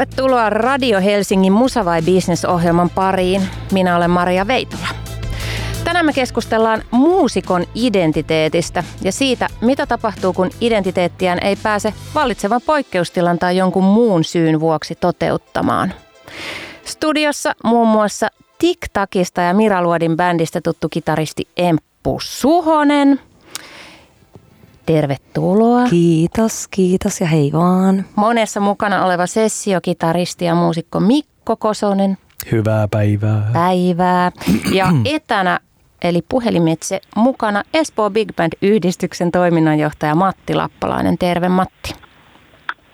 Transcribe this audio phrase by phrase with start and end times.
[0.00, 3.42] Tervetuloa Radio Helsingin Musa vai Business-ohjelman pariin.
[3.72, 4.88] Minä olen Maria Veitola.
[5.84, 13.38] Tänään me keskustellaan muusikon identiteetistä ja siitä, mitä tapahtuu, kun identiteettiään ei pääse vallitsevan poikkeustilan
[13.38, 15.94] tai jonkun muun syyn vuoksi toteuttamaan.
[16.84, 18.28] Studiossa muun muassa
[18.58, 23.20] TikTakista ja Miraluodin bändistä tuttu kitaristi Emppu Suhonen–
[24.94, 25.84] Tervetuloa.
[25.90, 28.04] Kiitos, kiitos ja hei vaan.
[28.16, 32.18] Monessa mukana oleva sessiokitaristi ja muusikko Mikko Kosonen.
[32.52, 33.50] Hyvää päivää.
[33.52, 34.32] Päivää.
[34.72, 35.60] Ja etänä
[36.02, 41.18] eli puhelimetse mukana Espoo Big Band-yhdistyksen toiminnanjohtaja Matti Lappalainen.
[41.18, 41.94] Terve Matti.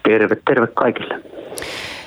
[0.02, 1.20] Terve, terve kaikille.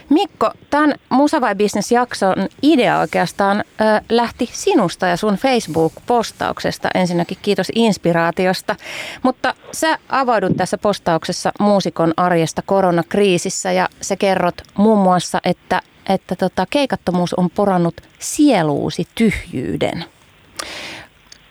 [0.09, 6.89] Mikko, tämän Musa vai Business-jakson idea oikeastaan ö, lähti sinusta ja sun Facebook-postauksesta.
[6.95, 8.75] Ensinnäkin kiitos inspiraatiosta,
[9.23, 16.35] mutta sä avaudut tässä postauksessa muusikon arjesta koronakriisissä ja sä kerrot muun muassa, että, että
[16.35, 20.05] tota, keikattomuus on porannut sieluusi tyhjyyden.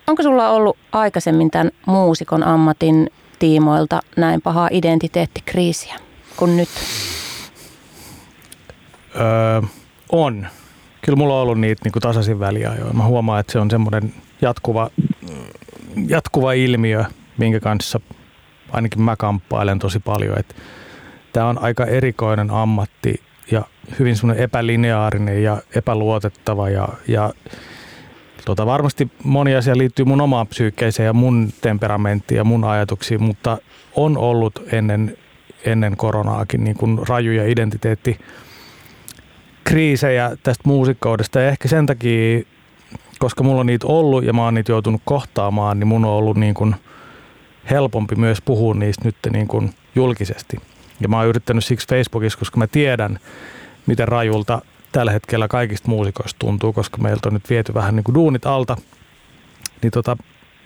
[0.07, 5.95] Onko sulla ollut aikaisemmin tämän muusikon ammatin tiimoilta näin pahaa identiteettikriisiä
[6.37, 6.69] kuin nyt?
[9.17, 9.63] Öö,
[10.13, 10.47] on.
[11.03, 12.93] Kyllä mulla on ollut niitä niin kuin tasaisin väliajoja.
[12.93, 14.91] Mä huomaan, että se on semmoinen jatkuva,
[16.07, 17.05] jatkuva ilmiö,
[17.39, 18.01] minkä kanssa
[18.73, 20.37] ainakin mä kamppailen tosi paljon.
[21.33, 23.65] Tämä on aika erikoinen ammatti ja
[23.99, 27.33] hyvin semmoinen epälineaarinen ja epäluotettava ja, ja
[28.45, 33.59] tota, varmasti moni asia liittyy mun omaan psyykkeeseen ja mun temperamenttiin ja mun ajatuksiin, mutta
[33.95, 35.17] on ollut ennen,
[35.65, 38.19] ennen koronaakin niin kuin rajuja identiteetti
[39.69, 42.43] kriisejä tästä muusikkoudesta ja ehkä sen takia,
[43.19, 46.37] koska mulla on niitä ollut ja mä oon niitä joutunut kohtaamaan, niin mun on ollut
[46.37, 46.75] niin kuin
[47.71, 50.57] helpompi myös puhua niistä nyt niin kuin julkisesti.
[51.01, 53.19] Ja mä oon yrittänyt siksi Facebookissa, koska mä tiedän,
[53.87, 54.63] miten rajulta
[54.93, 58.77] tällä hetkellä kaikista muusikoista tuntuu, koska meiltä on nyt viety vähän niin kuin duunit alta.
[59.83, 60.17] Niin tota,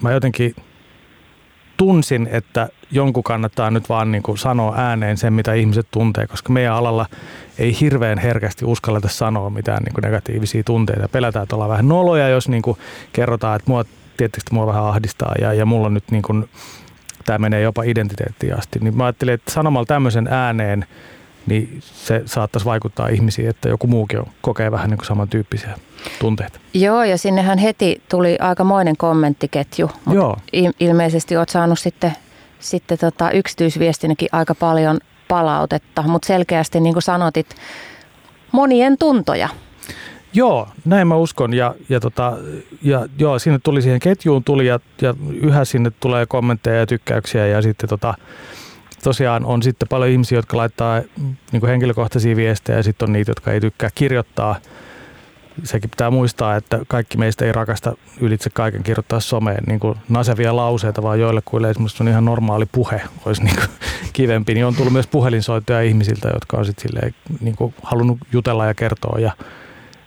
[0.02, 0.54] mä jotenkin
[1.82, 6.53] tunsin, että jonkun kannattaa nyt vaan niin kuin sanoa ääneen sen, mitä ihmiset tuntee, koska
[6.53, 7.06] meidän alalla
[7.59, 11.09] ei hirveän herkästi uskalleta sanoa mitään niin kuin negatiivisia tunteita.
[11.09, 12.78] Pelätään, että ollaan vähän noloja, jos niin kuin
[13.12, 13.84] kerrotaan, että mua,
[14.16, 16.48] tietysti mua vähän ahdistaa ja, ja mulla nyt niin kuin,
[17.25, 18.78] tämä menee jopa identiteettiin asti.
[18.78, 20.87] Niin mä ajattelin, että sanomalla tämmöisen ääneen,
[21.47, 25.78] niin se saattaisi vaikuttaa ihmisiin, että joku muukin on, kokee vähän niin kuin samantyyppisiä
[26.20, 26.60] tunteita.
[26.74, 29.90] Joo, ja sinnehän heti tuli aikamoinen kommenttiketju.
[30.04, 30.36] Mutta Joo.
[30.80, 32.12] ilmeisesti olet saanut sitten,
[32.58, 34.98] sitten tota yksityisviestinäkin aika paljon
[35.28, 37.56] palautetta, mutta selkeästi niin kuin sanotit,
[38.52, 39.48] monien tuntoja.
[40.34, 41.54] Joo, näin mä uskon.
[41.54, 42.32] Ja, ja, tota,
[42.82, 47.46] ja joo, sinne tuli siihen ketjuun tuli ja, ja yhä sinne tulee kommentteja ja tykkäyksiä
[47.46, 48.14] ja sitten tota,
[49.02, 51.02] tosiaan on sitten paljon ihmisiä, jotka laittaa
[51.52, 54.56] niin henkilökohtaisia viestejä ja sitten on niitä, jotka ei tykkää kirjoittaa.
[55.64, 60.56] Sekin pitää muistaa, että kaikki meistä ei rakasta ylitse kaiken kirjoittaa someen niin kuin nasevia
[60.56, 63.68] lauseita, vaan joillekuille esimerkiksi on ihan normaali puhe olisi niin kuin
[64.12, 64.54] kivempi.
[64.54, 68.74] Niin on tullut myös puhelinsoittoja ihmisiltä, jotka on sitten silleen, niin kuin halunnut jutella ja
[68.74, 69.32] kertoa ja,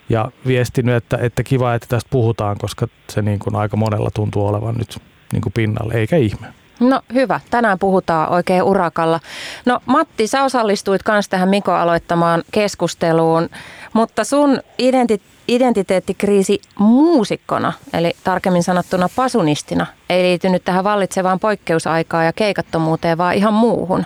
[0.09, 4.47] ja viestinyt, että, että kiva, että tästä puhutaan, koska se niin kuin aika monella tuntuu
[4.47, 5.01] olevan nyt
[5.33, 6.47] niin kuin pinnalle, eikä ihme.
[6.79, 9.19] No hyvä, tänään puhutaan oikein urakalla.
[9.66, 13.50] No Matti, sä osallistuit myös tähän Miko aloittamaan keskusteluun,
[13.94, 22.33] mutta sun identi- identiteettikriisi muusikkona, eli tarkemmin sanottuna pasunistina, ei liittynyt tähän vallitsevaan poikkeusaikaan ja
[22.33, 24.03] keikattomuuteen, vaan ihan muuhun.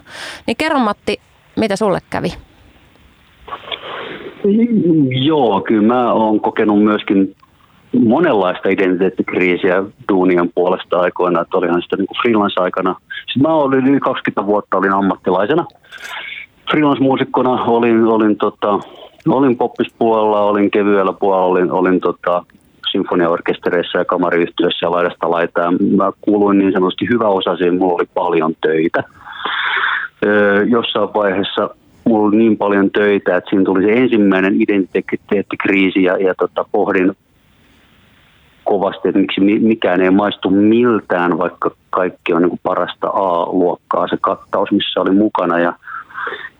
[0.47, 1.17] Niin kerro Matti,
[1.55, 2.33] mitä sulle kävi?
[5.25, 7.35] Joo, kyllä mä oon kokenut myöskin
[8.05, 12.95] monenlaista identiteettikriisiä duunien puolesta aikoina, että olihan sitä niin freelance-aikana.
[13.25, 15.65] Sitten mä olin yli 20 vuotta, olin ammattilaisena.
[16.71, 18.79] Freelance-muusikkona olin, olin, tota,
[19.27, 22.43] olin poppispuolella, olin kevyellä puolella, olin, olin tota,
[22.91, 25.71] sinfoniaorkestereissa ja kamariyhtiöissä ja laidasta laitaa.
[25.71, 29.03] Mä kuuluin niin sanotusti hyvä osa siihen, mulla oli paljon töitä.
[30.25, 31.69] Öö, jossain vaiheessa
[32.05, 37.13] mulla oli niin paljon töitä, että siinä tuli se ensimmäinen identiteettikriisi ja, ja tota, pohdin,
[38.63, 44.17] kovasti, että miksi mikään ei maistu miltään, vaikka kaikki on niin kuin parasta A-luokkaa se
[44.21, 45.59] kattaus, missä oli mukana.
[45.59, 45.73] Ja,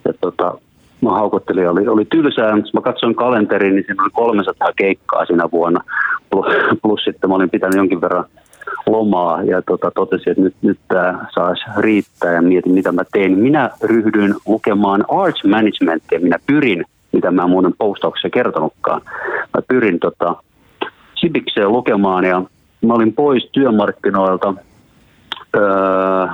[0.05, 0.57] ja tota,
[1.01, 5.49] mä haukottelin, oli, oli tylsää, mutta mä katsoin kalenterin, niin siinä oli 300 keikkaa siinä
[5.51, 5.83] vuonna.
[6.29, 6.45] Plus,
[6.81, 8.25] plus sitten mä olin pitänyt jonkin verran
[8.87, 13.37] lomaa ja tota, totesin, että nyt, nyt tämä saisi riittää ja mietin, mitä mä tein.
[13.37, 19.01] Minä ryhdyin lukemaan arts managementia, minä pyrin, mitä mä muuten postauksessa kertonutkaan.
[19.53, 20.35] Mä pyrin tota,
[21.15, 22.41] sibikseen lukemaan ja
[22.85, 24.53] mä olin pois työmarkkinoilta
[25.55, 26.27] öö,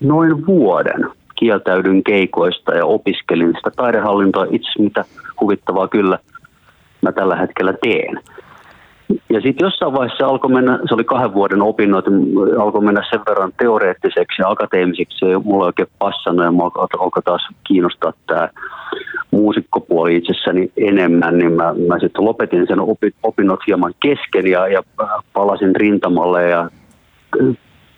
[0.00, 1.10] noin vuoden.
[1.36, 5.04] Kieltäydyn keikoista ja opiskelin sitä taidehallintoa itse, mitä
[5.40, 6.18] huvittavaa kyllä
[7.02, 8.20] mä tällä hetkellä teen.
[9.08, 12.04] Ja sitten jossain vaiheessa alkoi mennä, se oli kahden vuoden opinnot,
[12.60, 17.48] alkoi mennä sen verran teoreettiseksi ja akateemiseksi, mulla ei oikein passannut, ja mua alkoi taas
[17.66, 18.48] kiinnostaa tämä
[19.30, 22.78] muusikkopuoli itsessäni enemmän, niin mä, mä sitten lopetin sen
[23.22, 24.82] opinnot hieman kesken ja, ja
[25.32, 26.70] palasin rintamalle ja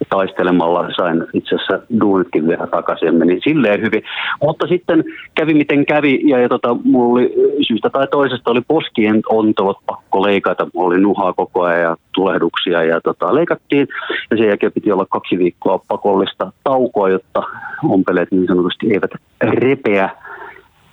[0.08, 4.02] taistelemalla sain itse asiassa duunitkin vielä takaisin ja meni silleen hyvin.
[4.42, 5.04] Mutta sitten
[5.34, 7.34] kävi miten kävi ja, ja tota, mulla oli
[7.66, 10.66] syystä tai toisesta oli poskien ontelot pakko leikata.
[10.74, 13.88] Mulla oli nuhaa koko ajan ja tulehduksia ja tota, leikattiin.
[14.30, 17.42] Ja sen jälkeen piti olla kaksi viikkoa pakollista taukoa, jotta
[17.88, 19.10] ompeleet niin sanotusti eivät
[19.42, 20.10] repeä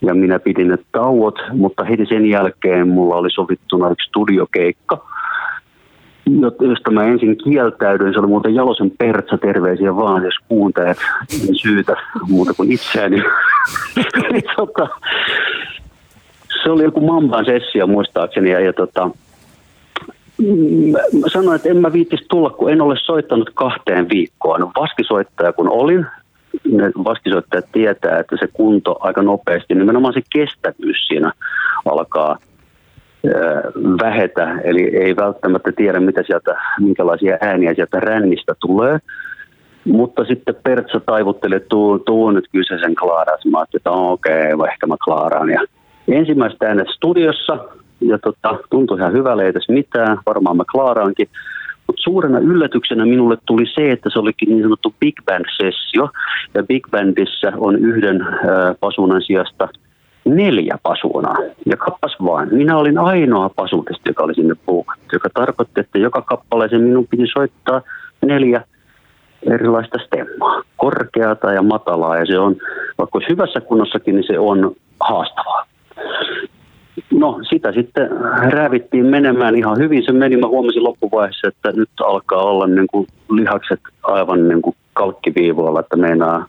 [0.02, 5.08] ja minä pidin ne tauot, mutta heti sen jälkeen mulla oli sovittuna yksi studiokeikka,
[6.60, 8.14] josta mä ensin kieltäydyin.
[8.14, 10.98] Se oli muuten Jalosen Pertsa, terveisiä vaan, jos kuuntelet,
[11.50, 11.96] en syytä
[12.30, 13.24] muuta kuin itseäni.
[14.58, 14.88] tota,
[16.64, 19.10] se oli joku Mamban sessio muistaakseni ja, ja tota,
[21.22, 24.60] mä sanoin, että en mä viittisi tulla, kun en ole soittanut kahteen viikkoon.
[24.60, 26.06] No, vaskisoittaja kun olin,
[26.72, 31.32] ne vaskisoittajat tietää, että se kunto aika nopeasti, nimenomaan se kestävyys siinä
[31.86, 32.38] alkaa
[34.02, 39.00] vähetä, eli ei välttämättä tiedä, mitä sieltä, minkälaisia ääniä sieltä rännistä tulee.
[39.86, 43.50] Mutta sitten Pertsa taivutteli, että tuu, tuu nyt kyseisen klaaraksi.
[43.50, 45.50] Mä että okei, okay, ehkä mä klaaraan.
[45.50, 45.62] Ja
[46.08, 47.58] ensimmäistä äänet studiossa,
[48.02, 51.28] ja tota, tuntui ihan hyvälle, ei tässä mitään, varmaan mä klaaraankin.
[51.88, 56.10] Mutta suurena yllätyksenä minulle tuli se, että se olikin niin sanottu Big Band-sessio.
[56.54, 58.36] Ja Big Bandissa on yhden äh,
[58.80, 59.68] pasunan sijasta
[60.26, 61.38] neljä pasunaa.
[61.66, 66.22] Ja kappas vaan, minä olin ainoa pasuudesta, joka oli sinne puukattu, joka tarkoitti, että joka
[66.22, 67.82] kappaleeseen minun piti soittaa
[68.26, 68.62] neljä
[69.52, 72.56] erilaista stemmaa, korkeata ja matalaa, ja se on,
[72.98, 75.66] vaikka olisi hyvässä kunnossakin, niin se on haastavaa.
[77.14, 78.10] No sitä sitten
[78.50, 80.04] räävittiin menemään ihan hyvin.
[80.06, 84.76] Se meni, mä huomasin loppuvaiheessa, että nyt alkaa olla niin kuin lihakset aivan niin kuin
[84.94, 86.46] kalkkiviivoilla, että meinaa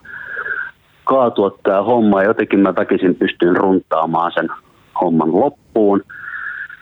[1.06, 2.22] kaatua tämä homma.
[2.22, 4.48] Ja jotenkin mä väkisin pystyin runtaamaan sen
[5.00, 6.02] homman loppuun.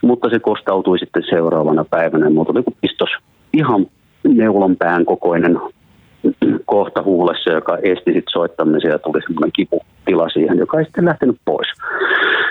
[0.02, 2.30] Mutta se kostautui sitten seuraavana päivänä.
[2.30, 3.08] Mulla tuli kuin pistos
[3.52, 3.86] ihan
[4.28, 5.60] neulonpään kokoinen
[6.64, 11.36] kohta huulessa, joka esti sitten soittamisen ja tuli semmoinen kiputila siihen, joka ei sitten lähtenyt
[11.44, 11.68] pois.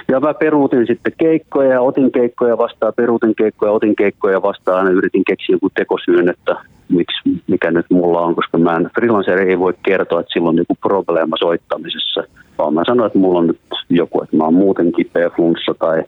[0.07, 4.91] Ja mä peruutin sitten keikkoja ja otin keikkoja vastaan, peruutin keikkoja, otin keikkoja vastaan ja
[4.91, 6.55] yritin keksiä joku tekosyyn, että
[6.89, 10.57] miksi, mikä nyt mulla on, koska mä en, freelanceri ei voi kertoa, että sillä on
[10.57, 12.23] joku probleema soittamisessa,
[12.57, 13.59] vaan mä sanoin, että mulla on nyt
[13.89, 16.03] joku, että mä oon muuten kipeä flunssa tai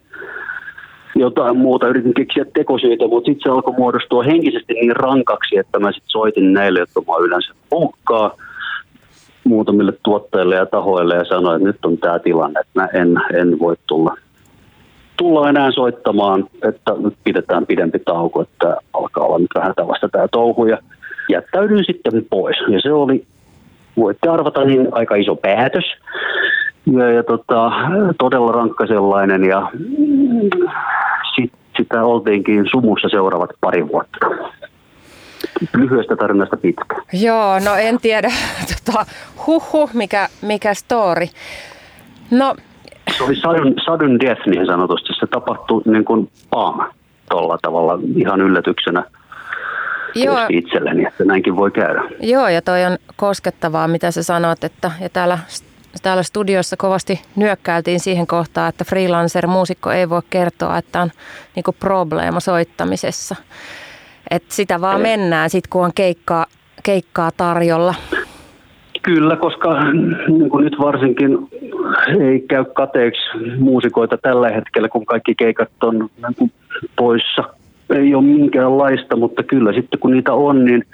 [1.16, 5.92] jotain muuta, yritin keksiä tekosyitä, mutta sitten se alkoi muodostua henkisesti niin rankaksi, että mä
[5.92, 8.36] sitten soitin näille, jotka mä yleensä puhkaa
[9.44, 13.60] muutamille tuottajille ja tahoille ja sanoin, että nyt on tämä tilanne, että mä en, en
[13.60, 14.18] voi tulla,
[15.18, 20.28] tulla enää soittamaan, että nyt pidetään pidempi tauko, että alkaa olla nyt vähän tällaista tämä
[20.28, 20.78] touhu ja
[21.30, 22.58] jättäydyin sitten pois.
[22.68, 23.26] Ja se oli,
[23.98, 25.86] voitte arvata, niin aika iso päätös
[26.86, 27.72] ja, ja tota,
[28.20, 29.72] todella rankka sellainen ja
[31.36, 34.28] sit, sitä oltiinkin sumussa seuraavat pari vuotta.
[35.78, 36.96] Lyhyestä tarinasta pitkä.
[37.14, 38.32] Joo, no en tiedä.
[38.86, 39.06] Tota,
[39.48, 41.26] huhu, mikä, mikä story.
[42.32, 42.56] No,
[43.18, 45.14] se oli sudden, sudden death niin sanotusti.
[45.20, 46.92] Se tapahtui niin kuin paam
[47.30, 49.04] tuolla tavalla ihan yllätyksenä.
[50.16, 50.46] Joo.
[50.50, 52.04] itselleni, että näinkin voi käydä.
[52.20, 55.40] Joo, ja toi on koskettavaa, mitä sä sanot, että ja täällä
[56.04, 61.10] täällä studiossa kovasti nyökkäiltiin siihen kohtaan, että freelancer-muusikko ei voi kertoa, että on
[61.56, 63.36] niinku probleema soittamisessa.
[64.32, 66.46] Et sitä vaan mennään sitten, kun on keikkaa,
[66.84, 67.96] keikkaa tarjolla.
[69.02, 69.92] Kyllä, koska
[70.28, 71.38] niin kuin nyt varsinkin
[72.22, 73.22] ei käy kateeksi
[73.60, 76.10] muusikoita tällä hetkellä, kun kaikki keikat on
[76.40, 76.52] niin
[76.96, 77.44] poissa.
[77.90, 80.84] Ei ole minkäänlaista, mutta kyllä sitten kun niitä on, niin–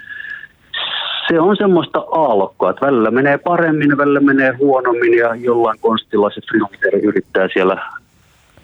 [1.28, 6.40] se on semmoista aallokkoa, että välillä menee paremmin, välillä menee huonommin ja jollain konstilla se
[6.50, 7.90] freelancer yrittää siellä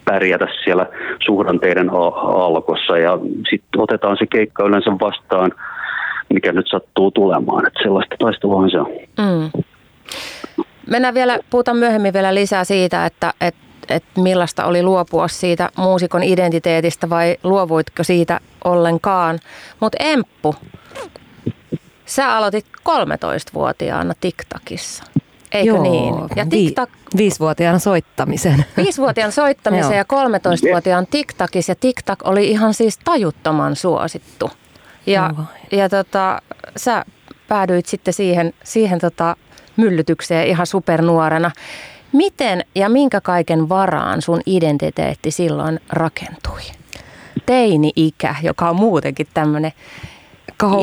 [0.05, 0.87] pärjätä siellä
[1.27, 3.19] suhdanteiden aallokossa ja
[3.51, 5.53] sitten otetaan se keikka yleensä vastaan,
[6.35, 7.67] mikä nyt sattuu tulemaan.
[7.67, 8.87] Että sellaista taistelua se on.
[9.19, 9.63] Mm.
[10.87, 16.23] Mennään vielä, puhutaan myöhemmin vielä lisää siitä, että, että, että millaista oli luopua siitä muusikon
[16.23, 19.39] identiteetistä vai luovuitko siitä ollenkaan.
[19.81, 20.55] Mutta Emppu,
[22.09, 25.05] Sä aloitit 13-vuotiaana TikTokissa.
[25.53, 26.15] Eikö Joo, niin?
[26.37, 26.91] Ja TikTok...
[26.91, 28.65] Vi- viisivuotiaana soittamisen.
[28.77, 31.73] Viisivuotiaan soittamisen ja 13-vuotiaan TikTokissa.
[31.73, 34.51] Ja TikTok oli ihan siis tajuttoman suosittu.
[35.07, 35.31] Ja,
[35.73, 36.43] ja tota,
[36.77, 37.05] sä
[37.49, 39.37] päädyit sitten siihen, siihen tota
[39.77, 41.51] myllytykseen ihan supernuorena.
[42.13, 46.61] Miten ja minkä kaiken varaan sun identiteetti silloin rakentui?
[47.47, 49.73] Teini-ikä, joka on muutenkin tämmöinen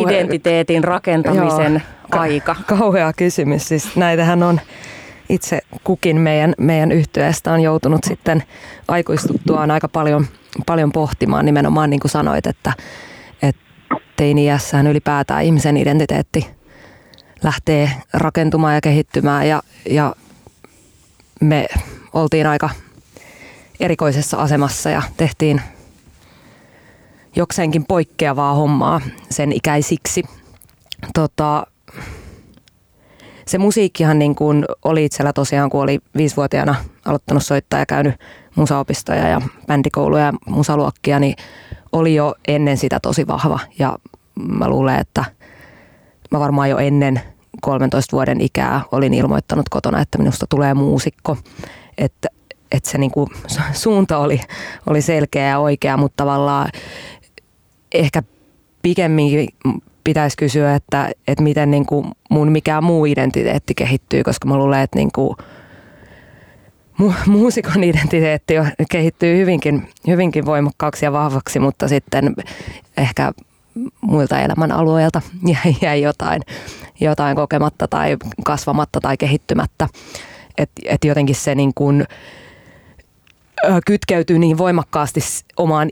[0.08, 1.74] identiteetin rakentamisen
[2.14, 2.56] joo, aika.
[2.66, 3.68] Kauhea kysymys.
[3.68, 4.62] Siis näitähän on
[5.30, 8.44] itse kukin meidän, meidän yhtyeestä on joutunut sitten
[8.88, 10.26] aikuistuttuaan aika paljon,
[10.66, 12.74] paljon pohtimaan nimenomaan niin kuin sanoit, että,
[13.42, 13.62] että
[14.18, 16.48] teini-iässähän ylipäätään ihmisen identiteetti
[17.44, 20.16] lähtee rakentumaan ja kehittymään ja, ja
[21.42, 21.68] me
[22.14, 22.70] oltiin aika
[23.80, 25.62] erikoisessa asemassa ja tehtiin
[27.36, 30.24] jokseenkin poikkeavaa hommaa sen ikäisiksi.
[31.14, 31.68] Tota,
[33.48, 36.76] se musiikkihan niin kuin oli itsellä tosiaan, kun oli viisivuotiaana
[37.06, 38.16] aloittanut soittaa ja käynyt
[38.56, 41.36] musaopistoja ja bändikouluja ja musaluokkia, niin
[41.92, 43.60] oli jo ennen sitä tosi vahva.
[43.80, 43.98] Ja
[44.36, 45.26] mä luulen, että
[46.32, 47.22] mä varmaan jo ennen
[47.62, 51.38] 13 vuoden ikää olin ilmoittanut kotona, että minusta tulee muusikko.
[51.98, 52.30] Että
[52.72, 53.30] että se niinku,
[53.74, 54.42] suunta oli,
[54.88, 56.70] oli selkeä ja oikea, mutta tavallaan
[58.00, 58.24] ehkä
[58.82, 59.48] pikemminkin
[60.04, 64.82] pitäisi kysyä, että, että miten niin kuin mun mikään muu identiteetti kehittyy, koska mä luulen,
[64.82, 65.36] että niin kuin
[67.02, 68.54] mu- muusikon identiteetti
[68.92, 72.36] kehittyy hyvinkin, hyvinkin voimakkaaksi ja vahvaksi, mutta sitten
[72.98, 73.32] ehkä
[74.02, 75.22] muilta elämän alueilta
[75.54, 76.42] jäi, jäi jotain,
[77.00, 79.88] jotain kokematta tai kasvamatta tai kehittymättä.
[80.58, 82.06] Että et jotenkin se niin kuin,
[83.86, 85.20] kytkeytyy niin voimakkaasti
[85.58, 85.90] omaan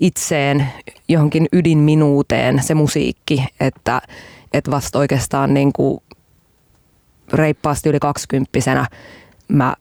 [0.00, 0.66] itseen,
[1.08, 4.02] johonkin ydinminuuteen se musiikki, että,
[4.52, 6.02] että vasta oikeastaan niin kuin
[7.32, 8.86] reippaasti yli kaksikymppisenä
[9.48, 9.74] mä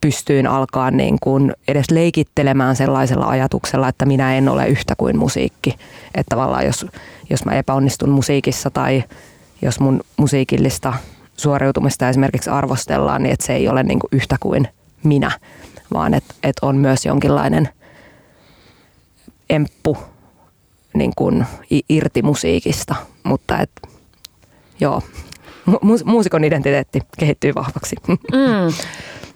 [0.00, 5.70] pystyin alkaa niin kuin edes leikittelemään sellaisella ajatuksella, että minä en ole yhtä kuin musiikki.
[6.14, 6.86] Että tavallaan jos,
[7.30, 9.04] jos mä epäonnistun musiikissa tai
[9.62, 10.94] jos mun musiikillista
[11.36, 14.68] suoriutumista esimerkiksi arvostellaan, niin että se ei ole niin kuin yhtä kuin
[15.04, 15.30] minä,
[15.92, 17.68] vaan että et on myös jonkinlainen
[19.50, 19.98] emppu
[20.94, 21.46] niin kuin
[21.88, 23.70] irti musiikista, mutta et,
[24.80, 25.02] joo,
[25.70, 27.96] mu- muusikon identiteetti kehittyy vahvaksi.
[28.08, 28.72] Mm.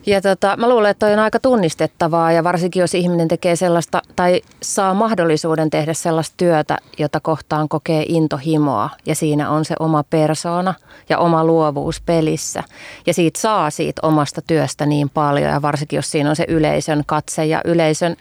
[0.07, 4.03] Ja tota, mä luulen, että toi on aika tunnistettavaa ja varsinkin jos ihminen tekee sellaista
[4.17, 10.05] tai saa mahdollisuuden tehdä sellaista työtä, jota kohtaan kokee intohimoa ja siinä on se oma
[10.11, 10.75] persoona
[11.09, 12.63] ja oma luovuus pelissä.
[13.07, 17.03] Ja siitä saa siitä omasta työstä niin paljon ja varsinkin jos siinä on se yleisön
[17.07, 18.17] katse ja yleisön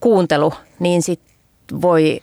[0.00, 1.20] kuuntelu, niin sit
[1.82, 2.22] voi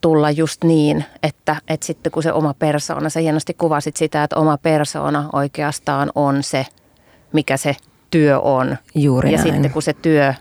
[0.00, 4.36] tulla just niin, että, että sitten kun se oma persoona, sä hienosti kuvasit sitä, että
[4.36, 6.66] oma persoona oikeastaan on se,
[7.32, 7.76] mikä se
[8.10, 8.76] työ on.
[8.94, 9.52] Juuri ja näin.
[9.52, 10.34] sitten kun se työ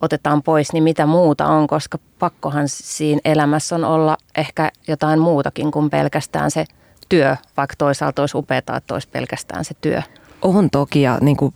[0.00, 5.70] otetaan pois, niin mitä muuta on, koska pakkohan siinä elämässä on olla ehkä jotain muutakin
[5.70, 6.64] kuin pelkästään se
[7.08, 10.02] työ, vaikka toisaalta olisi upeaa, että olisi pelkästään se työ.
[10.42, 11.54] On toki ja niin kuin,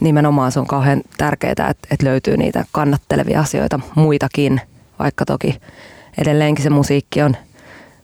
[0.00, 4.60] nimenomaan se on kauhean tärkeää, että, että löytyy niitä kannattelevia asioita muitakin,
[4.98, 5.60] vaikka toki
[6.18, 7.36] edelleenkin se musiikki on,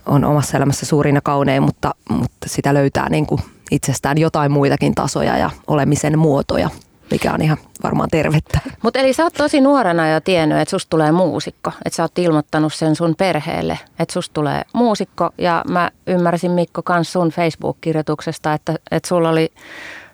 [0.07, 4.95] on omassa elämässä suurin ja kaunein, mutta, mutta sitä löytää niin kuin itsestään jotain muitakin
[4.95, 6.71] tasoja ja olemisen muotoja,
[7.11, 8.61] mikä on ihan varmaan tervettä.
[8.83, 11.73] Mutta eli sä oot tosi nuorena jo tiennyt, että susta tulee muusikko.
[11.85, 15.31] Että sä oot ilmoittanut sen sun perheelle, että susta tulee muusikko.
[15.39, 19.53] Ja mä ymmärsin Mikko kans sun Facebook-kirjoituksesta, että, että sulla oli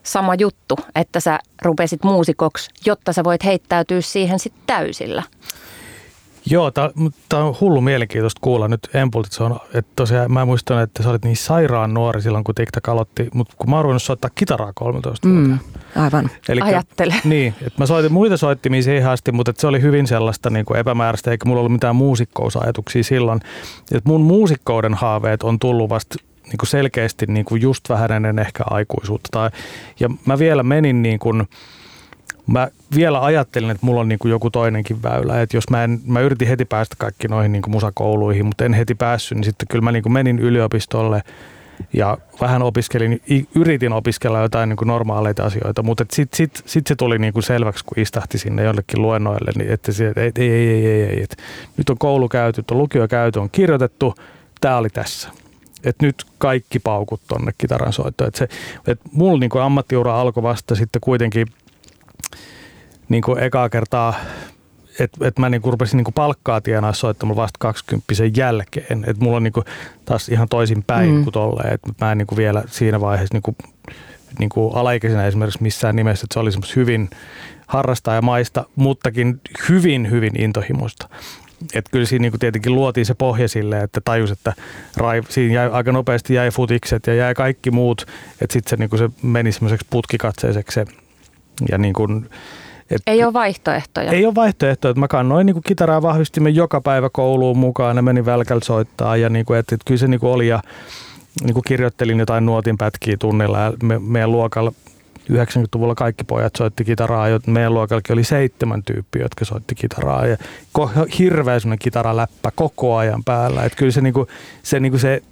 [0.02, 5.22] sama juttu, että sä rupesit muusikoksi, jotta sä voit heittäytyä siihen sitten täysillä.
[6.50, 6.70] Joo,
[7.28, 9.32] tämä on hullu mielenkiintoista kuulla nyt Empultit.
[9.32, 12.88] Se on, että tosiaan mä muistan, että sä olit niin sairaan nuori silloin, kun TikTok
[12.88, 15.58] aloitti, mutta kun mä oon soittaa kitaraa 13 mm,
[15.96, 16.30] Aivan.
[16.48, 17.14] Elikkä, Ajattele.
[17.24, 20.64] Niin, että mä soitin muita soittimia siihen asti, mutta että se oli hyvin sellaista niin
[20.64, 23.40] kuin epämääräistä, eikä mulla ollut mitään muusikkousajatuksia silloin.
[23.92, 26.14] Että mun muusikkouden haaveet on tullut vasta
[26.46, 29.28] niin kuin selkeästi niin kuin just vähän ennen ehkä aikuisuutta.
[29.32, 29.50] Tai,
[30.00, 31.48] ja mä vielä menin niin kuin,
[32.46, 35.42] mä vielä ajattelin, että mulla on niin kuin joku toinenkin väylä.
[35.42, 38.72] Että jos mä, en, mä yritin heti päästä kaikki noihin niin kuin musakouluihin, mutta en
[38.72, 41.22] heti päässyt, niin sitten kyllä mä niin kuin menin yliopistolle
[41.92, 43.22] ja vähän opiskelin,
[43.54, 47.42] yritin opiskella jotain niin kuin normaaleita asioita, mutta sitten sit, sit se tuli niin kuin
[47.42, 51.22] selväksi, kun istahti sinne jollekin luennoille, niin että se, et, ei, ei, ei, ei, ei,
[51.22, 51.36] että
[51.76, 54.14] nyt on koulu käyty, on lukio käyty, on kirjoitettu,
[54.60, 55.28] tämä oli tässä.
[55.84, 58.28] että nyt kaikki paukut tonne kitaran soittoon.
[58.28, 58.48] Että se,
[58.86, 61.46] et mulla niin ammattiura alkoi vasta sitten kuitenkin–
[63.08, 64.14] niin kuin ekaa kertaa,
[65.00, 69.04] että et mä niin kuin rupesin niin kuin palkkaa tienaa soittamalla vasta 20 jälkeen.
[69.06, 69.66] Että mulla on niin kuin
[70.04, 71.22] taas ihan toisin päin mm.
[71.22, 71.74] kuin tolleen.
[71.74, 73.56] Että mä en niin kuin vielä siinä vaiheessa niin kuin,
[74.38, 77.10] niin kuin alaikäisenä esimerkiksi missään nimessä, että se oli semmoista hyvin
[77.66, 81.08] harrastaa ja maista, muttakin hyvin, hyvin intohimoista.
[81.74, 84.52] että kyllä siinä niin tietenkin luotiin se pohja sille, että tajus, että
[84.96, 88.06] rai, siinä jäi, aika nopeasti jäi futikset ja jäi kaikki muut,
[88.40, 90.86] että sitten se, niin se meni semmoiseksi putkikatseiseksi se,
[91.70, 92.28] ja niin kuin,
[92.90, 94.12] et, ei ole vaihtoehtoja.
[94.12, 94.94] Ei ole vaihtoehtoja.
[94.94, 97.96] Mä kannoin niin kitaraa vahvistimme joka päivä kouluun mukaan.
[97.96, 100.62] Ne meni välkäl soittaa ja niin kuin, että, että kyllä se niin kuin oli ja
[101.44, 104.72] niin kuin kirjoittelin jotain nuotin pätkiä tunnilla ja me, meidän luokalla
[105.32, 110.36] 90-luvulla kaikki pojat soitti kitaraa, jo meidän luokallakin oli seitsemän tyyppiä, jotka soitti kitaraa ja
[111.18, 113.64] hirveä semmoinen kitaraläppä koko ajan päällä.
[113.64, 114.26] Että kyllä se, niinku,
[114.62, 115.22] se, niinku se,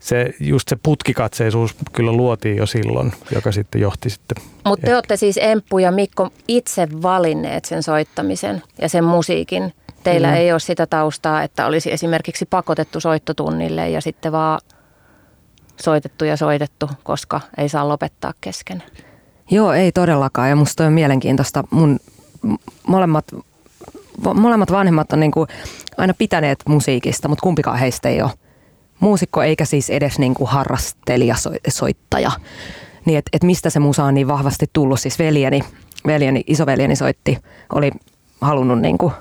[0.00, 4.42] se, just se putkikatseisuus kyllä luotiin jo silloin, joka sitten johti sitten.
[4.64, 9.72] Mutta te olette siis Emppu ja Mikko itse valinneet sen soittamisen ja sen musiikin.
[10.02, 10.34] Teillä mm.
[10.34, 14.60] ei ole sitä taustaa, että olisi esimerkiksi pakotettu soittotunnille ja sitten vaan
[15.80, 18.82] soitettu ja soitettu, koska ei saa lopettaa kesken.
[19.50, 20.48] Joo, ei todellakaan.
[20.48, 21.64] Ja musta on mielenkiintoista.
[21.70, 22.00] Mun
[22.86, 23.24] molemmat,
[24.34, 25.48] molemmat vanhemmat on niin kuin
[25.96, 28.30] aina pitäneet musiikista, mutta kumpikaan heistä ei ole
[29.00, 31.34] muusikko eikä siis edes niin kuin harrastelija
[31.68, 32.30] soittaja.
[33.04, 35.00] Niin että et mistä se musa on niin vahvasti tullut.
[35.00, 35.60] Siis veljeni,
[36.06, 37.38] veljeni isoveljeni soitti,
[37.74, 37.90] oli
[38.40, 39.12] halunnut niin kuin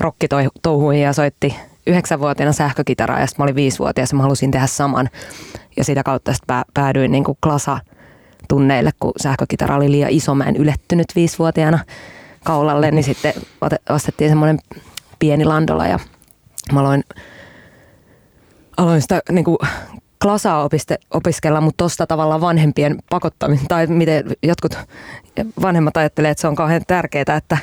[0.00, 1.54] rokkitouhuihin ja soitti
[1.86, 5.08] yhdeksänvuotiaana sähkökitaraa ja sitten mä olin viisivuotias ja mä halusin tehdä saman.
[5.76, 7.78] Ja sitä kautta sitten päädyin niin kuin klasa
[8.48, 10.34] tunneille, kun sähkökitara oli liian iso.
[10.34, 11.78] Mä en ylettynyt viisivuotiaana
[12.44, 13.32] kaulalle, niin sitten
[13.90, 14.58] ostettiin semmoinen
[15.18, 15.98] pieni landola ja
[16.72, 17.04] mä aloin,
[18.78, 19.58] aloin sitä niin kuin
[20.22, 24.78] klasaa opiste, opiskella, mutta tuosta tavalla vanhempien pakottamista, tai miten jotkut
[25.62, 27.58] vanhemmat ajattelee, että se on kauhean tärkeää, että,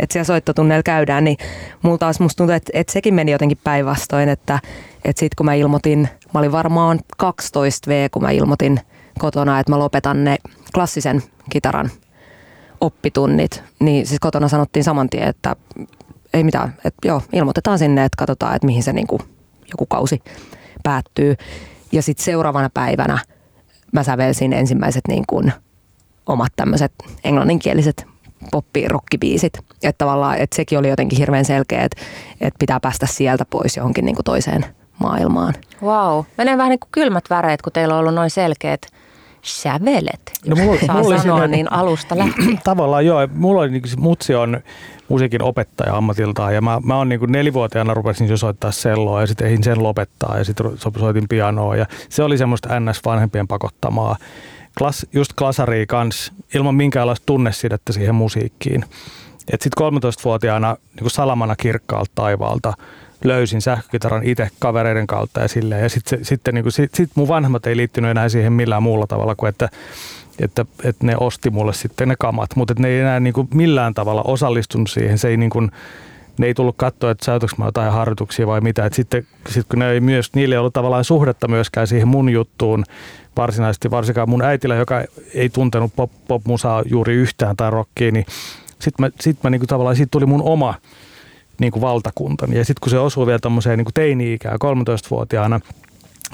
[0.00, 1.36] että siellä soittotunneilla käydään, niin
[1.82, 4.58] mulla taas musta tuntuu, että, että sekin meni jotenkin päinvastoin, että,
[5.04, 8.80] että sitten kun mä ilmoitin, mä olin varmaan 12 V, kun mä ilmoitin
[9.18, 10.36] kotona, että mä lopetan ne
[10.74, 11.90] klassisen kitaran
[12.80, 15.56] oppitunnit, niin siis kotona sanottiin saman tien, että
[16.32, 19.22] ei mitään, että joo, ilmoitetaan sinne, että katsotaan, että mihin se niin kuin,
[19.70, 20.22] joku kausi
[20.82, 21.34] päättyy.
[21.92, 23.18] Ja sitten seuraavana päivänä
[23.92, 25.52] mä sävelsin ensimmäiset niin kuin
[26.26, 26.92] omat tämmöiset
[27.24, 28.06] englanninkieliset
[28.50, 29.52] poppi rockibiisit.
[29.82, 32.02] Että tavallaan, että sekin oli jotenkin hirveän selkeä, että,
[32.40, 34.64] että pitää päästä sieltä pois johonkin niin kuin toiseen
[34.98, 35.54] maailmaan.
[35.82, 36.24] Wow.
[36.36, 38.86] Menee vähän niin kuin kylmät väreet, kun teillä on ollut noin selkeät
[39.42, 42.60] sävelet, no, mulla, saa mulla sanoa, siinä, niin alusta lähtien.
[42.64, 43.28] Tavallaan joo.
[43.34, 44.60] Mulla oli, niin mutsi on
[45.08, 49.46] musiikin opettaja ammatiltaan ja mä, mä oon niin nelivuotiaana rupesin jo soittaa selloa ja sitten
[49.46, 50.66] eihin sen lopettaa ja sitten
[50.98, 54.16] soitin pianoa ja se oli semmoista NS vanhempien pakottamaa.
[54.78, 58.84] Klas, just klasaria kans ilman minkäänlaista tunnesidettä siihen musiikkiin.
[59.52, 62.74] Et sitten 13-vuotiaana niin salamana kirkkaalta taivaalta
[63.24, 65.82] löysin sähkökitaran itse kavereiden kautta ja silleen.
[65.82, 69.34] Ja sitten sit, niin sit, sit mun vanhemmat ei liittynyt enää siihen millään muulla tavalla
[69.34, 69.68] kuin että
[70.40, 73.94] että, että ne osti mulle sitten ne kamat, mutta ne ei enää niin kuin millään
[73.94, 75.18] tavalla osallistunut siihen.
[75.18, 75.70] Se ei niin kuin,
[76.38, 78.86] ne ei tullut katsoa, että saatoinko mä jotain harjoituksia vai mitä.
[78.86, 82.28] Et sitten sit kun ne ei myös, niille ei ollut tavallaan suhdetta myöskään siihen mun
[82.28, 82.84] juttuun
[83.36, 88.26] varsinaisesti, varsinkaan mun äitillä, joka ei tuntenut pop, pop-musaa juuri yhtään tai rockia, niin
[88.78, 90.74] sitten mä, sit mä niin kuin tavallaan, siitä tuli mun oma
[91.60, 92.56] niin kuin valtakuntani.
[92.56, 95.60] Ja sitten kun se osuu vielä tämmöiseen niin teini-ikään, 13-vuotiaana,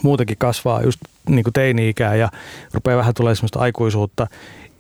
[0.02, 2.28] muutenkin kasvaa just niin kuin teini-ikää ja
[2.72, 4.26] rupeaa vähän tulee semmoista aikuisuutta,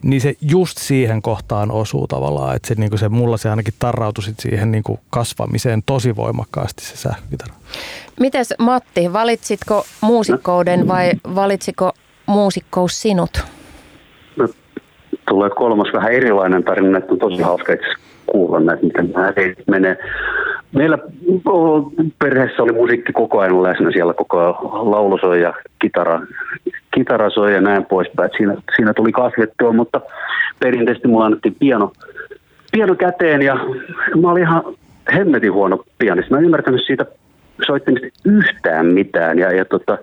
[0.02, 3.74] niin se just siihen kohtaan osuu tavallaan, että se, niin kuin se mulla se ainakin
[3.78, 7.54] tarrautui sit siihen niin kuin kasvamiseen tosi voimakkaasti se sähkökitara.
[8.20, 11.92] Mites Matti, valitsitko muusikkouden vai valitsiko
[12.26, 13.44] muusikkous sinut?
[14.36, 14.48] No,
[15.28, 19.32] tulee kolmas vähän erilainen tarina, että on tosi hauska itse kuulla näitä, miten nämä
[19.70, 19.98] menee.
[20.72, 20.98] Meillä
[22.18, 24.54] perheessä oli musiikki koko ajan läsnä siellä, koko ajan
[24.90, 26.20] laulu soi ja kitara,
[26.94, 28.30] kitara soi ja näin poispäin.
[28.36, 30.00] Siinä, siinä tuli kasvettua, mutta
[30.60, 31.92] perinteisesti mulla annettiin piano,
[32.72, 33.54] piano käteen ja
[34.22, 34.62] mä olin ihan
[35.14, 36.30] hemmetin huono pianisti.
[36.30, 37.06] Mä en ymmärtänyt siitä
[37.66, 39.98] soittamista yhtään mitään ja, ja tota,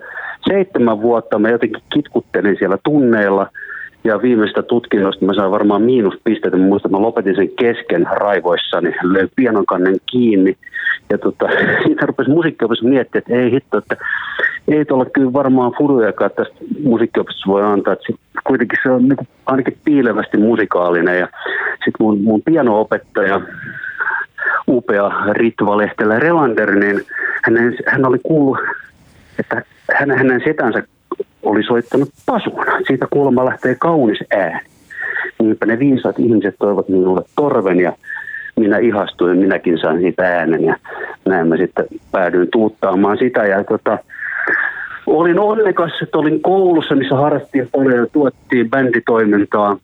[0.48, 3.46] seitsemän vuotta mä jotenkin kitkuttelin siellä tunneilla–
[4.04, 6.56] ja viimeistä tutkinnosta mä sain varmaan miinuspisteitä.
[6.56, 10.56] Mä muistan, mä lopetin sen kesken raivoissani, löin pianon kannen kiinni.
[11.10, 11.46] Ja tota,
[11.84, 13.96] siitä rupesi musiikkiopistossa miettiä, että ei hitto, että
[14.68, 17.92] ei tuolla kyllä varmaan fudujakaan tästä musiikkiopistossa voi antaa.
[17.92, 18.12] Että
[18.44, 21.18] kuitenkin se on niin ainakin piilevästi musikaalinen.
[21.18, 21.28] Ja
[21.70, 23.40] sitten mun, mun piano-opettaja,
[24.68, 27.02] upea Ritva Lehtelä Relander, niin
[27.42, 27.54] hän,
[27.86, 28.58] hän oli kuullut,
[29.38, 29.62] että
[29.98, 30.82] hänen, hänen setänsä
[31.42, 32.64] oli soittanut pasuna.
[32.86, 34.60] Siitä kuulemma lähtee kaunis ääni.
[35.42, 37.92] Niinpä ne viisaat ihmiset toivat minulle torven ja
[38.56, 40.76] minä ihastuin, minäkin sain siitä äänen ja
[41.24, 43.46] näin mä sitten päädyin tuuttaamaan sitä.
[43.46, 43.98] Ja tota,
[45.06, 49.76] olin onnekas, että olin koulussa, missä harrastiin paljon ja tuottiin bänditoimintaa.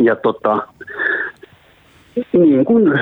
[0.00, 0.66] Ja tota,
[2.32, 2.92] niin kuin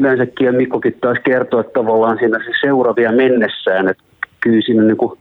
[0.00, 4.02] yleensäkin ja Mikkokin taas kertoi, että tavallaan siinä se seuraavia mennessään, että
[4.40, 5.18] kyllä siinä niin kuin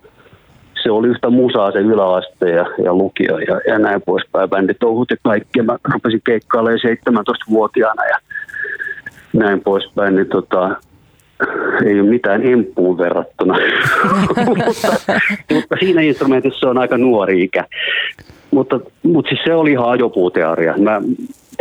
[0.84, 4.50] se oli yhtä musaa se yläaste ja, ja lukio ja, ja näin poispäin.
[4.80, 5.62] touhut ja kaikki.
[5.62, 6.80] Mä rupesin keikkailemaan
[7.20, 8.18] 17-vuotiaana ja
[9.34, 10.16] näin poispäin.
[10.16, 10.76] Niin tota,
[11.86, 13.56] ei ole mitään emppuun verrattuna,
[14.46, 14.88] mutta,
[15.54, 17.66] mutta siinä instrumentissa on aika nuori ikä.
[18.52, 20.78] Mutta, mutta siis se oli ihan ajopuuteoria.
[20.78, 21.02] Mä,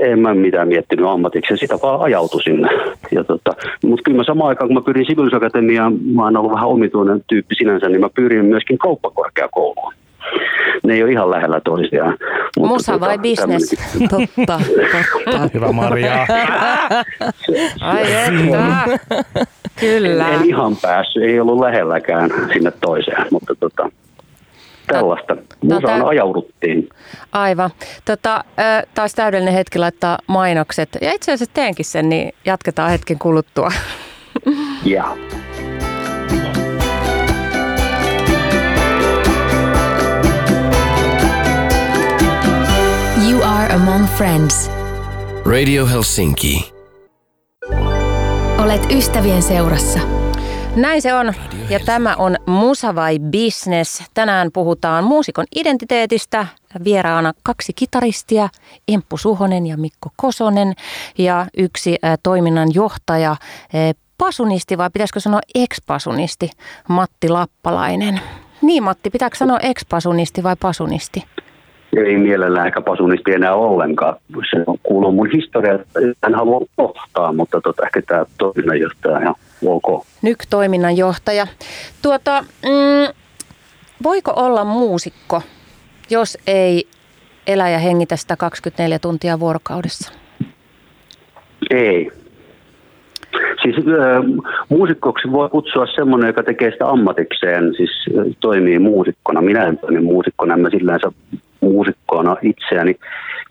[0.01, 2.69] en mä mitään miettinyt ammatiksi, sitä vaan ajautui sinne.
[3.11, 3.53] Ja tota,
[3.85, 7.55] mutta kyllä mä samaan aikaan, kun mä pyrin sivilisakatemiaan, mä oon ollut vähän omituinen tyyppi
[7.55, 9.93] sinänsä, niin mä pyrin myöskin kauppakorkeakouluun.
[10.85, 12.17] Ne ei ole ihan lähellä toisiaan.
[12.57, 13.75] Mutta Musa tota, vai business?
[14.11, 14.61] totta,
[15.25, 15.49] totta.
[15.55, 16.27] Hyvä Maria.
[17.81, 18.99] Ai että.
[19.81, 20.29] Kyllä.
[20.29, 23.91] En, en ihan päässyt, ei ollut lähelläkään sinne toiseen, mutta tota,
[24.93, 25.37] tällaista.
[25.63, 26.89] Musaan ajauduttiin.
[27.33, 27.71] Aivan.
[28.05, 28.45] Tota,
[28.95, 30.89] taas täydellinen hetki laittaa mainokset.
[31.01, 33.71] Ja itse asiassa teenkin sen, niin jatketaan hetken kuluttua.
[34.85, 35.17] Ja.
[43.31, 44.71] You are among friends.
[45.45, 46.73] Radio Helsinki.
[48.59, 49.99] Olet ystävien seurassa.
[50.77, 51.35] Näin se on.
[51.71, 54.03] Ja tämä on Musa vai Business.
[54.15, 56.47] Tänään puhutaan muusikon identiteetistä.
[56.85, 58.49] Vieraana kaksi kitaristia,
[58.89, 60.75] Emppu Suhonen ja Mikko Kosonen.
[61.19, 63.37] Ja yksi toiminnan johtaja,
[64.19, 66.51] pasunisti vai pitäisikö sanoa ex-pasunisti,
[66.89, 68.21] Matti Lappalainen.
[68.63, 71.25] Niin Matti, pitääkö sanoa ex-pasunisti vai pasunisti?
[71.97, 74.17] Ei mielellään ehkä pasunisti enää ollenkaan.
[74.51, 75.85] Se kuuluu mun historiaan,
[76.27, 79.35] en halua kohtaa, mutta tota, ehkä tämä toiminnanjohtaja ihan
[79.67, 80.07] ok.
[80.23, 81.47] Nyk-toiminnanjohtaja.
[82.03, 83.15] Tuota, mm,
[84.03, 85.43] voiko olla muusikko,
[86.11, 86.89] jos ei
[87.47, 90.13] elä ja hengitä sitä 24 tuntia vuorokaudessa?
[91.71, 92.20] Ei.
[93.63, 97.91] Siis äh, muusikkoksi voi kutsua semmoinen, joka tekee sitä ammatikseen, siis
[98.41, 99.41] toimii muusikkona.
[99.41, 101.13] Minä en toimi muusikkona, en mä sillänsä
[101.61, 102.97] muusikkoana itseäni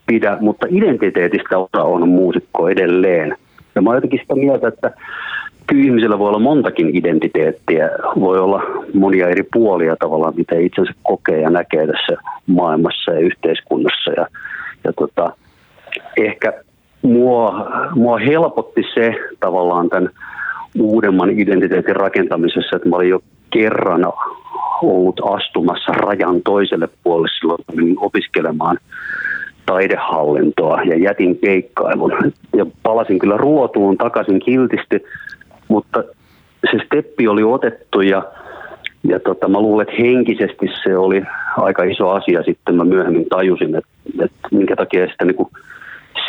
[0.06, 3.36] pidä, mutta identiteetistä osa on muusikko edelleen.
[3.74, 4.90] Ja mä oon jotenkin sitä mieltä, että
[5.66, 7.90] kyllä ihmisellä voi olla montakin identiteettiä,
[8.20, 8.62] voi olla
[8.94, 14.10] monia eri puolia tavallaan, mitä itsensä kokee ja näkee tässä maailmassa ja yhteiskunnassa.
[14.16, 14.26] Ja,
[14.84, 15.32] ja tota,
[16.16, 16.52] ehkä
[17.02, 20.10] mua, mua helpotti se tavallaan tämän
[20.78, 24.12] uudemman identiteetin rakentamisessa, että mä olin jo kerran
[24.82, 28.78] ollut astumassa rajan toiselle puolelle silloin, menin opiskelemaan
[29.66, 32.12] taidehallintoa ja jätin keikkailun.
[32.56, 35.04] Ja palasin kyllä ruotuun takaisin kiltisti,
[35.68, 36.04] mutta
[36.70, 38.22] se steppi oli otettu ja,
[39.08, 41.22] ja tota, mä luulen, että henkisesti se oli
[41.56, 42.42] aika iso asia.
[42.42, 43.90] Sitten mä myöhemmin tajusin, että,
[44.24, 45.46] että minkä takia sitä niin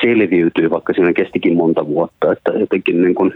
[0.02, 2.32] selviytyy, vaikka siinä kestikin monta vuotta.
[2.32, 3.34] Että jotenkin niin kuin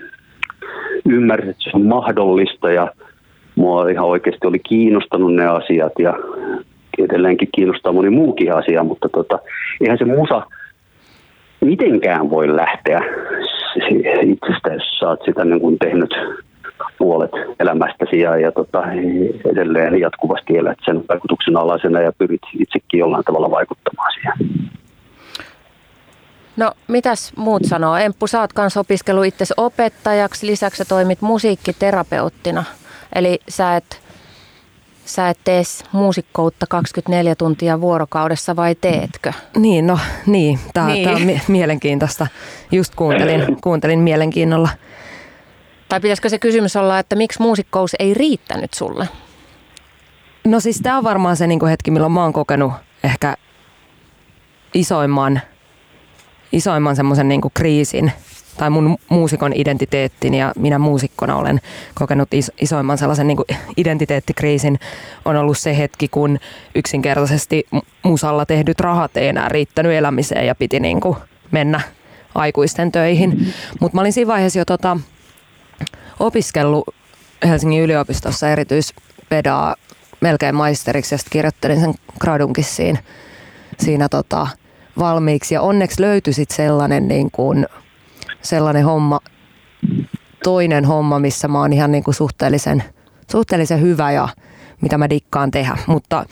[1.10, 2.92] ymmärsin, että se on mahdollista ja
[3.56, 6.14] mua ihan oikeasti oli kiinnostanut ne asiat ja
[6.98, 9.40] edelleenkin kiinnostaa moni muukin asia, mutta tota,
[9.82, 10.42] eihän se musa
[11.62, 13.02] mitenkään voi lähteä
[14.22, 16.16] itsestä, jos sä oot sitä niin kuin tehnyt
[16.98, 18.84] puolet elämästäsi ja, ja tota,
[19.52, 24.56] edelleen jatkuvasti elät sen vaikutuksen alaisena ja pyrit itsekin jollain tavalla vaikuttamaan siihen.
[26.58, 27.98] No mitäs muut sanoo?
[27.98, 32.64] Emppu, sä oot kanssa opiskellut itse opettajaksi, lisäksi sä toimit musiikkiterapeuttina.
[33.16, 34.02] Eli sä et,
[35.06, 39.34] sä et tee muusikkoutta 24 tuntia vuorokaudessa vai teetkö?
[39.58, 40.60] Niin, no niin.
[40.74, 41.10] Tämä niin.
[41.10, 42.28] on mielenkiintoista.
[42.72, 44.70] Just kuuntelin, kuuntelin mielenkiinnolla.
[45.90, 49.10] Tai pitäisikö se kysymys olla, että miksi muusikkous ei riittänyt sulle?
[50.46, 53.36] No siis tämä on varmaan se niin hetki, milloin mä oon kokenut ehkä
[54.74, 55.42] isoimman,
[56.56, 58.12] isoimman semmoisen niin kriisin–
[58.58, 61.62] tai mun muusikon identiteettin ja minä muusikkona olen
[61.96, 64.80] kokenut is, isoimman sellaisen niin kuin identiteettikriisin
[65.26, 66.40] on ollut se hetki, kun
[66.76, 67.68] yksinkertaisesti
[68.04, 71.18] musalla tehdyt rahat ei enää riittänyt elämiseen ja piti niin kuin
[71.52, 71.82] mennä
[72.36, 73.30] aikuisten töihin.
[73.30, 73.54] Mm-hmm.
[73.80, 74.98] Mutta mä olin siinä vaiheessa jo tota,
[76.20, 76.96] opiskellut
[77.48, 79.76] Helsingin yliopistossa erityispedaa
[80.22, 82.64] melkein maisteriksi ja sitten kirjoittelin sen gradunkin
[83.80, 84.48] siinä, tota,
[85.00, 85.54] valmiiksi.
[85.54, 87.66] Ja onneksi löytyi sitten sellainen niin kuin,
[88.42, 89.20] sellainen homma,
[90.44, 92.84] toinen homma, missä mä oon ihan niin kuin suhteellisen,
[93.32, 94.30] suhteellisen hyvä ja
[94.82, 95.78] mitä mä dikkaan tehdä.
[95.88, 96.26] Mutta,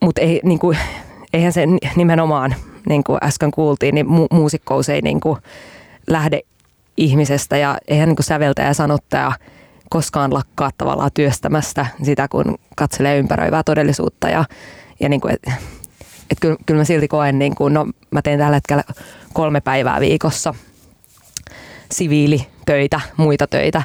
[0.00, 0.78] mutta ei, niin kuin,
[1.32, 2.54] eihän se nimenomaan,
[2.88, 5.38] niin kuin äsken kuultiin, niin mu- muusikkous ei niin kuin
[6.06, 6.40] lähde
[6.96, 9.32] ihmisestä ja eihän niin kuin säveltäjä ja sanottaja
[9.90, 14.44] koskaan lakkaa tavallaan työstämästä sitä, kun katselee ympäröivää todellisuutta ja,
[15.00, 15.36] ja niin kuin,
[16.30, 18.84] et, et kyllä, kyllä mä silti koen, niin kuin, no mä teen tällä hetkellä
[19.32, 20.54] kolme päivää viikossa–
[21.92, 23.82] siviilitöitä, muita töitä,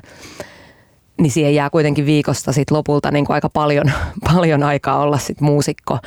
[1.18, 3.92] niin siihen jää kuitenkin viikosta sit lopulta niin kuin aika paljon,
[4.34, 6.00] paljon aikaa olla sit muusikko,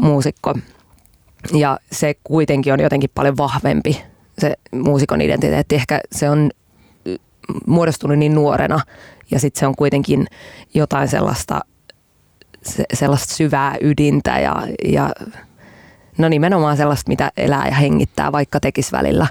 [0.00, 0.54] muusikko.
[1.52, 4.02] Ja se kuitenkin on jotenkin paljon vahvempi
[4.38, 5.74] se muusikon identiteetti.
[5.74, 6.50] Ehkä se on
[7.66, 8.80] muodostunut niin nuorena
[9.30, 10.26] ja sitten se on kuitenkin
[10.74, 11.60] jotain sellaista,
[12.62, 15.10] se, sellaista syvää ydintä ja, ja
[16.18, 19.26] no nimenomaan sellaista, mitä elää ja hengittää, vaikka tekisi välillä,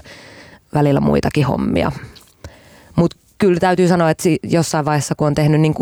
[0.74, 1.92] välillä muitakin hommia.
[2.96, 5.74] Mutta kyllä täytyy sanoa, että jossain vaiheessa, kun on tehnyt niin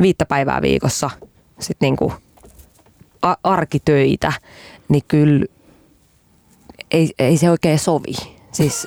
[0.00, 1.10] viittä päivää viikossa
[1.60, 2.12] sit niin kuin
[3.42, 4.32] arkitöitä,
[4.88, 5.46] niin kyllä
[6.90, 8.14] ei, ei se oikein sovi.
[8.52, 8.86] Siis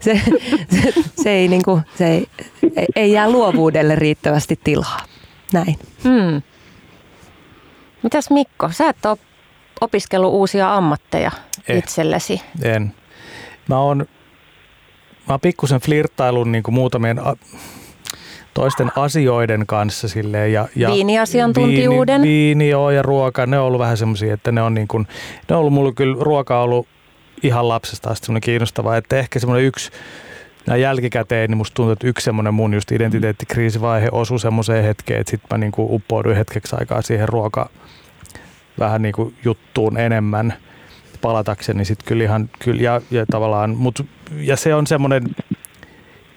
[0.00, 0.20] se,
[0.70, 0.92] se,
[1.22, 2.26] se, ei, niin kuin, se ei,
[2.96, 5.00] ei jää luovuudelle riittävästi tilaa.
[5.52, 5.76] Näin.
[6.04, 6.42] Hmm.
[8.02, 9.18] Mitäs Mikko, sä et ole
[9.80, 11.30] opiskellut uusia ammatteja
[11.68, 12.42] eh, itsellesi?
[12.62, 12.94] En.
[13.68, 13.98] Mä oon,
[15.28, 17.20] mä oon pikkusen flirttailun niin muutamien
[18.54, 20.52] toisten asioiden kanssa silleen.
[20.52, 22.22] Ja, ja Viiniasiantuntijuuden?
[22.22, 25.06] Viini, viini joo, ja ruoka, ne on ollut vähän semmoisia, että ne on niin kuin,
[25.48, 26.86] ne on ollut mulla kyllä, ruoka on ollut
[27.42, 29.90] ihan lapsesta asti semmoinen kiinnostava, että ehkä semmoinen yksi
[30.66, 35.30] näin jälkikäteen, niin musta tuntuu, että yksi semmoinen mun just identiteettikriisivaihe osui semmoiseen hetkeen, että
[35.30, 37.70] sitten mä niin kuin uppouduin hetkeksi aikaa siihen ruoka
[38.78, 40.54] vähän niin kuin juttuun enemmän
[41.20, 45.22] palatakseni sitten kyllä ihan, kyllä, ja, ja tavallaan, mut, ja se on semmoinen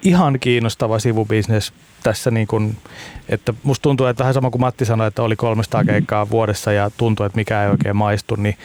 [0.04, 1.74] ihan kiinnostava sivubisnes
[2.04, 2.78] tässä niin kuin,
[3.30, 6.90] että musta tuntuu, että vähän sama kuin Matti sanoi, että oli 300 keikkaa vuodessa ja
[6.98, 8.58] tuntuu, että mikä ei oikein maistu, niin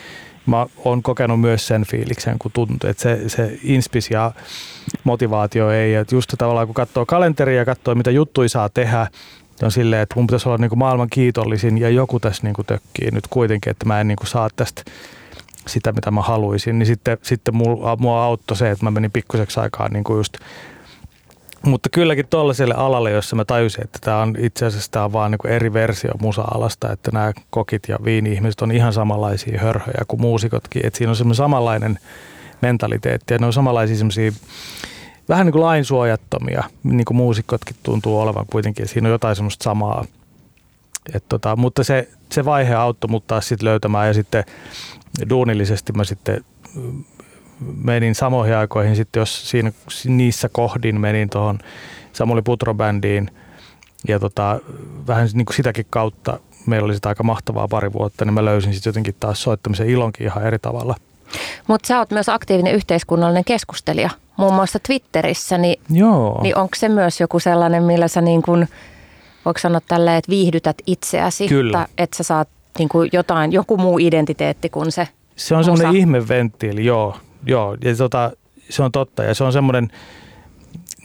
[0.45, 4.31] mä oon kokenut myös sen fiiliksen, kun tuntuu, että se, se inspis ja
[5.03, 5.95] motivaatio ei.
[5.95, 9.07] Että just tavallaan kun katsoo kalenteria ja katsoo, mitä juttuja saa tehdä,
[9.65, 12.65] on silleen, että mun pitäisi olla niin kuin maailman kiitollisin ja joku tässä niin kuin
[12.65, 14.83] tökkii nyt kuitenkin, että mä en niin kuin saa tästä
[15.67, 19.59] sitä, mitä mä haluaisin, niin sitten, sitten mua, mua auttoi se, että mä menin pikkuseksi
[19.59, 20.37] aikaa niin kuin just
[21.61, 25.31] mutta kylläkin tuollaiselle alalle, jossa mä tajusin, että tämä on itse asiassa tämä on vaan
[25.31, 30.85] niin eri versio musa-alasta, että nämä kokit ja viini-ihmiset on ihan samanlaisia hörhöjä kuin muusikotkin,
[30.85, 31.99] että siinä on semmoinen samanlainen
[32.61, 34.31] mentaliteetti ja ne on samanlaisia semmoisia
[35.29, 40.05] vähän niin kuin lainsuojattomia, niin kuin muusikotkin tuntuu olevan kuitenkin, siinä on jotain semmoista samaa.
[41.13, 44.43] Et tota, mutta se, se vaihe auttoi mut taas sitten löytämään ja sitten
[45.29, 46.45] duunillisesti mä sitten
[47.83, 49.71] menin samoihin aikoihin sitten, jos siinä,
[50.05, 51.59] niissä kohdin menin tuohon
[52.13, 53.31] Samuli Putro-bändiin
[54.07, 54.59] ja tota,
[55.07, 58.73] vähän niin kuin sitäkin kautta meillä oli sitä aika mahtavaa pari vuotta, niin mä löysin
[58.73, 60.95] sitten jotenkin taas soittamisen ilonkin ihan eri tavalla.
[61.67, 66.39] Mutta sä oot myös aktiivinen yhteiskunnallinen keskustelija, muun muassa Twitterissä, niin, Joo.
[66.43, 68.67] niin onko se myös joku sellainen, millä sä niin kuin,
[69.45, 71.81] voiko sanoa tälleen, että viihdytät itseäsi, Kyllä.
[71.81, 75.95] että, että sä saat niin kuin jotain, joku muu identiteetti kuin se Se on semmoinen
[75.95, 77.17] ihmeventtiili, joo.
[77.45, 78.31] Joo, ja tota,
[78.69, 79.23] se on totta.
[79.23, 79.87] Ja se on semmoinen,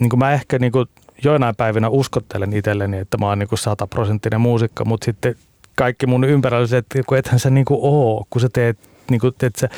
[0.01, 0.87] niin kuin mä ehkä niin kuin
[1.25, 5.35] joinain päivinä uskottelen itselleni, että mä oon niin sataprosenttinen muusikko, mutta sitten
[5.75, 8.79] kaikki mun ympärillä että kun ethän sä niin kuin oo, kun sä teet,
[9.11, 9.69] niin kuin, teet sä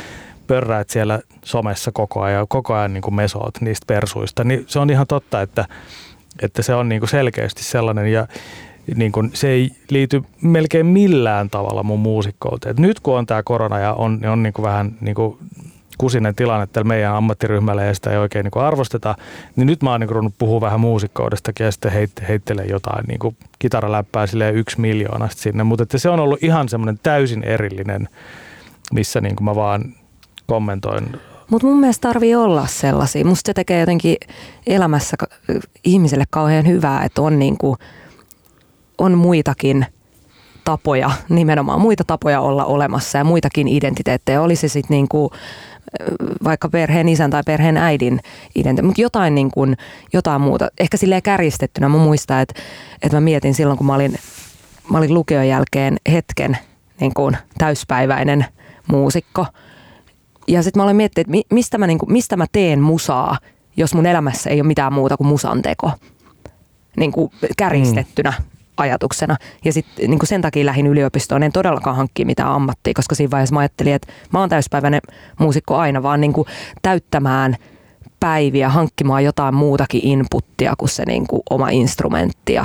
[0.46, 4.90] pörräät siellä somessa koko ajan, koko ajan niin kuin mesoot niistä persuista, niin se on
[4.90, 5.64] ihan totta, että,
[6.42, 8.26] että se on niin kuin selkeästi sellainen ja
[8.96, 12.76] niin kuin, se ei liity melkein millään tavalla mun muusikkouteen.
[12.78, 15.38] nyt kun on tämä korona ja on, niin on niin kuin vähän niin kuin
[15.98, 19.14] kusinen tilanne tällä meidän ammattiryhmällä ja sitä ei oikein niin arvosteta,
[19.56, 23.18] niin nyt mä oon niin ruvennut puhua vähän muusikkoudestakin ja sitten heit, heittelen jotain niin
[23.18, 28.08] kuin kitaraläppää silleen yksi miljoonasta sinne, mutta se on ollut ihan semmoinen täysin erillinen,
[28.92, 29.94] missä niin kuin mä vaan
[30.46, 33.24] kommentoin mutta mun mielestä tarvii olla sellaisia.
[33.24, 34.16] Musta se tekee jotenkin
[34.66, 35.16] elämässä
[35.84, 37.76] ihmiselle kauhean hyvää, että on, niinku,
[38.98, 39.86] on muitakin
[40.64, 44.42] tapoja, nimenomaan muita tapoja olla olemassa ja muitakin identiteettejä.
[44.42, 45.30] Oli se sitten niinku,
[46.44, 48.20] vaikka perheen isän tai perheen äidin
[48.54, 49.50] identiteetti, mutta jotain, niin
[50.12, 50.68] jotain muuta.
[50.80, 52.54] Ehkä silleen kärjistettynä mä muistan, että,
[53.02, 54.18] että mä mietin silloin, kun mä olin,
[54.90, 56.58] mä olin lukion jälkeen hetken
[57.00, 57.12] niin
[57.58, 58.44] täyspäiväinen
[58.86, 59.46] muusikko.
[60.48, 63.38] Ja sitten mä olin miettinyt, että mistä mä, niin kuin, mistä mä teen musaa,
[63.76, 65.90] jos mun elämässä ei ole mitään muuta kuin musan teko.
[66.96, 68.30] Niin kuin kärjistettynä.
[68.38, 69.36] Mm ajatuksena.
[69.64, 73.54] Ja sitten niin sen takia lähdin yliopistoon, en todellakaan hankki mitään ammattia, koska siinä vaiheessa
[73.54, 75.00] mä ajattelin, että mä oon täyspäiväinen
[75.38, 76.48] muusikko aina, vaan niin kuin
[76.82, 77.56] täyttämään
[78.20, 82.52] päiviä, hankkimaan jotain muutakin inputtia kuin se niin kuin oma instrumentti.
[82.52, 82.64] Ja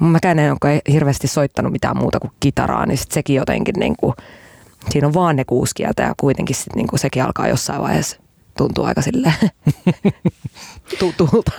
[0.00, 4.14] mäkään en ole hirveästi soittanut mitään muuta kuin kitaraa, niin sit sekin jotenkin, niin kuin,
[4.88, 8.20] siinä on vaan ne kuusi kieltä ja kuitenkin sit niin kuin sekin alkaa jossain vaiheessa
[8.56, 9.32] tuntua aika sille
[11.00, 11.52] tutulta.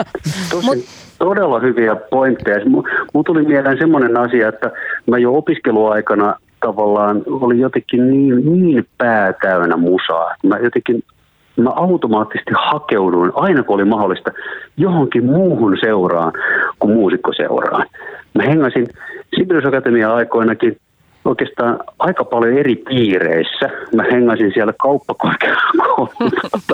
[0.52, 0.86] Tosi,
[1.20, 2.66] todella hyviä pointteja.
[2.66, 4.72] Mulla tuli mieleen semmoinen asia, että
[5.08, 10.36] mä jo opiskeluaikana tavallaan oli jotenkin niin, niin päätäynnä musaa.
[10.44, 11.04] Mä jotenkin
[11.56, 14.32] mä automaattisesti hakeuduin, aina kun oli mahdollista,
[14.78, 16.34] johonkin muuhun seuraan
[16.80, 17.88] kuin muusikkoseuraan.
[18.34, 18.88] Mä hengasin
[19.36, 20.78] Sibelius Akatemia aikoinakin
[21.26, 23.70] oikeastaan aika paljon eri piireissä.
[23.96, 26.32] Mä hengasin siellä kauppakorkeakoulun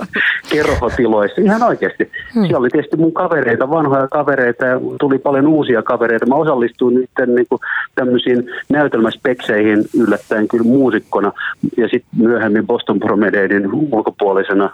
[0.51, 2.11] kerhotiloissa ihan oikeasti.
[2.33, 2.41] Hmm.
[2.41, 6.25] Siellä oli tietysti mun kavereita, vanhoja kavereita ja tuli paljon uusia kavereita.
[6.25, 7.59] Mä osallistuin niiden niin kuin,
[7.95, 11.31] tämmöisiin näytelmäspekseihin yllättäen kyllä muusikkona
[11.77, 14.69] ja sitten myöhemmin Boston Promedeidin ulkopuolisena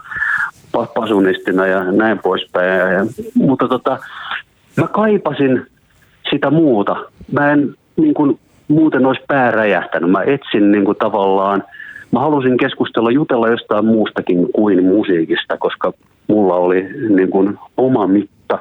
[0.72, 2.80] pasunistina ja näin poispäin.
[2.80, 3.06] Ja, ja,
[3.36, 4.00] mutta tota,
[4.78, 5.66] mä kaipasin
[6.30, 6.96] sitä muuta.
[7.32, 8.40] Mä en niin kuin,
[8.74, 10.12] muuten olisi pää räjähtänyt.
[10.12, 11.64] Mä etsin niin kuin tavallaan,
[12.12, 15.94] mä halusin keskustella, jutella jostain muustakin kuin musiikista, koska
[16.28, 18.60] mulla oli niin kuin oma mitta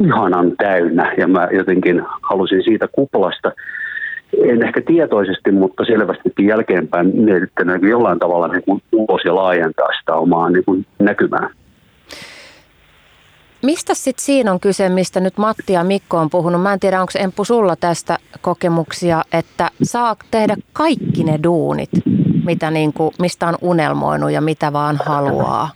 [0.00, 3.52] ihanan täynnä ja mä jotenkin halusin siitä kuplasta
[4.44, 10.14] en ehkä tietoisesti, mutta selvästikin jälkeenpäin mietittäneen jollain tavalla niin kuin ulos ja laajentaa sitä
[10.14, 11.50] omaa niin kuin näkymää.
[13.62, 16.62] Mistä sitten siinä on kyse, mistä nyt Matti ja Mikko on puhunut?
[16.62, 21.90] Mä en tiedä, onko Emppu sulla tästä kokemuksia, että saa tehdä kaikki ne duunit,
[22.44, 25.70] mitä niin kuin, mistä on unelmoinut ja mitä vaan haluaa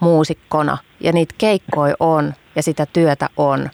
[0.00, 0.78] muusikkona.
[1.00, 3.70] Ja niitä keikkoja on ja sitä työtä on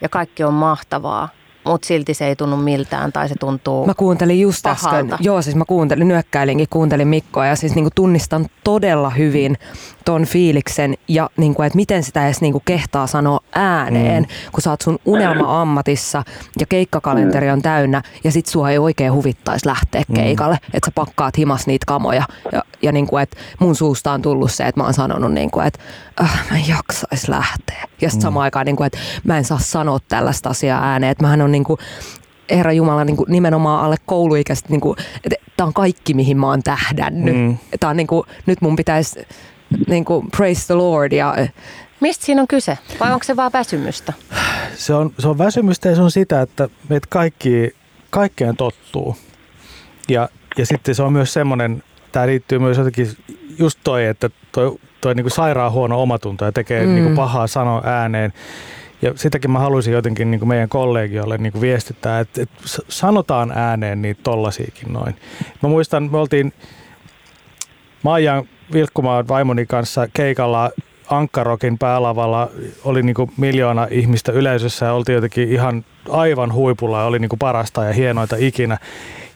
[0.00, 1.28] ja kaikki on mahtavaa
[1.68, 4.96] mutta silti se ei tunnu miltään tai se tuntuu Mä kuuntelin just pahalta.
[4.96, 9.56] äsken, joo siis mä kuuntelin, nyökkäilinkin, kuuntelin Mikkoa ja siis niinku tunnistan todella hyvin
[10.04, 14.50] ton fiiliksen ja niinku, että miten sitä edes niinku kehtaa sanoa ääneen, mm.
[14.52, 16.22] kun sä oot sun unelma-ammatissa
[16.60, 20.14] ja keikkakalenteri on täynnä ja sit sua ei oikein huvittaisi lähteä mm.
[20.14, 24.52] keikalle, että sä pakkaat himas niitä kamoja ja, ja niinku, että mun suusta on tullut
[24.52, 25.78] se, että mä oon sanonut niinku, että
[26.20, 27.82] äh, mä en jaksais lähteä.
[28.00, 28.22] Ja sitten mm.
[28.22, 31.78] samaan aikaan, niinku, että mä en saa sanoa tällaista asiaa ääneen, että mähän on niinku,
[32.50, 36.46] Herra Jumala niin kuin nimenomaan alle kouluikäiset, niin kuin, että tämä on kaikki, mihin mä
[36.46, 37.36] oon tähdännyt.
[37.36, 37.58] Mm.
[37.80, 39.26] Tää on niin kuin, nyt mun pitäisi
[39.88, 41.12] niin kuin, praise the Lord.
[41.12, 41.34] Ja,
[42.00, 42.78] Mistä siinä on kyse?
[43.00, 44.12] Vai onko se vaan väsymystä?
[44.74, 47.74] Se on, se on väsymystä ja se on sitä, että meitä kaikki,
[48.10, 49.16] kaikkeen tottuu.
[50.08, 53.08] Ja, ja sitten se on myös semmoinen, tämä liittyy myös jotenkin
[53.58, 56.94] just toi, että toi, toi niin kuin sairaan huono omatunto ja tekee mm.
[56.94, 58.32] niin kuin pahaa sanoa ääneen.
[59.02, 62.56] Ja sitäkin mä haluaisin jotenkin niin kuin meidän kollegiolle niin kuin viestittää, että, että
[62.88, 65.16] sanotaan ääneen niitä tollasiakin noin.
[65.62, 66.52] Mä muistan, me oltiin
[68.02, 70.70] Maijan Vilkkumaan vaimoni kanssa keikalla
[71.10, 72.50] Ankkarokin päälavalla
[72.84, 77.28] oli niin kuin miljoona ihmistä yleisössä ja oltiin jotenkin ihan aivan huipulla ja oli niin
[77.28, 78.78] kuin parasta ja hienoita ikinä.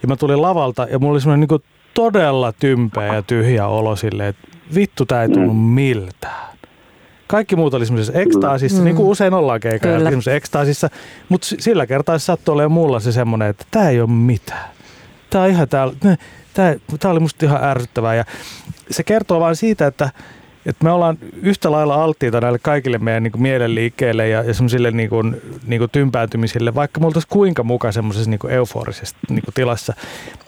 [0.03, 1.63] Ja mä tulin lavalta ja mulla oli semmoinen niin
[1.95, 6.53] todella tympeä ja tyhjä olo silleen, että vittu tää ei tunnu miltään.
[7.27, 8.85] Kaikki muut oli semmoisessa ekstaasissa, mm.
[8.85, 10.89] niin kuin usein ollaan keikalla, semmoisessa ekstaasissa,
[11.29, 14.71] mutta sillä kertaa se sattui olemaan mulla se semmoinen, että tämä ei ole mitään.
[15.31, 15.95] Tämä on ihan täällä,
[16.55, 18.15] tämä, tämä oli musta ihan ärsyttävää.
[18.15, 18.25] Ja
[18.91, 20.11] se kertoo vain siitä, että,
[20.67, 25.09] että me ollaan yhtä lailla alttiita näille kaikille meidän niin mielenliikkeille ja, ja semmoisille niin
[25.09, 29.55] kuin, niin kuin tympääntymisille, vaikka me oltaisiin kuinka mukaan semmoisessa niin kuin euforisessa niin kuin
[29.55, 29.95] tilassa.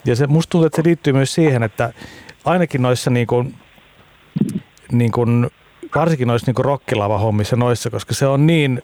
[0.04, 1.92] Ja se, musta tuntuu, että se liittyy myös siihen, että
[2.44, 3.54] ainakin noissa niin kuin,
[4.92, 5.50] niin kuin
[5.94, 8.82] varsinkin noissa niin rokkilava-hommissa noissa, koska se on niin,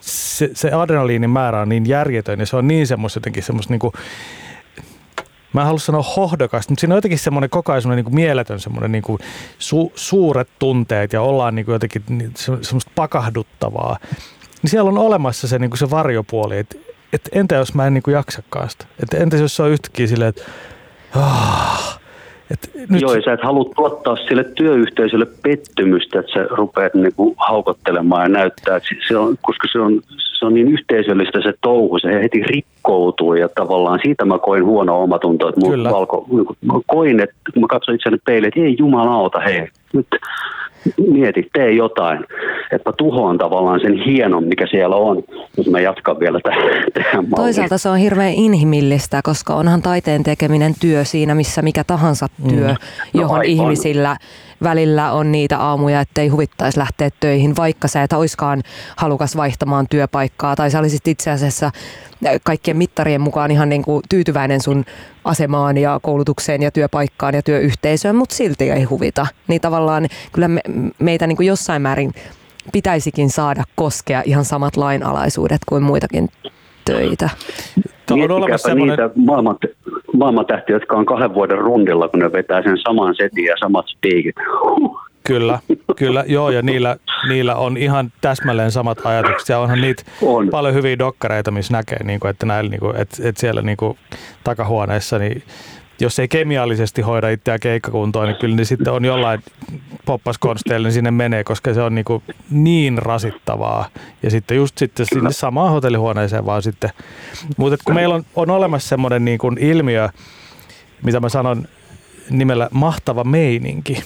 [0.00, 3.80] se, se adrenaliinin määrä on niin järjetön ja se on niin semmoista jotenkin semmoista niin
[3.80, 3.92] kuin,
[5.52, 8.60] mä en halua sanoa hohdokas, mutta siinä on jotenkin semmoinen koko ajan semmoinen niin mieletön
[8.60, 9.18] semmoinen niin kuin
[9.58, 12.02] su, suuret tunteet ja ollaan niin kuin jotenkin
[12.62, 13.96] semmoista pakahduttavaa.
[14.62, 16.76] Niin siellä on olemassa se, niin kuin se varjopuoli, että
[17.12, 18.84] et entä jos mä en niin kuin jaksakaan sitä?
[19.02, 20.42] Et entä jos se on yhtäkkiä silleen, että
[21.16, 22.01] oh,
[22.52, 23.00] et nyt...
[23.00, 28.28] Joo, ja sä et halua tuottaa sille työyhteisölle pettymystä, että sä rupeat niinku haukottelemaan ja
[28.28, 30.00] näyttää, että se on, koska se on,
[30.38, 35.02] se on niin yhteisöllistä se touhu, se heti rikkoutuu ja tavallaan siitä mä koin huono
[35.02, 39.40] omatunto, että mun valko, niinku, mä koin, että mä katsoin itseäni peiliin, että ei jumalauta,
[39.40, 40.06] hei, nyt
[41.12, 42.24] mieti, tee jotain.
[42.72, 45.22] Että mä tuhoan tavallaan sen hienon, mikä siellä on,
[45.56, 46.62] jos mä jatkan vielä tähän,
[46.94, 52.26] tähän Toisaalta se on hirveän inhimillistä, koska onhan taiteen tekeminen työ siinä, missä mikä tahansa
[52.48, 53.20] työ, mm.
[53.20, 54.16] johon no, ihmisillä
[54.62, 58.62] välillä on niitä aamuja, ettei huvittaisi lähteä töihin, vaikka sä et oiskaan
[58.96, 60.56] halukas vaihtamaan työpaikkaa.
[60.56, 61.70] Tai sä olisit itse asiassa
[62.44, 64.84] kaikkien mittarien mukaan ihan niin kuin tyytyväinen sun
[65.24, 69.26] asemaan ja koulutukseen ja työpaikkaan ja työyhteisöön, mutta silti ei huvita.
[69.48, 70.60] Niin tavallaan kyllä me,
[70.98, 72.14] meitä niin kuin jossain määrin
[72.72, 76.28] pitäisikin saada koskea ihan samat lainalaisuudet kuin muitakin
[76.84, 77.30] töitä.
[78.10, 78.98] on olemassa semmoinen...
[78.98, 79.58] niitä maailman,
[80.16, 84.34] maailmantähtiä, jotka on kahden vuoden rundilla, kun ne vetää sen saman setin ja samat spiikit.
[85.26, 85.58] Kyllä,
[85.96, 86.96] kyllä, joo, ja niillä,
[87.28, 90.48] niillä on ihan täsmälleen samat ajatukset, ja onhan niitä on.
[90.48, 93.76] paljon hyviä dokkareita, missä näkee, niin kuin, että, näillä, niin kuin, että, että siellä niin
[93.76, 93.98] kuin,
[94.44, 95.42] takahuoneessa niin
[96.00, 99.42] jos ei kemiallisesti hoida itseään keikkakuntoon, niin kyllä ne sitten on jollain
[100.04, 103.88] poppaskonsteilla niin sinne menee, koska se on niin, kuin niin rasittavaa.
[104.22, 106.90] Ja sitten just sitten sinne samaan hotellihuoneeseen vaan sitten.
[107.56, 110.08] Mutta kun meillä on, on olemassa semmoinen niin kuin ilmiö,
[111.02, 111.68] mitä mä sanon
[112.30, 114.02] nimellä mahtava meininki,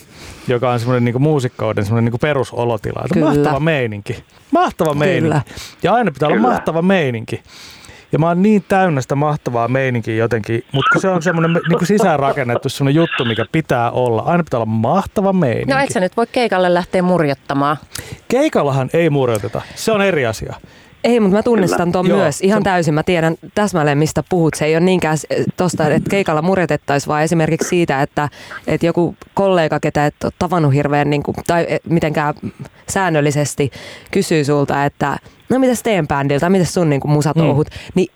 [0.49, 3.05] joka on semmoinen niin muusikkouden semmoinen niin perusolotila.
[3.13, 3.27] Kyllä.
[3.27, 4.25] Mahtava meininki.
[4.51, 5.05] Mahtava Kyllä.
[5.05, 5.39] meininki.
[5.83, 6.41] Ja aina pitää Kyllä.
[6.41, 7.43] olla mahtava meininki.
[8.13, 11.79] Ja mä oon niin täynnä sitä mahtavaa meininkiä jotenkin, mutta kun se on semmoinen niin
[11.79, 14.23] kuin sisäänrakennettu semmoinen juttu, mikä pitää olla.
[14.23, 15.73] Aina pitää olla mahtava meininki.
[15.73, 17.77] No et sä nyt voi keikalle lähteä murjottamaan?
[18.29, 19.63] Keikallahan ei murjoteta.
[19.75, 20.55] Se on eri asia.
[21.05, 22.95] Ei, mutta mä tunnistan tuon myös ihan täysin.
[22.95, 24.55] Mä tiedän täsmälleen, mistä puhut.
[24.55, 25.19] Se ei ole niinkään
[25.57, 28.29] tosta, että keikalla murjotettaisiin, vaan esimerkiksi siitä, että,
[28.67, 32.35] että joku kollega, ketä et ole tavannut hirveän niin kuin, tai mitenkään
[32.89, 33.71] säännöllisesti,
[34.11, 35.17] kysyy sulta, että
[35.49, 37.93] no mitäs teidän bändiltä, mitäs sun niin musatouhut, mm.
[37.95, 38.09] niin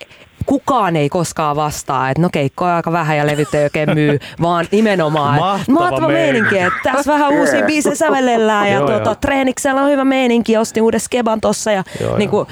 [0.47, 4.67] kukaan ei koskaan vastaa, että no keikkoja aika vähän ja levyt ei oikein myy, vaan
[4.73, 10.05] nimenomaan, että mahtava meininki, että tässä vähän uusia biisejä sävellellään ja tuota, treeniksellä on hyvä
[10.05, 12.47] meininki, ostin uuden skeban tossa ja joo, niin kuin,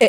[0.00, 0.06] e,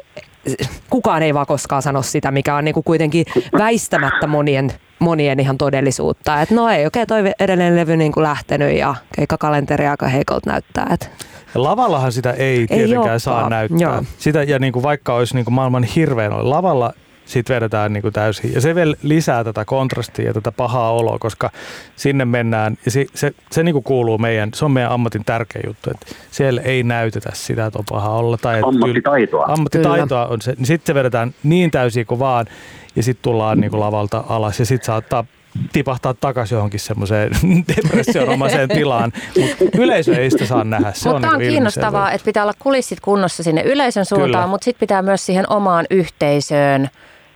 [0.90, 3.26] kukaan ei vaan koskaan sano sitä, mikä on niin kuin kuitenkin
[3.58, 6.42] väistämättä monien monien ihan todellisuutta.
[6.42, 10.50] Että no ei okei, okay, toi edellinen levy niin kuin lähtenyt ja keikkakalenteri aika heikolta
[10.50, 10.88] näyttää.
[10.94, 11.08] Että
[11.56, 13.80] ja lavallahan sitä ei tietenkään ei saa näyttää.
[13.80, 14.04] Joo.
[14.18, 16.94] Sitä, ja niin kuin vaikka olisi niin kuin maailman hirveän lavalla
[17.28, 18.54] sit vedetään niin kuin täysin.
[18.54, 21.50] Ja se vielä lisää tätä kontrastia ja tätä pahaa oloa, koska
[21.96, 25.62] sinne mennään, ja se, se, se niin kuin kuuluu meidän, se on meidän ammatin tärkeä
[25.66, 28.38] juttu, että siellä ei näytetä sitä, että on paha olla.
[28.38, 29.46] Tai ammattitaitoa.
[29.46, 30.54] Kyllä, ammattitaitoa on se.
[30.58, 32.46] Niin sitten se vedetään niin täysin kuin vaan,
[32.96, 35.26] ja sitten tullaan niin kuin lavalta alas, ja sitten saattaa
[35.74, 37.32] tipahtaa takaisin johonkin semmoiseen
[37.76, 40.92] depressionomaiseen tilaan, mutta yleisö ei sitä saa nähdä.
[40.94, 44.66] Se mutta on, on niin kiinnostavaa, että pitää olla kulissit kunnossa sinne yleisön suuntaan, mutta
[44.66, 46.90] sitten pitää myös siihen omaan yhteisöön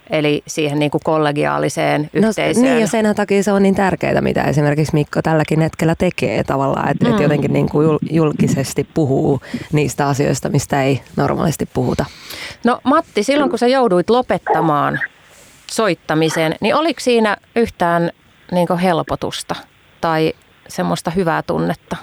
[0.09, 2.65] Eli siihen niin kuin kollegiaaliseen no, yhteisöön.
[2.65, 6.91] Niin ja sen takia se on niin tärkeää, mitä esimerkiksi Mikko tälläkin hetkellä tekee tavallaan.
[6.91, 7.13] Että mm.
[7.13, 9.41] et jotenkin niin kuin julkisesti puhuu
[9.71, 12.05] niistä asioista, mistä ei normaalisti puhuta.
[12.65, 14.99] No Matti, silloin kun sä jouduit lopettamaan
[15.71, 18.09] soittamisen, niin oliko siinä yhtään
[18.51, 19.55] niin helpotusta
[20.01, 20.33] tai
[20.67, 21.97] semmoista hyvää tunnetta?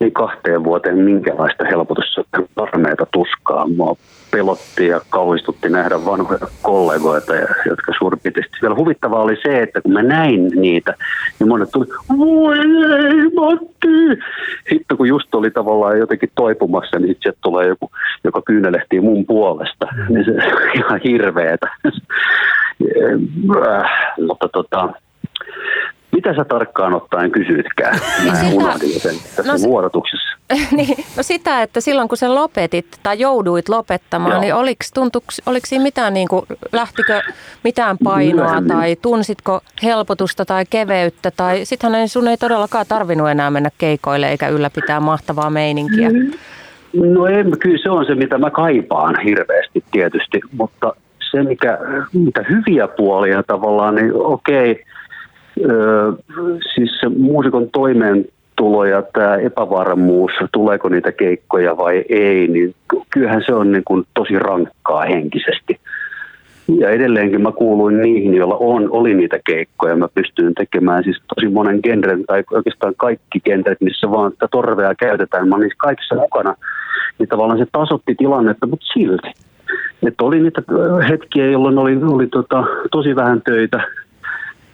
[0.00, 2.24] Ei kahteen vuoteen minkälaista helpotusta,
[2.56, 3.68] varmeita tuskaa.
[3.68, 3.96] Mua
[4.30, 7.34] pelotti ja kauhistutti nähdä vanhoja kollegoita,
[7.66, 10.94] jotka suurin piirtein vielä huvittavaa oli se, että kun mä näin niitä,
[11.38, 11.86] niin monet tuli,
[12.18, 14.22] voi ei Matti!
[14.68, 17.90] Sitten kun just oli tavallaan jotenkin toipumassa, niin sitten tulee joku,
[18.24, 19.86] joka kyynelehtii mun puolesta.
[20.08, 21.68] Niin se on ihan hirveetä.
[23.66, 23.90] Äh,
[24.28, 24.88] mutta tota,
[26.12, 27.98] mitä sä tarkkaan ottaen kysyitkään?
[28.26, 30.38] Mä sitä, unohdin sen tässä no, vuorotuksessa.
[30.76, 34.40] niin, no sitä, että silloin kun sä lopetit tai jouduit lopettamaan, Joo.
[34.40, 37.22] niin oliko, tuntuks, oliko siinä mitään, niin kuin, lähtikö
[37.64, 38.68] mitään painoa Myöhemmin.
[38.68, 41.30] tai tunsitko helpotusta tai keveyttä?
[41.36, 46.08] Tai sittenhän sun ei todellakaan tarvinnut enää mennä keikoille eikä ylläpitää mahtavaa meininkiä.
[46.92, 50.94] No ei, kyllä se on se, mitä mä kaipaan hirveästi tietysti, mutta
[51.30, 51.78] se, mikä,
[52.12, 54.84] mitä hyviä puolia tavallaan, niin okei,
[56.74, 62.74] siis se muusikon toimeentulo ja tämä epävarmuus, tuleeko niitä keikkoja vai ei, niin
[63.10, 65.80] kyllähän se on niin kuin tosi rankkaa henkisesti.
[66.78, 69.96] Ja edelleenkin mä kuuluin niihin, joilla on, oli niitä keikkoja.
[69.96, 74.94] Mä pystyin tekemään siis tosi monen genren, tai oikeastaan kaikki genret, missä vaan tätä torvea
[74.94, 75.48] käytetään.
[75.48, 76.54] Mä olin kaikissa mukana.
[77.18, 79.28] Niin tavallaan se tasotti tilannetta, mutta silti.
[80.06, 80.62] Että oli niitä
[81.08, 83.80] hetkiä, jolloin oli, oli tota, tosi vähän töitä,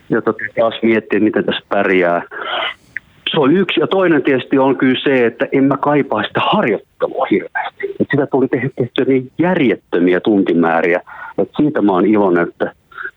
[0.08, 2.22] ja tota, taas miettiä, miten tässä pärjää.
[3.30, 3.80] Se on yksi.
[3.80, 7.94] Ja toinen tietysti on kyllä se, että en mä kaipaa sitä harjoittelua hirveästi.
[8.00, 11.00] Et sitä tuli tehtyä niin järjettömiä tuntimääriä.
[11.38, 12.72] Et siitä mä oon iloinen, että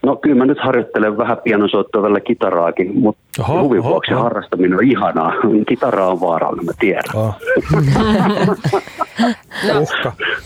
[0.08, 5.34] No kyllä mä nyt harjoittelen vähän pianosoittoa välillä kitaraakin, mutta huvin vuoksi harrastaminen on ihanaa.
[5.68, 7.04] Kitara on vaarallinen, mä tiedän.
[9.68, 9.74] no,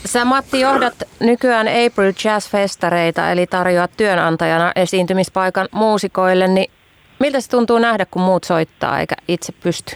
[0.05, 6.71] sä Matti johdat nykyään April Jazz-festareita, eli tarjoat työnantajana esiintymispaikan muusikoille, niin
[7.19, 9.95] miltä se tuntuu nähdä, kun muut soittaa eikä itse pysty?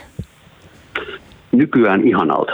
[1.52, 2.52] Nykyään ihanalta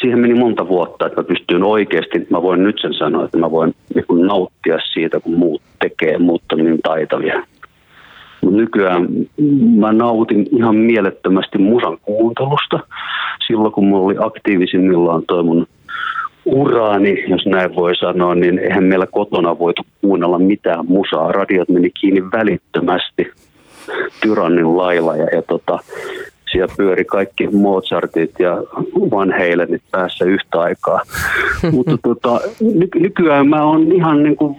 [0.00, 3.50] siihen meni monta vuotta, että mä pystyin oikeasti, mä voin nyt sen sanoa, että mä
[3.50, 7.42] voin niin nauttia siitä, kun muut tekee, muut on niin taitavia.
[8.42, 9.08] Mutta nykyään
[9.76, 12.80] mä nautin ihan mielettömästi musan kuuntelusta.
[13.46, 15.66] Silloin kun mulla oli aktiivisimmillaan toi mun
[16.44, 21.32] uraani, jos näin voi sanoa, niin eihän meillä kotona voitu kuunnella mitään musaa.
[21.32, 23.32] Radiot meni kiinni välittömästi
[24.22, 25.78] tyrannin lailla ja, ja tota,
[26.52, 28.56] siellä pyöri kaikki Mozartit ja
[29.10, 31.00] Van Halenit päässä yhtä aikaa.
[31.72, 34.56] Mutta tota, ny- nykyään mä oon ihan niin kuin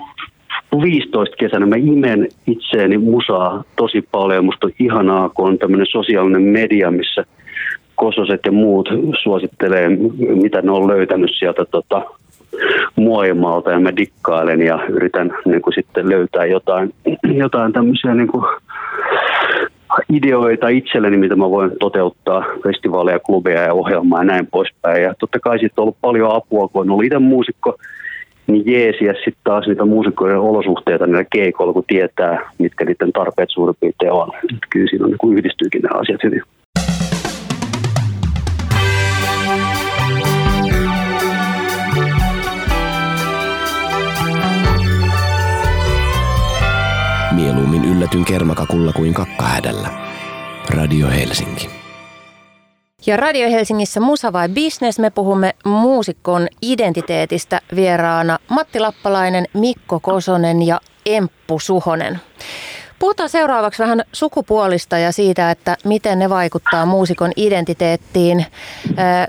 [0.82, 4.46] 15 kesänä mä imen itseäni musaa tosi paljon.
[4.46, 7.26] Musta on ihanaa, kun on tämmöinen sosiaalinen media, missä
[7.96, 8.90] kososet ja muut
[9.24, 9.90] suosittelee,
[10.42, 12.02] mitä ne on löytänyt sieltä tota,
[12.96, 18.46] muoimalta ja mä dikkailen ja yritän niin kuin sitten löytää jotain, jotain tämmöisiä niin kuin
[20.10, 25.04] ideoita itselleni, mitä mä voin toteuttaa, festivaaleja, klubeja ja ohjelmaa ja näin poispäin.
[25.04, 27.78] Ja totta kai siitä on ollut paljon apua, kun on ollut itse muusikko,
[28.48, 33.50] niin jeesi ja sitten taas niitä muusikkojen olosuhteita niillä keikoilla, kun tietää, mitkä niiden tarpeet
[33.50, 34.32] suurin piirtein on.
[34.70, 36.42] Kyllä siinä on, niin yhdistyykin nämä asiat hyvin.
[47.32, 49.90] Mieluummin yllätyn kermakakulla kuin kakkahädällä.
[50.70, 51.70] Radio Helsinki.
[53.06, 60.68] Ja Radio Helsingissä Musa vai Business me puhumme muusikon identiteetistä vieraana Matti Lappalainen, Mikko Kosonen
[60.68, 62.20] ja Emppu Suhonen.
[63.00, 68.46] Puhutaan seuraavaksi vähän sukupuolista ja siitä, että miten ne vaikuttaa muusikon identiteettiin.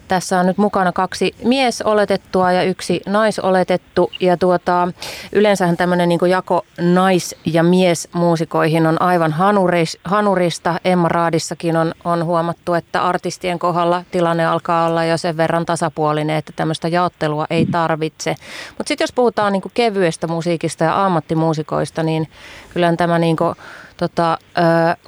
[0.09, 4.11] Tässä on nyt mukana kaksi miesoletettua ja yksi naisoletettu.
[4.21, 4.89] Ja tuota,
[5.33, 10.81] yleensähän tämmöinen niin jako nais- ja miesmuusikoihin on aivan hanuris, hanurista.
[10.85, 16.37] Emma Raadissakin on, on huomattu, että artistien kohdalla tilanne alkaa olla jo sen verran tasapuolinen,
[16.37, 18.35] että tämmöistä jaottelua ei tarvitse.
[18.79, 22.29] Mutta sitten jos puhutaan niin kevyestä musiikista ja ammattimuusikoista, niin
[22.73, 23.55] kyllähän tämä niin kuin
[24.01, 24.39] tota,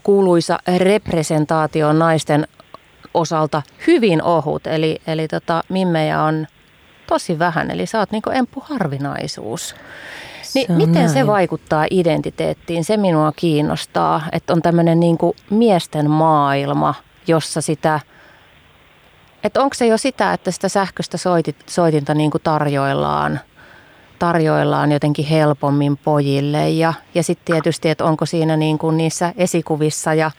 [0.03, 2.49] kuuluisa representaatio naisten
[3.15, 4.67] osalta hyvin ohut.
[4.67, 6.47] Eli, eli tota, mimmejä on
[7.07, 9.75] tosi vähän, eli sä oot niinku emppu harvinaisuus.
[10.55, 11.09] Niin se miten näin.
[11.09, 12.85] se vaikuttaa identiteettiin?
[12.85, 16.95] Se minua kiinnostaa, että on tämmöinen niinku miesten maailma,
[17.27, 18.01] jossa sitä,
[19.45, 23.41] että onko se jo sitä, että sitä sähköistä soitit, soitinta niinku tarjoillaan–
[24.23, 26.71] tarjoillaan jotenkin helpommin pojille.
[26.71, 30.31] Ja, ja sitten tietysti, että onko siinä niin kuin niissä esikuvissa ja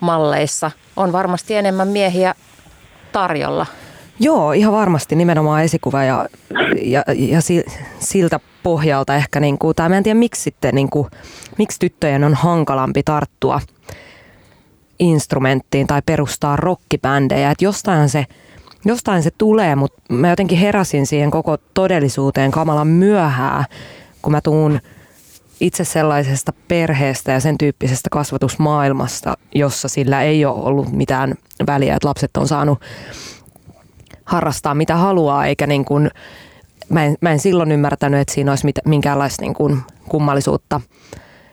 [0.00, 2.34] malleissa on varmasti enemmän miehiä
[3.12, 3.66] tarjolla.
[4.20, 6.28] Joo, ihan varmasti nimenomaan esikuva ja,
[6.82, 7.38] ja, ja
[7.98, 11.08] siltä pohjalta ehkä, niin kuin, tai mä en tiedä miksi sitten, niin kuin,
[11.58, 13.60] miksi tyttöjen on hankalampi tarttua
[14.98, 18.26] instrumenttiin tai perustaa rockibändejä, että jostain se–
[18.84, 23.64] jostain se tulee, mutta mä jotenkin heräsin siihen koko todellisuuteen kamalan myöhää,
[24.22, 24.80] kun mä tuun
[25.60, 31.34] itse sellaisesta perheestä ja sen tyyppisestä kasvatusmaailmasta, jossa sillä ei ole ollut mitään
[31.66, 32.80] väliä, että lapset on saanut
[34.24, 36.10] harrastaa mitä haluaa, eikä niin kuin,
[36.88, 40.80] mä en, mä en silloin ymmärtänyt, että siinä olisi mit, minkäänlaista niin kuin kummallisuutta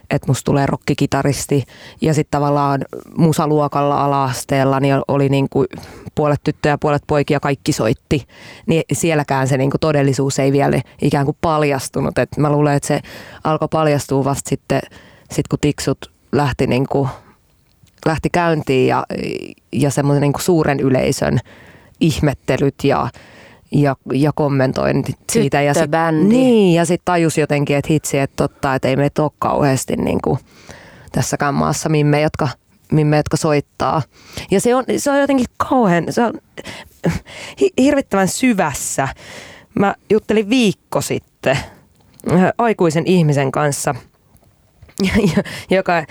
[0.10, 1.64] että musta tulee rokkikitaristi
[2.02, 2.86] ja sitten tavallaan
[3.18, 5.68] musaluokalla ala-asteella niin oli niin kuin
[6.16, 8.28] puolet tyttöjä, puolet poikia, kaikki soitti.
[8.66, 12.18] Niin sielläkään se niin kuin todellisuus ei vielä ikään kuin paljastunut.
[12.18, 13.00] Et mä luulen, että se
[13.44, 14.82] alkoi paljastua vasta sitten,
[15.32, 17.10] sit kun tiksut lähti, niin kuin,
[18.06, 19.06] lähti käyntiin ja,
[19.72, 21.40] ja semmoisen niin suuren yleisön
[22.00, 23.10] ihmettelyt ja
[23.72, 25.62] ja, ja kommentoin siitä.
[25.62, 25.92] Ja sit,
[26.24, 30.20] niin, ja sitten tajus jotenkin, että hitsi, että totta, että ei meitä ole kauheasti niin
[30.24, 30.40] kuin
[31.12, 32.48] tässäkään maassa mimme, jotka,
[32.92, 34.02] mimme, jotka soittaa.
[34.52, 36.34] Ja se on, se on jotenkin kauhean, se on
[37.82, 39.08] hirvittävän syvässä.
[39.80, 41.58] Mä juttelin viikko sitten
[42.58, 43.96] aikuisen ihmisen kanssa,
[45.70, 46.06] joka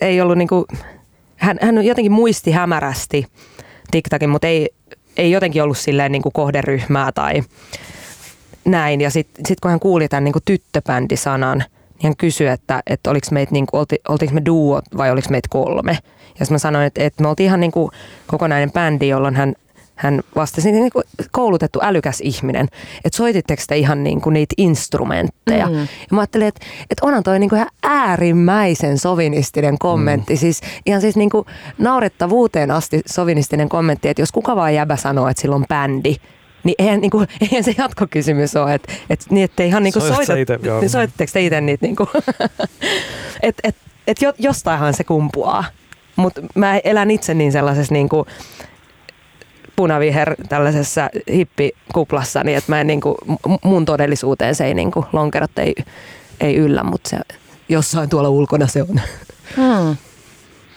[0.00, 0.64] ei ollut niin kuin,
[1.36, 3.26] hän, hän jotenkin muisti hämärästi
[3.90, 4.68] TikTokin, mutta ei,
[5.18, 7.42] ei jotenkin ollut silleen niin kuin kohderyhmää tai
[8.64, 9.00] näin.
[9.00, 13.10] Ja sitten sit kun hän kuuli tämän niin kuin tyttöbändisanan, niin hän kysyi, että, että
[13.10, 15.98] oliko meitä, niin kuin, olti, me duo vai oliko meitä kolme.
[16.40, 17.90] Ja mä sanoin, että, että me oltiin ihan niin kuin
[18.26, 19.54] kokonainen bändi, jolloin hän
[19.98, 22.68] hän vastasi niin kuin koulutettu älykäs ihminen,
[23.04, 25.66] että soititteko te ihan niin kuin niitä instrumentteja.
[25.66, 25.78] Mm.
[25.78, 30.38] Ja mä ajattelin, että, että onhan toi niin kuin ihan äärimmäisen sovinistinen kommentti, mm.
[30.38, 31.46] siis ihan siis niin kuin
[31.78, 36.16] naurettavuuteen asti sovinistinen kommentti, että jos kuka vaan jäbä sanoo, että sillä on bändi,
[36.64, 40.14] niin eihän, niin kuin, eihän se jatkokysymys ole, että, että, niin, että ihan niin kuin
[40.14, 42.08] soita, ite, niin soitatteko te itse niitä, niin kuin,
[43.42, 45.64] että, että, että jostainhan se kumpuaa.
[46.16, 48.26] Mutta mä elän itse niin sellaisessa niin kuin,
[49.78, 53.14] punaviher tällaisessa hippikuplassa, niin että mä en niin kuin,
[53.64, 55.74] mun todellisuuteen se ei niin kuin, lonkerot ei,
[56.40, 57.18] ei yllä, mutta se
[57.68, 59.00] jossain tuolla ulkona se on.
[59.56, 59.96] Hmm.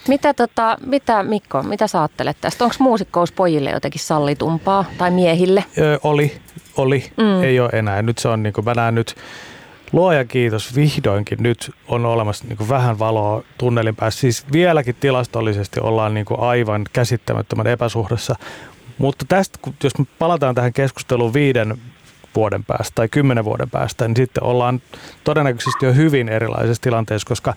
[0.08, 2.64] Mitä, tota, mitä Mikko, mitä sä ajattelet tästä?
[2.64, 5.64] Onko muusikkous pojille jotenkin sallitumpaa tai miehille?
[5.78, 6.38] Ö, oli,
[6.78, 7.12] oli.
[7.18, 7.44] Mm.
[7.44, 8.02] Ei ole enää.
[8.02, 9.16] Nyt se on, niin kuin mä näen nyt,
[9.92, 14.22] luoja kiitos, vihdoinkin nyt on olemassa niin kuin vähän valoa tunnelin päässä.
[14.22, 18.36] Siis vieläkin tilastollisesti ollaan niin kuin aivan käsittämättömän epäsuhdassa
[19.02, 21.78] mutta tästä, jos me palataan tähän keskusteluun viiden
[22.36, 24.82] vuoden päästä tai kymmenen vuoden päästä, niin sitten ollaan
[25.24, 27.54] todennäköisesti jo hyvin erilaisessa tilanteessa, koska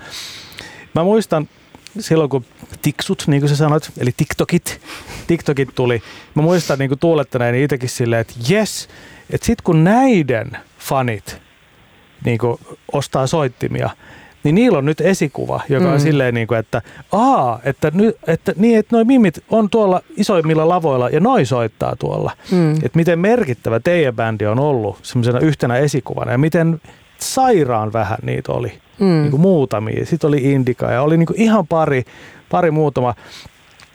[0.95, 1.49] mä muistan
[1.99, 2.45] silloin kun
[2.83, 4.81] tiksut, niin kuin sä sanoit, eli TikTokit,
[5.27, 6.03] TikTokit tuli,
[6.35, 8.89] mä muistan niin tuulettaneen itsekin silleen, että jes,
[9.31, 11.39] että sit kun näiden fanit
[12.25, 12.59] niin kuin
[12.93, 13.91] ostaa soittimia,
[14.45, 16.01] niin niillä on nyt esikuva, joka on mm.
[16.01, 16.83] silleen, niin kuin, että
[17.13, 21.97] aa, että, nyt, että, niin, että noi mimit on tuolla isoimmilla lavoilla ja noi soittaa
[21.97, 22.33] tuolla.
[22.51, 22.73] Mm.
[22.73, 26.81] Että miten merkittävä teidän bändi on ollut semmoisena yhtenä esikuvana ja miten
[27.19, 28.73] sairaan vähän niitä oli.
[29.01, 29.07] Mm.
[29.07, 30.07] Niin kuin muutamia.
[30.07, 32.05] Sitten oli Indika ja oli niin kuin ihan pari,
[32.51, 33.15] pari muutama.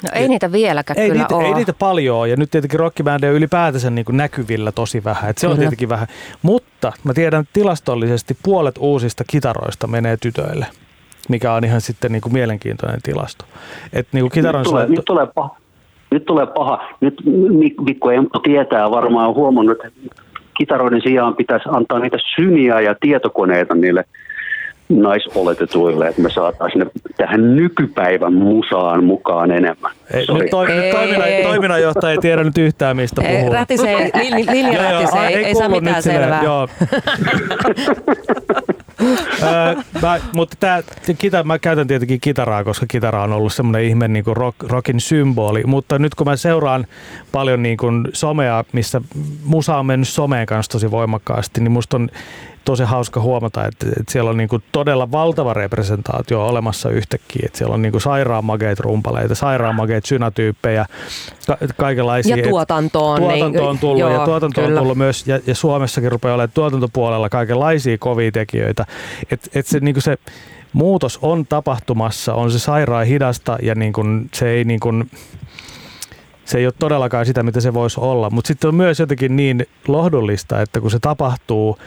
[0.03, 1.47] No ei niitä vieläkään ei kyllä niitä, ole.
[1.47, 2.27] Ei niitä paljon ole.
[2.27, 5.29] Ja nyt tietenkin rockibändejä on ylipäätänsä niin kuin näkyvillä tosi vähän.
[5.29, 5.59] Et se on Kyllä.
[5.61, 6.07] tietenkin vähän.
[6.41, 10.65] Mutta mä tiedän että tilastollisesti puolet uusista kitaroista menee tytöille.
[11.29, 13.45] Mikä on ihan sitten niin kuin mielenkiintoinen tilasto.
[13.93, 15.55] Et niin kuin kitaran nyt, tulee, soitto- nyt tulee paha.
[16.11, 16.89] Nyt tulee paha.
[17.01, 19.99] Nyt Mik- Mikko Emppo tietää varmaan on huomannut, että
[20.57, 24.03] kitaroiden sijaan pitäisi antaa niitä syniä ja tietokoneita niille
[24.89, 29.91] naisoletetuille, että me saataisiin ne tähän nykypäivän musaan mukaan enemmän.
[30.13, 30.41] Ei, Sori.
[30.41, 30.91] nyt, toi, nyt Ei.
[30.91, 33.53] toiminnan, toiminnanjohtaja ei tiedä nyt yhtään mistä Ei, puhuu.
[33.53, 36.43] Rätisee, li, linja Joo, joo, rätisee, ei, ei saa mitään nyt silleen, selvää.
[36.43, 36.67] Joo.
[40.01, 40.83] Mä, mutta tää,
[41.17, 44.99] kita, mä käytän tietenkin kitaraa, koska kitara on ollut semmoinen ihme niin kuin rock, rockin
[44.99, 45.63] symboli.
[45.65, 46.87] Mutta nyt kun mä seuraan
[47.31, 49.01] paljon niin kuin somea, missä
[49.43, 52.09] musa on mennyt someen kanssa tosi voimakkaasti, niin musta on
[52.69, 57.43] tosi hauska huomata, että, että siellä on niin kuin todella valtava representaatio olemassa yhtäkkiä.
[57.45, 60.85] Että siellä on niin kuin sairaan makeita rumpaleita, sairaan makeita synatyyppejä,
[61.47, 62.35] ka- kaikenlaisia.
[62.35, 63.19] Ja Et- tuotantoon.
[63.19, 64.79] Tuotanto on tullut joo, ja tuotanto kyllä.
[64.79, 68.85] on tullut myös, ja, ja Suomessakin rupeaa olemaan tuotantopuolella kaikenlaisia kovia tekijöitä.
[69.31, 70.17] Et, et se, niinku se
[70.73, 74.01] muutos on tapahtumassa, on se sairaan hidasta ja niinku,
[74.33, 74.89] se ei niinku,
[76.45, 78.29] se ei ole todellakaan sitä, mitä se voisi olla.
[78.29, 81.77] Mutta sitten on myös jotenkin niin lohdullista, että kun se tapahtuu,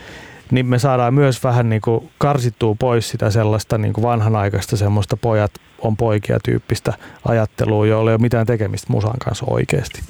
[0.53, 5.17] niin me saadaan myös vähän niin kuin karsittua pois sitä sellaista niin kuin vanhanaikaista semmoista
[5.17, 5.51] pojat
[5.81, 6.93] on poikia tyyppistä
[7.27, 10.01] ajattelua, jolla ei ole mitään tekemistä musan kanssa oikeasti.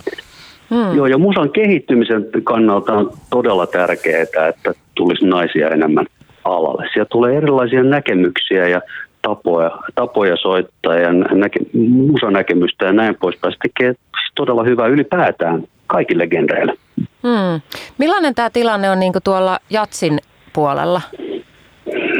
[0.69, 0.97] Hmm.
[0.97, 6.05] Joo, ja musan kehittymisen kannalta on todella tärkeää, että tulisi naisia enemmän
[6.43, 6.89] alalle.
[6.93, 8.81] Siellä tulee erilaisia näkemyksiä ja
[9.21, 13.53] tapoja, tapoja soittaa ja näke, musanäkemystä ja näin poispäin.
[13.53, 13.93] Se tekee
[14.35, 16.73] todella hyvää ylipäätään kaikille genreille.
[16.99, 17.61] Hmm.
[17.97, 20.19] Millainen tämä tilanne on niin tuolla Jatsin
[20.53, 21.01] puolella,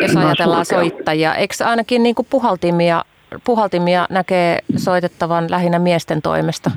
[0.01, 1.35] jos ajatellaan soittajia?
[1.35, 3.03] Eikö ainakin niin puhaltimia,
[3.43, 6.71] puhaltimia näkee soitettavan lähinnä miesten toimesta?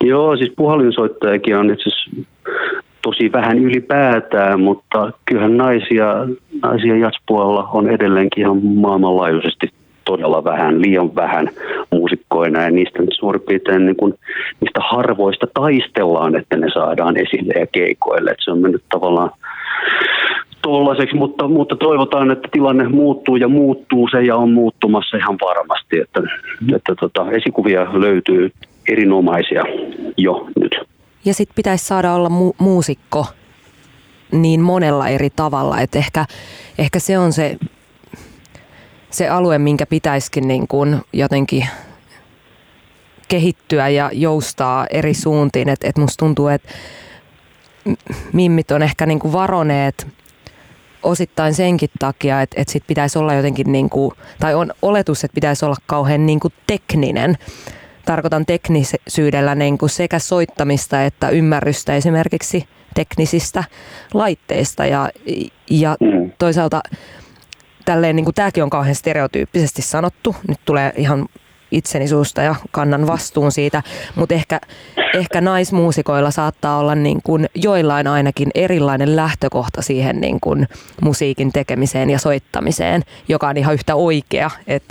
[0.00, 2.10] Joo, siis puhalinsoittajakin on itse asiassa
[3.02, 6.14] tosi vähän ylipäätään, mutta kyllähän naisia,
[6.62, 9.68] naisia jatspuolella on edelleenkin ihan maailmanlaajuisesti
[10.04, 11.48] todella vähän, liian vähän
[11.92, 14.14] muusikkoina ja niistä suurin piirtein niin kuin,
[14.60, 18.30] niistä harvoista taistellaan, että ne saadaan esille ja keikoille.
[18.30, 19.30] Että se on mennyt tavallaan
[20.64, 26.00] tuollaiseksi, mutta, mutta toivotaan, että tilanne muuttuu ja muuttuu se ja on muuttumassa ihan varmasti,
[26.00, 26.20] että,
[26.76, 28.52] että tota, esikuvia löytyy
[28.88, 29.64] erinomaisia
[30.16, 30.76] jo nyt.
[31.24, 33.26] Ja sitten pitäisi saada olla mu- muusikko
[34.32, 36.24] niin monella eri tavalla, että ehkä,
[36.78, 37.56] ehkä se on se,
[39.10, 41.66] se alue, minkä pitäisikin niin kuin jotenkin
[43.28, 45.68] kehittyä ja joustaa eri suuntiin.
[45.68, 46.68] Että et musta tuntuu, että
[48.32, 50.06] mimmit on ehkä niin kuin varoneet
[51.04, 55.34] osittain senkin takia, että, että sit pitäisi olla jotenkin, niin kuin, tai on oletus, että
[55.34, 57.38] pitäisi olla kauhean niin kuin tekninen.
[58.04, 63.64] Tarkoitan teknisyydellä niin kuin sekä soittamista että ymmärrystä esimerkiksi teknisistä
[64.14, 65.10] laitteista ja,
[65.70, 66.32] ja Mm.
[66.38, 66.80] toisaalta
[67.84, 70.36] tälleen, niin kuin tämäkin on kauhean stereotyyppisesti sanottu.
[70.48, 71.28] Nyt tulee ihan
[71.74, 73.82] itseni suusta ja kannan vastuun siitä,
[74.14, 74.60] mutta ehkä,
[75.14, 80.68] ehkä naismuusikoilla saattaa olla niin kuin joillain ainakin erilainen lähtökohta siihen niin kuin
[81.02, 84.50] musiikin tekemiseen ja soittamiseen, joka on ihan yhtä oikea.
[84.66, 84.84] Et,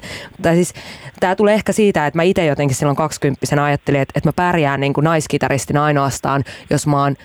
[0.53, 0.73] siis,
[1.19, 4.79] tämä tulee ehkä siitä, että mä itse jotenkin silloin 20 ajattelin, että, että mä pärjään
[4.79, 7.15] niin kuin naiskitaristina ainoastaan, jos mä oon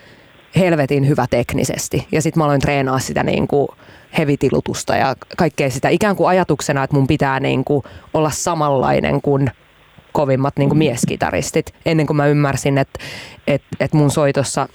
[0.56, 2.06] helvetin hyvä teknisesti.
[2.12, 3.68] Ja sitten mä aloin treenaa sitä niin kuin
[4.18, 7.82] hevitilutusta ja kaikkea sitä ikään kuin ajatuksena, että mun pitää niin kuin
[8.14, 9.50] olla samanlainen kuin
[10.12, 11.74] kovimmat niin kuin mieskitaristit.
[11.86, 12.98] Ennen kuin mä ymmärsin, että,
[13.46, 14.68] että, että mun soitossa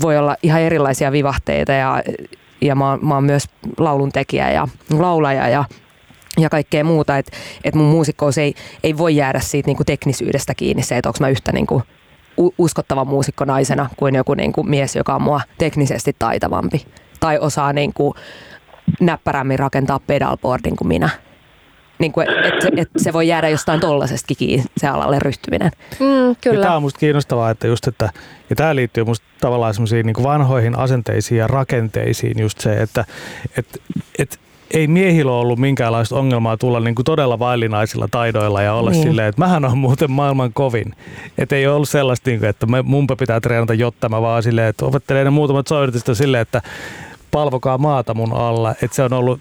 [0.00, 2.02] voi olla ihan erilaisia vivahteita ja,
[2.60, 3.44] ja mä, mä oon myös
[3.78, 5.64] laulun tekijä ja laulaja ja
[6.38, 10.82] ja kaikkea muuta, että et mun muusikkous ei, ei voi jäädä siitä niinku teknisyydestä kiinni
[10.82, 11.82] se, että onko mä yhtä niinku
[12.58, 16.86] uskottava muusikko naisena kuin joku niinku mies, joka on mua teknisesti taitavampi
[17.20, 18.14] tai osaa niinku
[19.00, 21.08] näppärämmin rakentaa pedalboardin kuin minä.
[21.98, 25.70] niin kuin, että, että se voi jäädä jostain tollasestakin kiinni se alalle ryhtyminen.
[26.00, 26.62] Mm, kyllä.
[26.62, 28.10] Tämä on musta kiinnostavaa, että just, että,
[28.50, 33.04] ja tämä liittyy musta tavallaan semmoisiin niin vanhoihin asenteisiin ja rakenteisiin just se, että
[33.58, 33.82] et,
[34.18, 34.38] et,
[34.70, 39.02] ei miehillä ole ollut minkäänlaista ongelmaa tulla niin kuin todella vaillinaisilla taidoilla ja olla niin.
[39.02, 40.92] silleen, että mähän on muuten maailman kovin.
[41.38, 44.42] Että ei ole ollut sellaista, niin kuin, että me, munpa pitää treenata jotta mä vaan
[44.42, 46.62] silleen, että opettelen ne muutamat soiritista silleen, että
[47.34, 48.74] palvokaa maata mun alla.
[48.82, 49.40] Että se on ollut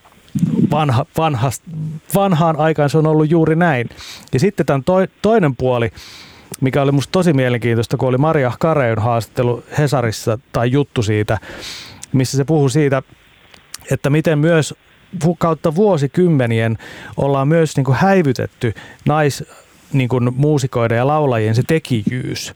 [0.71, 1.51] vanha, vanha,
[2.15, 3.89] vanhaan aikaan se on ollut juuri näin.
[4.33, 5.91] Ja sitten tämän toi, toinen puoli,
[6.61, 11.37] mikä oli musta tosi mielenkiintoista, kun oli Maria Kareyn haastattelu Hesarissa tai juttu siitä,
[12.13, 13.03] missä se puhuu siitä,
[13.91, 14.73] että miten myös
[15.37, 16.77] kautta vuosikymmenien
[17.17, 18.73] ollaan myös niin kuin häivytetty
[19.05, 19.43] nais,
[19.93, 22.53] niin kuin muusikoiden ja laulajien se tekijyys.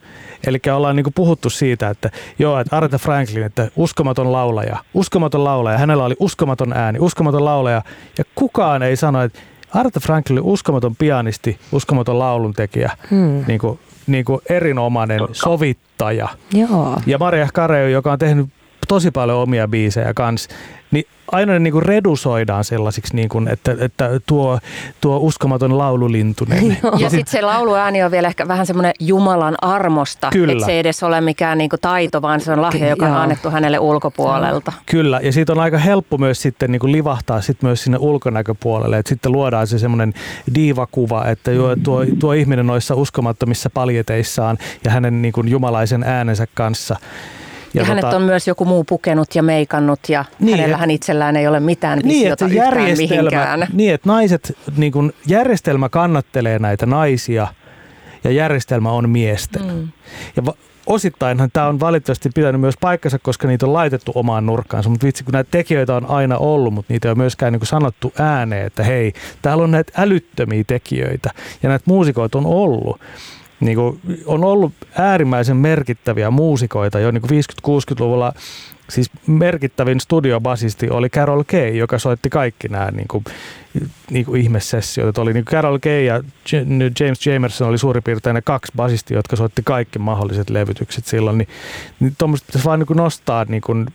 [0.48, 5.44] Eli ollaan niin kuin puhuttu siitä, että joo, että Aretha Franklin, että uskomaton laulaja, uskomaton
[5.44, 7.82] laulaja, hänellä oli uskomaton ääni, uskomaton laulaja,
[8.18, 9.40] ja kukaan ei sano, että
[9.74, 13.44] Aretha Franklin oli uskomaton pianisti, uskomaton lauluntekijä, hmm.
[13.48, 16.30] niin kuin, niin kuin erinomainen sovittaja.
[16.54, 17.02] Joo.
[17.06, 18.48] Ja Maria Carey, joka on tehnyt
[18.88, 20.50] tosi paljon omia biisejä kanssa,
[20.92, 24.60] niin aina ne niinku redusoidaan sellaisiksi, niinku, että, että tuo,
[25.02, 26.78] tuo uskomaton laululintunen.
[26.84, 30.80] Ja, ja sitten se lauluääni on vielä ehkä vähän semmoinen Jumalan armosta, että se ei
[30.80, 34.74] edes ole mikään niinku taito, vaan se on lahja, joka on annettu hänelle ulkopuolelta.
[34.86, 39.10] Kyllä, ja siitä on aika helppo myös sitten niinku livahtaa sit myös sinne ulkonäköpuolelle, että
[39.10, 40.14] sitten luodaan se semmoinen
[40.56, 46.96] diivakuva, että jo, tuo, tuo ihminen noissa uskomattomissa paljeteissaan ja hänen niinku jumalaisen äänensä kanssa–
[47.74, 51.36] ja, ja hänet tota, on myös joku muu pukenut ja meikannut ja niin, hänellähän itsellään
[51.36, 53.68] ei ole mitään visiota niin, että yhtään mihinkään.
[53.74, 57.48] Niin, että naiset, niin kun järjestelmä kannattelee näitä naisia
[58.24, 59.66] ja järjestelmä on miesten.
[59.66, 59.88] Mm.
[60.36, 60.54] Ja va-
[60.88, 64.90] osittainhan tämä on valitettavasti pitänyt myös paikkansa, koska niitä on laitettu omaan nurkkaansa.
[64.90, 68.14] Mutta vitsi, kun näitä tekijöitä on aina ollut, mutta niitä ei ole myöskään niin sanottu
[68.20, 71.30] ääneen, että hei, täällä on näitä älyttömiä tekijöitä.
[71.64, 73.00] Ja näitä muusikoita on ollut
[73.60, 78.34] niin kuin, on ollut äärimmäisen merkittäviä muusikoita jo niin 50-60-luvulla.
[78.90, 83.24] Siis merkittävin studiobasisti oli Carol Kay, joka soitti kaikki nämä niin kuin,
[84.12, 85.22] niin kuin ihmessessioita.
[85.22, 86.24] Oli niin kuin Carol Kay ja
[87.00, 91.38] James Jamerson oli suurin piirtein ne kaksi basistia, jotka soitti kaikki mahdolliset levytykset silloin.
[91.38, 91.48] Niin,
[92.00, 93.88] niin tuommoista pitäisi vaan niin kuin nostaa niin kuin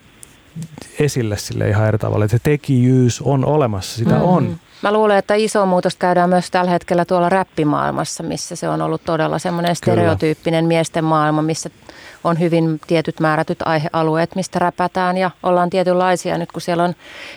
[0.98, 4.22] esille sille ihan eri tavalla, että se tekijyys on olemassa, sitä mm.
[4.22, 4.56] on.
[4.82, 9.04] Mä luulen, että iso muutos käydään myös tällä hetkellä tuolla räppimaailmassa, missä se on ollut
[9.04, 10.68] todella semmoinen stereotyyppinen Kyllä.
[10.68, 11.70] miesten maailma, missä
[12.24, 16.94] on hyvin tietyt määrätyt aihealueet, mistä räpätään ja ollaan tietynlaisia nyt, kun siellä on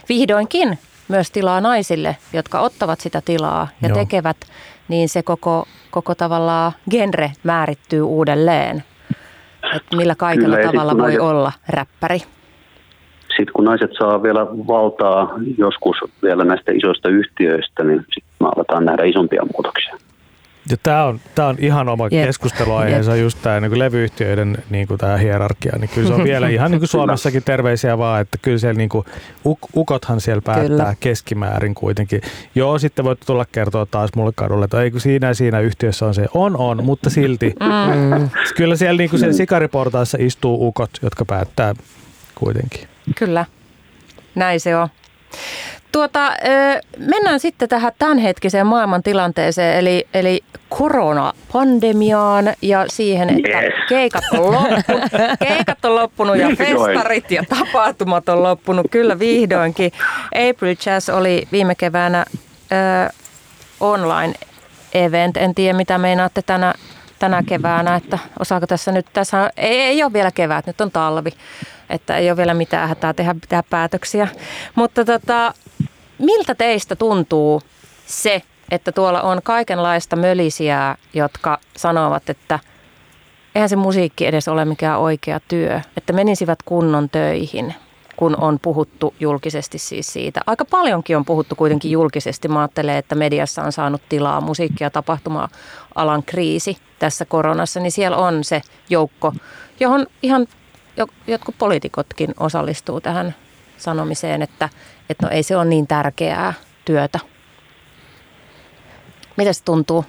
[0.10, 3.98] vihdoinkin myös tilaa naisille, jotka ottavat sitä tilaa ja Joo.
[3.98, 4.38] tekevät,
[4.88, 8.84] niin se koko, koko tavallaan genre määrittyy uudelleen.
[9.76, 12.22] Että millä kaikella Kyllä, tavalla voi olla räppäri
[13.38, 18.86] sitten kun naiset saa vielä valtaa joskus vielä näistä isoista yhtiöistä, niin sitten me aletaan
[18.86, 19.98] nähdä isompia muutoksia.
[20.70, 22.26] Ja tämä on, tää on ihan oma yep.
[22.26, 23.24] keskusteluaiheensa, yep.
[23.24, 25.72] just tämä niin levyyhtiöiden niin kuin tämä hierarkia.
[25.80, 28.90] Niin kyllä se on vielä ihan niin kuin Suomessakin terveisiä vaan, että kyllä siellä niin
[28.90, 29.06] kuin,
[29.46, 30.96] uk, ukothan siellä päättää kyllä.
[31.00, 32.22] keskimäärin kuitenkin.
[32.56, 36.14] Joo, sitten voit tulla kertoa taas mulle kadulle, että ei kun siinä siinä yhtiössä on
[36.14, 36.26] se.
[36.34, 37.56] On, on, mutta silti.
[37.86, 38.30] Mm.
[38.58, 41.74] Kyllä siellä niin kuin siellä sikariportaissa istuu ukot, jotka päättää
[42.36, 42.88] kuitenkin.
[43.16, 43.46] Kyllä,
[44.36, 44.90] näin se on.
[45.92, 46.32] Tuota,
[46.98, 53.74] mennään sitten tähän tämänhetkiseen maailman tilanteeseen, eli, eli koronapandemiaan ja siihen, että yes.
[53.90, 55.04] keikat, on loppunut,
[55.48, 58.88] keikat on loppunut ja festarit ja tapahtumat on loppunut.
[58.92, 59.92] Kyllä vihdoinkin.
[60.50, 62.26] April Jazz oli viime keväänä
[62.72, 63.16] äh,
[63.80, 64.34] online
[64.94, 65.38] event.
[65.38, 66.74] En tiedä, mitä meinaatte tänä,
[67.20, 71.32] tänä keväänä, että osaako tässä nyt, tässä ei, ei ole vielä kevät, nyt on talvi
[71.90, 74.28] että ei ole vielä mitään hätää tehdä pitää päätöksiä.
[74.76, 75.54] Mutta tota,
[76.20, 77.62] miltä teistä tuntuu
[78.06, 82.60] se, että tuolla on kaikenlaista mölisiä, jotka sanovat, että
[83.56, 87.76] eihän se musiikki edes ole mikään oikea työ, että menisivät kunnon töihin,
[88.16, 90.42] kun on puhuttu julkisesti siis siitä.
[90.48, 92.48] Aika paljonkin on puhuttu kuitenkin julkisesti.
[92.48, 98.18] Mä ajattelen, että mediassa on saanut tilaa musiikki- ja tapahtuma-alan kriisi tässä koronassa, niin siellä
[98.18, 99.34] on se joukko,
[99.80, 100.48] johon ihan
[101.28, 103.36] jotkut poliitikotkin osallistuu tähän
[103.78, 104.70] sanomiseen, että,
[105.10, 106.54] että no ei se ole niin tärkeää
[106.86, 107.20] työtä.
[109.38, 110.06] Miten se tuntuu?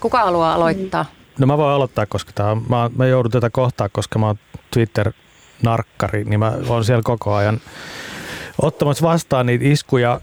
[0.00, 1.04] Kuka haluaa aloittaa?
[1.38, 4.38] No mä voin aloittaa, koska on, mä, mä joudun tätä kohtaa, koska mä oon
[4.70, 7.60] Twitter-narkkari, niin mä oon siellä koko ajan
[8.62, 10.20] ottamassa vastaan niitä iskuja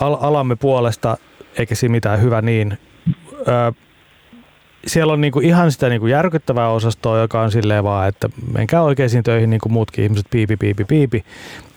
[0.00, 1.16] al- alamme puolesta,
[1.58, 2.78] eikä siinä mitään hyvä niin.
[3.48, 3.72] Öö,
[4.86, 9.22] siellä on niinku ihan sitä niinku järkyttävää osastoa, joka on silleen vaan, että menkää oikeisiin
[9.22, 11.24] töihin niin kuin muutkin ihmiset, piipi, piipi, piipi,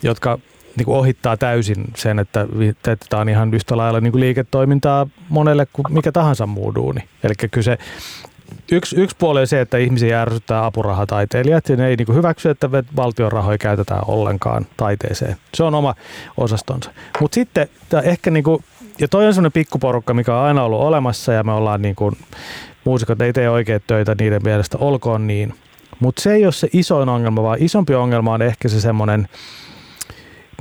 [0.03, 0.39] jotka
[0.77, 2.47] niin kuin ohittaa täysin sen, että,
[3.09, 7.03] tämä on ihan yhtä lailla niin kuin liiketoimintaa monelle kuin mikä tahansa muu duuni.
[7.23, 7.77] Eli kyse
[8.71, 12.69] yksi, yksi puoli on se, että ihmisiä järsyttää apurahataiteilijat ja ne ei niin hyväksy, että
[12.95, 15.37] valtion rahoja käytetään ollenkaan taiteeseen.
[15.53, 15.95] Se on oma
[16.37, 16.91] osastonsa.
[17.19, 17.67] Mutta sitten
[18.03, 18.63] ehkä, niin kuin,
[18.99, 21.95] ja toi on sellainen pikkuporukka, mikä on aina ollut olemassa ja me ollaan niin
[22.85, 25.53] muusikot ei tee oikeita töitä niiden mielestä, olkoon niin.
[25.99, 29.27] Mutta se ei ole se isoin ongelma, vaan isompi ongelma on ehkä se semmoinen,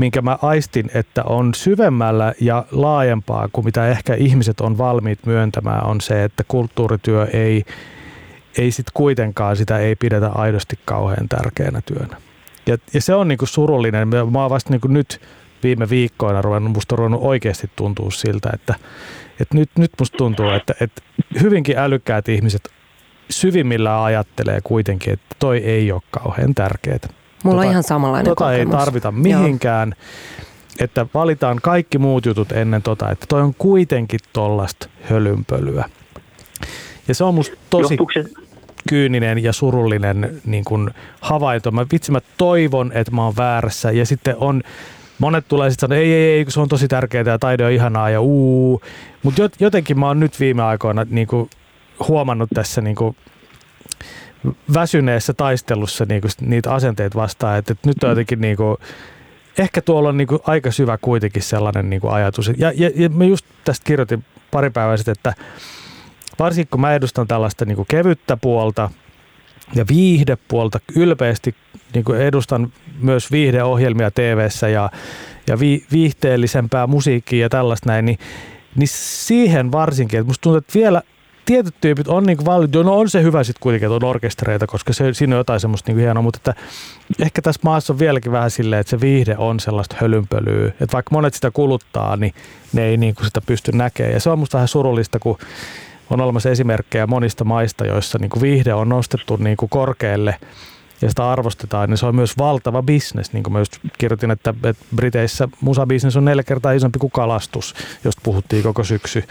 [0.00, 5.86] minkä mä aistin, että on syvemmällä ja laajempaa kuin mitä ehkä ihmiset on valmiit myöntämään,
[5.86, 7.64] on se, että kulttuurityö ei,
[8.58, 12.16] ei sit kuitenkaan sitä ei pidetä aidosti kauhean tärkeänä työnä.
[12.66, 14.08] Ja, ja se on niinku surullinen.
[14.08, 15.20] Mä oon vasta niinku nyt
[15.62, 18.74] viime viikkoina ruvennut, musta on ruvennut oikeasti tuntua siltä, että,
[19.40, 21.02] että nyt, nyt musta tuntuu, että, että
[21.42, 22.68] hyvinkin älykkäät ihmiset
[23.30, 26.98] syvimmillään ajattelee kuitenkin, että toi ei ole kauhean tärkeää.
[27.44, 28.74] Mulla tota, on ihan samanlainen tota kokemus.
[28.74, 29.94] ei tarvita mihinkään.
[29.98, 30.46] Joo.
[30.80, 35.84] Että valitaan kaikki muut jutut ennen tota, että toi on kuitenkin tollasta hölynpölyä.
[37.08, 37.96] Ja se on musta tosi
[38.88, 40.90] kyyninen ja surullinen niin kun
[41.20, 41.70] havainto.
[41.70, 43.90] Mä vitsi, mä toivon, että mä oon väärässä.
[43.90, 44.62] Ja sitten on,
[45.20, 48.10] monet tulee sitten sanoa, ei, ei, ei, se on tosi tärkeää ja taide on ihanaa
[48.10, 48.82] ja uu.
[49.22, 51.28] Mutta jotenkin mä oon nyt viime aikoina niin
[52.08, 52.96] huomannut tässä niin
[54.74, 58.76] väsyneessä taistelussa niin kuin niitä asenteita vastaan, että, että nyt on jotenkin niin kuin,
[59.58, 62.50] ehkä tuolla on niin kuin aika syvä kuitenkin sellainen niin kuin ajatus.
[62.56, 65.34] Ja, ja, ja mä just tästä kirjoitin pari päivää sitten, että
[66.38, 68.90] varsinkin kun mä edustan tällaista niin kuin kevyttä puolta
[69.74, 71.54] ja viihdepuolta, ylpeästi
[71.94, 74.90] niin kuin edustan myös viihdeohjelmia tv ja,
[75.46, 78.18] ja vi, viihteellisempää musiikkia ja tällaista näin, niin,
[78.76, 81.02] niin siihen varsinkin, että musta tuntuu, että vielä
[81.44, 84.92] tietyt tyypit on niin valmiit, no on se hyvä sitten kuitenkin, että on orkestereita, koska
[84.92, 86.54] se, siinä on jotain semmoista niin hienoa, mutta että
[87.18, 91.14] ehkä tässä maassa on vieläkin vähän silleen, että se viihde on sellaista hölynpölyä, että vaikka
[91.14, 92.34] monet sitä kuluttaa, niin
[92.72, 94.14] ne ei niin kuin sitä pysty näkemään.
[94.14, 95.38] Ja se on musta vähän surullista, kun
[96.10, 100.36] on olemassa esimerkkejä monista maista, joissa niin kuin viihde on nostettu niin kuin korkealle
[101.02, 103.32] ja sitä arvostetaan, niin se on myös valtava bisnes.
[103.32, 107.74] Niin kuin mä just kirjoitin, että, että Briteissä musabisnes on neljä kertaa isompi kuin kalastus,
[108.04, 109.24] josta puhuttiin koko syksy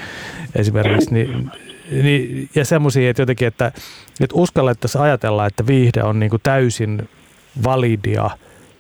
[0.56, 1.14] esimerkiksi.
[1.14, 1.52] Niin
[1.92, 3.72] niin, ja semmoisia, että jotenkin, että,
[4.20, 7.10] että uskallettaisiin ajatella, että viihde on niin kuin täysin
[7.64, 8.30] validia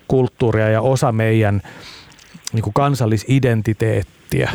[0.07, 1.61] kulttuuria ja osa meidän
[2.53, 4.51] niin kuin kansallisidentiteettiä.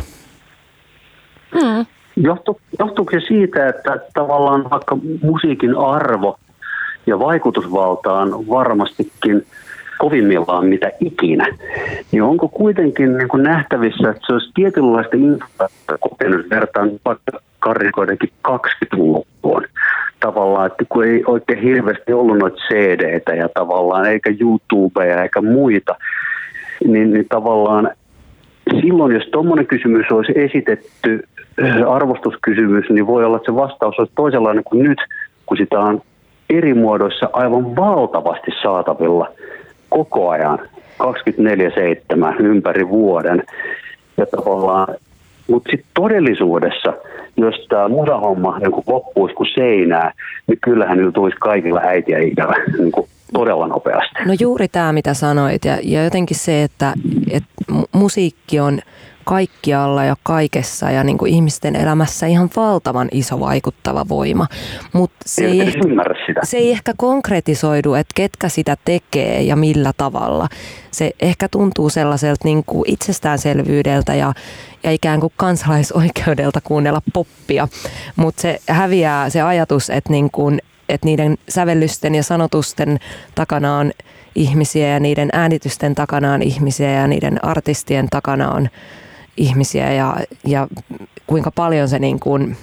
[1.51, 1.85] Hmm.
[2.15, 6.39] Johtu, johtuuko se siitä, että tavallaan vaikka musiikin arvo
[7.07, 9.45] ja vaikutusvalta on varmastikin
[9.97, 11.47] kovimmillaan mitä ikinä,
[12.11, 19.63] niin onko kuitenkin niin kuin nähtävissä, että se olisi tietynlaista infrakokenut vertaan vaikka karikoidenkin 20-luvun
[20.19, 25.95] tavallaan, että kun ei oikein hirveästi ollut noita cd ja tavallaan eikä YouTubeja eikä muita,
[26.87, 27.91] niin, niin tavallaan
[28.81, 31.27] silloin, jos tuommoinen kysymys olisi esitetty,
[31.63, 34.97] äh, arvostuskysymys, niin voi olla, että se vastaus olisi toisenlainen kuin nyt,
[35.45, 36.01] kun sitä on
[36.49, 39.27] eri muodoissa aivan valtavasti saatavilla
[39.89, 40.59] koko ajan
[41.03, 43.43] 24-7 ympäri vuoden.
[44.17, 44.87] Ja tavallaan
[45.47, 46.93] mutta sitten todellisuudessa,
[47.37, 50.11] jos tämä musahomma niin loppuisi kuin seinää,
[50.47, 52.91] niin kyllähän nyt tulisi kaikilla äitiä ikävä niin
[53.33, 54.15] todella nopeasti.
[54.25, 55.65] No juuri tämä, mitä sanoit.
[55.65, 56.93] Ja, ja jotenkin se, että,
[57.31, 57.49] että
[57.91, 58.79] musiikki on
[59.25, 64.47] kaikkialla ja kaikessa ja niin kuin ihmisten elämässä ihan valtavan iso vaikuttava voima.
[64.93, 65.79] Mutta se, ei, ehkä,
[66.43, 70.47] se ei ehkä konkretisoidu, että ketkä sitä tekee ja millä tavalla.
[70.91, 74.33] Se ehkä tuntuu sellaiselta niin kuin itsestäänselvyydeltä ja,
[74.83, 77.67] ja ikään kuin kansalaisoikeudelta kuunnella poppia,
[78.15, 82.99] mutta se häviää se ajatus, että, niin kuin, että niiden sävellysten ja sanotusten
[83.35, 83.91] takana on
[84.35, 88.69] ihmisiä ja niiden äänitysten takana on ihmisiä ja niiden artistien takana on
[89.37, 90.15] ihmisiä ja,
[90.47, 90.67] ja
[91.27, 92.57] kuinka paljon se niin kuin,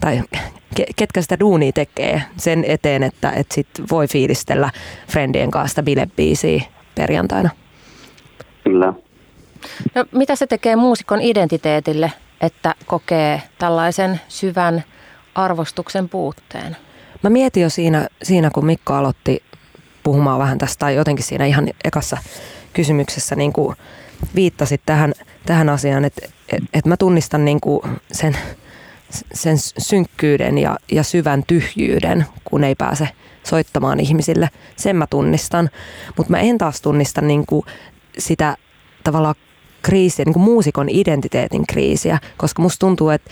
[0.00, 0.22] tai
[0.96, 4.70] ketkä sitä duunia tekee sen eteen, että, että sit voi fiilistellä
[5.08, 6.62] friendien kanssa bilebiisiä
[6.94, 7.50] perjantaina.
[8.64, 8.92] Kyllä.
[9.94, 14.84] No, mitä se tekee muusikon identiteetille, että kokee tällaisen syvän
[15.34, 16.76] arvostuksen puutteen?
[17.22, 19.42] Mä mietin jo siinä, siinä kun Mikko aloitti
[20.02, 22.16] puhumaan vähän tästä, tai jotenkin siinä ihan ekassa
[22.72, 23.76] kysymyksessä niin kuin
[24.34, 25.12] viittasit tähän,
[25.46, 28.36] tähän asiaan, että et, et mä tunnistan niin kuin sen,
[29.34, 33.08] sen synkkyyden ja, ja syvän tyhjyyden, kun ei pääse
[33.44, 34.48] soittamaan ihmisille.
[34.76, 35.70] Sen mä tunnistan,
[36.16, 37.66] mutta mä en taas tunnista niin kuin
[38.18, 38.56] sitä
[39.04, 39.34] tavallaan
[39.82, 43.30] kriisiä, niin muusikon identiteetin kriisiä, koska musta tuntuu, että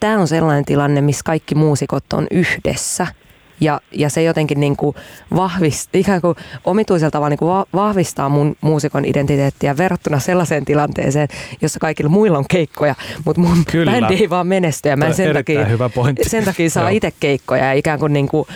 [0.00, 3.06] tämä on sellainen tilanne, missä kaikki muusikot on yhdessä
[3.60, 4.96] Ja, ja se jotenkin niin kuin
[5.36, 11.28] vahvist, ikään kuin omituisella tavalla niin kuin vahvistaa mun muusikon identiteettiä verrattuna sellaiseen tilanteeseen,
[11.62, 12.94] jossa kaikilla muilla on keikkoja,
[13.24, 13.92] mutta mun Kyllä.
[13.92, 16.28] bändi ei vaan menesty ja mä en sen takia, hyvä pointti.
[16.28, 18.48] sen takia saa itse keikkoja ja ikään kuin, niin kuin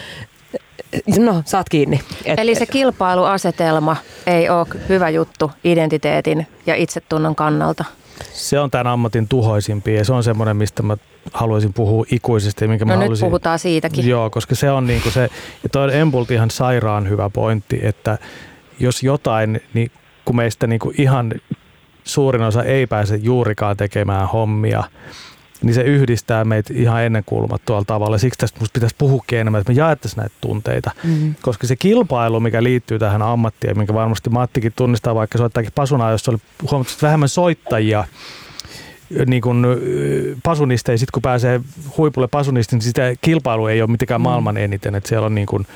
[1.18, 2.00] No, saat kiinni.
[2.24, 3.96] Et, Eli se kilpailuasetelma
[4.26, 7.84] ei ole hyvä juttu identiteetin ja itsetunnon kannalta.
[8.32, 10.96] Se on tämän ammatin tuhoisimpi ja se on semmoinen, mistä mä
[11.32, 12.68] haluaisin puhua ikuisesti.
[12.68, 14.08] Minkä no mä nyt haluaisin, puhutaan siitäkin.
[14.08, 15.28] Joo, koska se on niinku se,
[15.62, 18.18] ja toi on Empulti ihan sairaan hyvä pointti, että
[18.80, 19.90] jos jotain, niin
[20.24, 21.32] kun meistä niinku ihan
[22.04, 24.84] suurin osa ei pääse juurikaan tekemään hommia,
[25.62, 28.18] niin se yhdistää meitä ihan ennenkuulumattomalla tavalla.
[28.18, 30.90] Siksi tästä musta pitäisi puhukin enemmän, että me jaettaisiin näitä tunteita.
[31.04, 31.34] Mm-hmm.
[31.42, 36.30] Koska se kilpailu, mikä liittyy tähän ammattiin, minkä varmasti Mattikin tunnistaa, vaikka soittaakin Pasunaa, jossa
[36.30, 36.38] oli
[36.70, 38.04] huomattavasti vähemmän soittajia,
[39.26, 39.66] niin kuin
[40.42, 41.60] pasunisteja, sitten kun pääsee
[41.96, 44.22] huipulle pasunistin, niin sitä kilpailu ei ole mitenkään mm.
[44.22, 45.66] maailman eniten, että siellä on niin kuin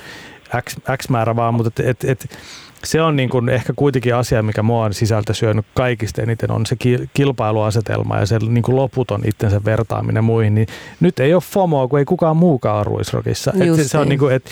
[0.61, 2.39] X, X määrä vaan, mutta et, et, et,
[2.85, 6.66] se on niin kuin ehkä kuitenkin asia, mikä mua on sisältä syönyt kaikista eniten, on
[6.66, 6.76] se
[7.14, 10.55] kilpailuasetelma ja se niin kuin loputon itsensä vertaaminen muihin.
[10.55, 10.66] Niin
[11.01, 13.53] nyt ei ole FOMOa, kun ei kukaan muukaan ole ruisrokissa.
[13.61, 14.51] Et se, se, on niin kuin, et,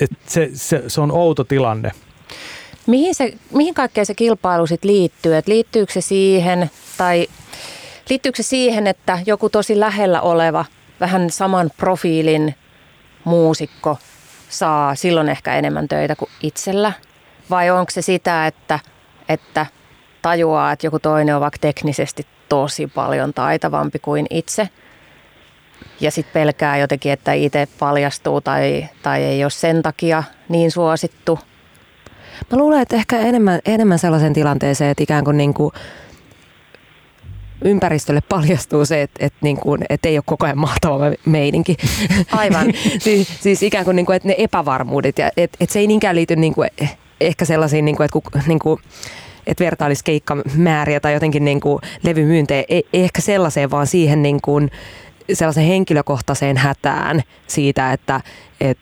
[0.00, 1.92] et se, se, se on outo tilanne.
[2.86, 5.36] Mihin, se, mihin kaikkeen se kilpailu sit liittyy?
[5.36, 7.26] Et liittyykö se siihen, tai
[8.12, 10.64] liittyykö se siihen, että joku tosi lähellä oleva,
[11.00, 12.54] vähän saman profiilin
[13.24, 13.98] muusikko
[14.48, 16.92] saa silloin ehkä enemmän töitä kuin itsellä?
[17.50, 18.78] Vai onko se sitä, että,
[19.28, 19.66] että
[20.22, 24.68] tajuaa, että joku toinen on vaikka teknisesti tosi paljon taitavampi kuin itse
[26.00, 31.38] ja sitten pelkää jotenkin, että itse paljastuu tai, tai ei ole sen takia niin suosittu?
[32.50, 35.72] Mä luulen, että ehkä enemmän, enemmän sellaisen tilanteeseen, että ikään kuin, niin kuin
[37.64, 41.76] ympäristölle paljastuu se, että, että, niin kuin, että ei ole koko ajan mahtava meininki.
[42.32, 42.66] Aivan.
[42.98, 46.16] siis, siis ikään kuin, niin kuin että ne epävarmuudet, ja, että, että se ei niinkään
[46.16, 46.68] liity niin kuin,
[47.20, 48.80] ehkä sellaisiin, niin kuin, että, kun, niin kuin,
[49.46, 54.40] että vertailisi keikkamääriä tai jotenkin niin kuin levymyyntejä, ei, ei ehkä sellaiseen, vaan siihen niin
[54.42, 54.70] kuin,
[55.32, 58.20] sellaiseen henkilökohtaiseen hätään siitä, että
[58.60, 58.78] et,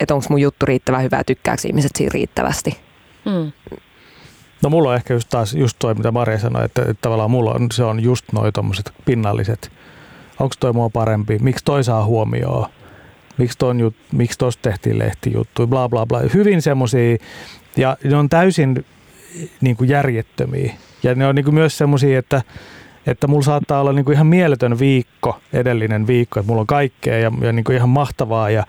[0.00, 2.76] et onko mun juttu riittävän hyvä, tykkääkö ihmiset siinä riittävästi.
[3.24, 3.52] Mm.
[4.66, 7.52] No mulla on ehkä just taas just toi, mitä Maria sanoi, että, että tavallaan mulla
[7.52, 9.70] on, se on just noi tommoset pinnalliset.
[10.40, 11.38] Onko toi mua parempi?
[11.38, 12.66] Miksi toi saa huomioon?
[13.38, 15.66] Miksi, ton jut, miksi tosta tehtiin lehtijuttuja?
[15.66, 16.20] Bla bla bla.
[16.34, 17.16] Hyvin semmosia,
[17.76, 18.84] ja ne on täysin
[19.60, 20.74] niin kuin järjettömiä.
[21.02, 22.42] Ja ne on niin kuin myös semmoisia, että
[23.06, 27.32] että mulla saattaa olla niinku ihan mieletön viikko, edellinen viikko, että mulla on kaikkea ja,
[27.40, 28.64] ja niinku ihan mahtavaa ja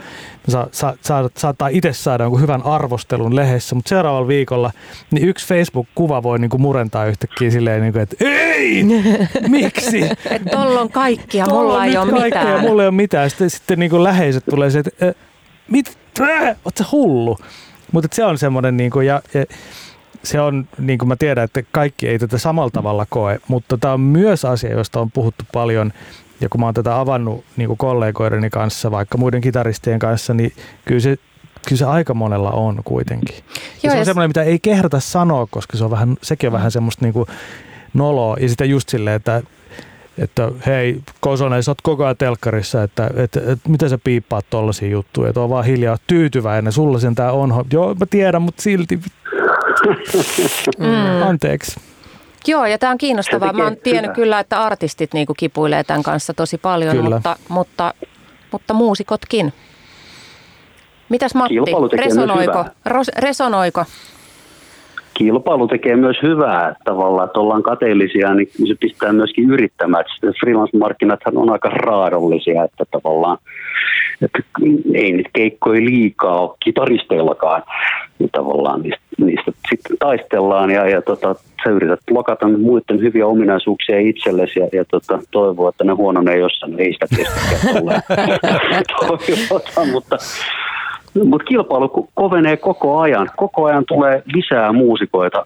[0.49, 4.71] sa, sa, sa, saattaa itse saada jonkun hyvän arvostelun lehdessä, mutta seuraavalla viikolla
[5.11, 8.83] niin yksi Facebook-kuva voi niinku murentaa yhtäkkiä silleen, niinku, että ei,
[9.47, 10.03] miksi?
[10.03, 12.53] Että tolla on kaikkia, mulla ei ole mitään.
[12.53, 13.29] Ja mulla ei ole mitään.
[13.29, 15.13] Sitten, sitten niinku läheiset tulee se, että
[15.71, 17.37] mit, äh, oot sä hullu?
[17.91, 19.45] Mutta se on semmoinen, niinku, ja, ja
[20.23, 23.93] se on, niin kuin mä tiedän, että kaikki ei tätä samalla tavalla koe, mutta tämä
[23.93, 25.93] on myös asia, josta on puhuttu paljon.
[26.41, 30.53] Ja kun mä oon tätä avannut niin kuin kollegoideni kanssa, vaikka muiden kitaristien kanssa, niin
[30.85, 31.17] kyllä se,
[31.67, 33.35] kyllä se aika monella on kuitenkin.
[33.35, 33.43] Ja
[33.83, 36.71] Joo, se on semmoinen, mitä ei kehdata sanoa, koska se on vähän, sekin on vähän
[36.71, 37.27] semmoista niin kuin
[37.93, 38.37] noloa.
[38.39, 39.43] Ja sitten just silleen, että
[40.17, 44.45] että hei, Kosonen, sä oot koko ajan telkkarissa, että, että, että, että mitä sä piippaat
[44.49, 47.65] tollasia juttuja, että on vaan hiljaa tyytyväinen, sulla sen tää on.
[47.73, 48.99] Joo, mä tiedän, mutta silti
[50.77, 51.21] Mm.
[51.27, 51.79] Anteeksi.
[52.47, 53.53] Joo, ja tämä on kiinnostavaa.
[53.53, 57.93] Mä oon tiennyt kyllä, että artistit niinku kipuilee tämän kanssa tosi paljon, mutta, mutta,
[58.51, 59.53] mutta muusikotkin.
[61.09, 61.55] Mitäs Matti,
[61.93, 62.65] resonoiko,
[63.17, 63.85] resonoiko?
[65.13, 70.05] Kilpailu tekee myös hyvää tavallaan, että ollaan kateellisia, niin se pistää myöskin yrittämään.
[70.39, 73.37] Freelance-markkinathan on aika raadollisia, että tavallaan
[74.21, 74.39] että
[74.93, 77.63] ei niitä keikkoja liikaa ole kitaristeillakaan,
[78.19, 83.99] niin tavallaan niistä, niistä sitten taistellaan ja, ja tota, sä yrität blokata muiden hyviä ominaisuuksia
[83.99, 87.07] itsellesi ja, ja tota, toivoa, että ne huononee jossain, ei sitä
[87.79, 87.99] tulee.
[89.93, 90.17] mutta
[91.25, 93.29] mutta kilpailu kovenee koko ajan.
[93.37, 95.45] Koko ajan tulee lisää muusikoita.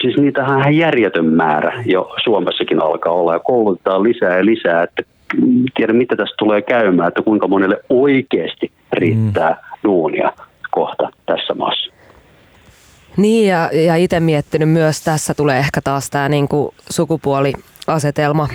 [0.00, 4.82] Siis niitähän järjetön määrä jo Suomessakin alkaa olla ja koulutetaan lisää ja lisää.
[4.82, 5.02] Että
[5.74, 9.78] tiedä, mitä tässä tulee käymään, että kuinka monelle oikeasti riittää mm.
[9.84, 10.32] duunia
[10.70, 11.93] kohta tässä maassa.
[13.16, 18.48] Niin, ja, ja itse miettinyt myös, tässä tulee ehkä taas tämä niinku sukupuoliasetelma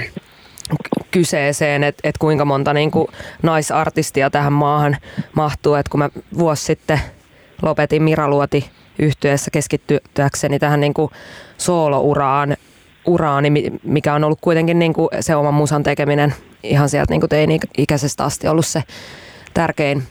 [1.11, 3.09] kyseeseen, että et kuinka monta niinku
[3.43, 4.97] naisartistia tähän maahan
[5.35, 5.75] mahtuu.
[5.75, 6.99] Et kun mä vuosi sitten
[7.61, 11.11] lopetin Miraluoti yhtyessä keskittyäkseni tähän niinku
[11.57, 12.57] soolouraan,
[13.05, 13.49] uraani,
[13.83, 16.33] mikä on ollut kuitenkin niinku se oma musan tekeminen
[16.63, 18.83] ihan sieltä niinku teini-ikäisestä asti ollut se
[19.53, 20.03] tärkein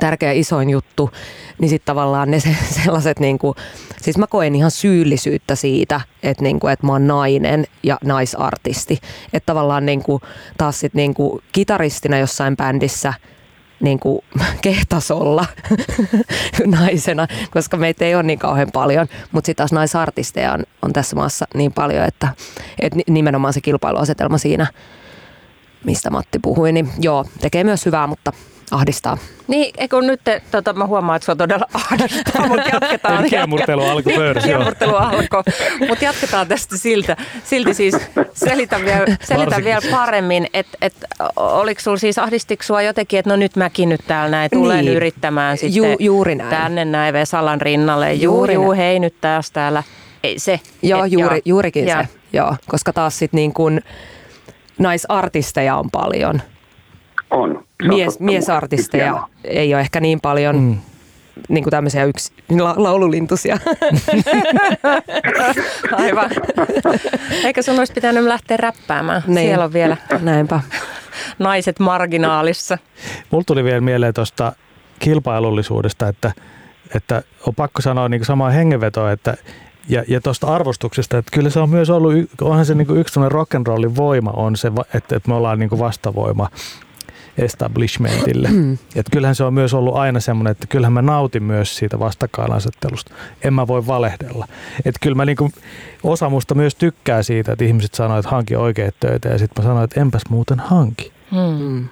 [0.00, 1.10] tärkeä isoin juttu,
[1.58, 3.54] niin sitten tavallaan ne se, sellaiset, niin kuin,
[4.02, 8.98] siis mä koen ihan syyllisyyttä siitä, että, niin kuin, että mä oon nainen ja naisartisti.
[9.32, 10.22] Että tavallaan niin kuin,
[10.58, 13.14] taas sit niin kuin, kitaristina jossain bändissä
[13.80, 14.20] niin kuin,
[14.62, 15.46] kehtas olla
[16.80, 21.16] naisena, koska meitä ei ole niin kauhean paljon, mutta sitten taas naisartisteja on, on tässä
[21.16, 22.28] maassa niin paljon, että,
[22.80, 24.66] että nimenomaan se kilpailuasetelma siinä,
[25.84, 28.32] mistä Matti puhui, niin joo, tekee myös hyvää, mutta
[28.72, 29.18] ahdistaa.
[29.48, 33.24] Niin, eikö nyt, te, tota, mä huomaan, että se on todella ahdistaa, mutta jatketaan.
[33.24, 34.48] Kiemurtelu alkoi pöydässä.
[34.48, 35.42] Kiemurtelu alkoi,
[35.88, 37.16] mutta jatketaan tästä siltä.
[37.44, 37.96] Silti siis
[38.34, 40.94] selitän vielä, selitän vielä paremmin, että et,
[41.36, 44.96] oliko sulla siis, ahdistiko sua jotenkin, että no nyt mäkin nyt täällä näin tulen niin.
[44.96, 46.50] yrittämään sitten Ju, juuri näin.
[46.50, 48.14] tänne näin Vesalan rinnalle.
[48.14, 49.82] Juu, juuri juu, hei nyt taas täällä.
[50.24, 50.60] Ei se.
[50.82, 51.42] Joo, et, juuri, joo.
[51.44, 52.02] juurikin ja.
[52.02, 52.08] se.
[52.32, 53.80] Joo, koska taas sitten niin kuin
[54.78, 56.42] naisartisteja on paljon.
[57.32, 57.64] On.
[57.82, 59.28] Mies, miesartisteja Hienoa.
[59.44, 60.78] ei ole ehkä niin paljon mm.
[61.48, 63.58] niin kuin tämmöisiä yksi, la, laululintusia.
[66.04, 66.30] Aivan.
[67.44, 69.22] Eikä sun olisi pitänyt lähteä räppäämään?
[69.26, 69.46] Niin.
[69.46, 70.60] Siellä on vielä Näinpä.
[71.38, 72.78] naiset marginaalissa.
[73.30, 74.52] Mulla tuli vielä mieleen tuosta
[74.98, 76.32] kilpailullisuudesta, että,
[76.94, 79.36] että on pakko sanoa niin samaa hengenvetoa, että
[79.88, 83.96] ja, ja tuosta arvostuksesta, että kyllä se on myös ollut, onhan se niin yksi rock'n'rollin
[83.96, 86.48] voima on se, että, että me ollaan niin vastavoima
[87.38, 88.48] establishmentille.
[88.48, 88.78] Mm.
[88.96, 93.14] Et kyllähän se on myös ollut aina semmoinen, että kyllähän mä nautin myös siitä vastakkainasettelusta.
[93.42, 94.48] En mä voi valehdella.
[94.84, 95.50] Et kyllä mä niinku,
[96.02, 99.68] osa musta myös tykkää siitä, että ihmiset sanoo, että hanki oikeat töitä ja sitten mä
[99.68, 101.12] sanoin, että enpäs muuten hanki.
[101.30, 101.88] Mm.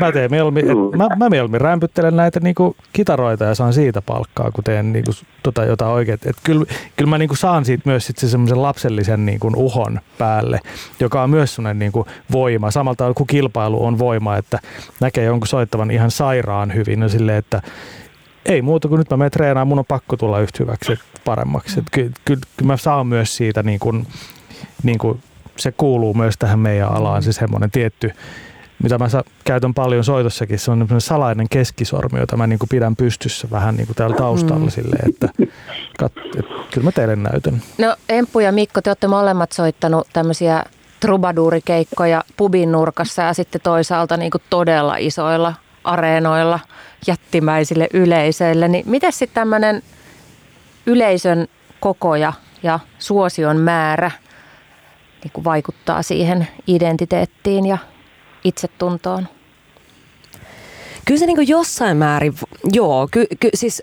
[0.00, 4.50] Mä, teen mieluummin, et mä, mä mieluummin rämpyttelen näitä niinku kitaroita ja saan siitä palkkaa,
[4.50, 6.18] kun teen niinku tota jotain oikein.
[6.24, 6.64] Et kyllä,
[6.96, 10.60] kyllä mä niinku saan siitä myös sit se semmoisen lapsellisen niinku uhon päälle,
[11.00, 12.70] joka on myös semmoinen niinku voima.
[12.70, 14.58] Samalla tavalla kuin kilpailu on voima, että
[15.00, 17.00] näkee jonkun soittavan ihan sairaan hyvin.
[17.00, 17.62] No silleen, että
[18.46, 21.78] ei muuta kuin nyt mä menen treenaamaan, mun on pakko tulla yhtä hyväksi paremmaksi.
[21.78, 24.06] Et kyllä, kyllä, kyllä mä saan myös siitä, niin kuin,
[24.82, 25.20] niin kuin
[25.56, 28.10] se kuuluu myös tähän meidän alaan, se semmoinen tietty
[28.82, 29.06] mitä mä
[29.44, 33.86] käytän paljon soitossakin, se on salainen keskisormi, jota mä niin kuin pidän pystyssä vähän niin
[33.86, 34.70] kuin täällä taustalla mm.
[34.70, 35.28] silleen, että,
[35.98, 37.62] kat, että kyllä mä teille näytän.
[37.78, 40.64] No Emppu ja Mikko, te olette molemmat soittanut tämmöisiä
[41.00, 45.54] trubaduurikeikkoja pubin nurkassa ja sitten toisaalta niin kuin todella isoilla
[45.84, 46.60] areenoilla
[47.06, 48.68] jättimäisille yleisöille.
[48.68, 49.82] Niin miten sitten tämmöinen
[50.86, 51.48] yleisön
[51.80, 54.10] kokoja ja suosion määrä
[55.24, 57.78] niin kuin vaikuttaa siihen identiteettiin ja
[58.44, 59.28] itsetuntoon?
[61.04, 62.34] Kyllä se niin jossain määrin,
[62.72, 63.82] joo, ky, ky, siis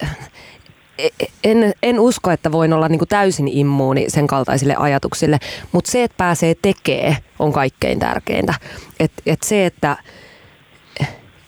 [0.97, 5.39] e, e, en, en usko, että voin olla niin täysin immuuni sen kaltaisille ajatuksille,
[5.72, 8.53] mutta se, että pääsee tekee, on kaikkein tärkeintä.
[8.99, 9.97] Et, et se, että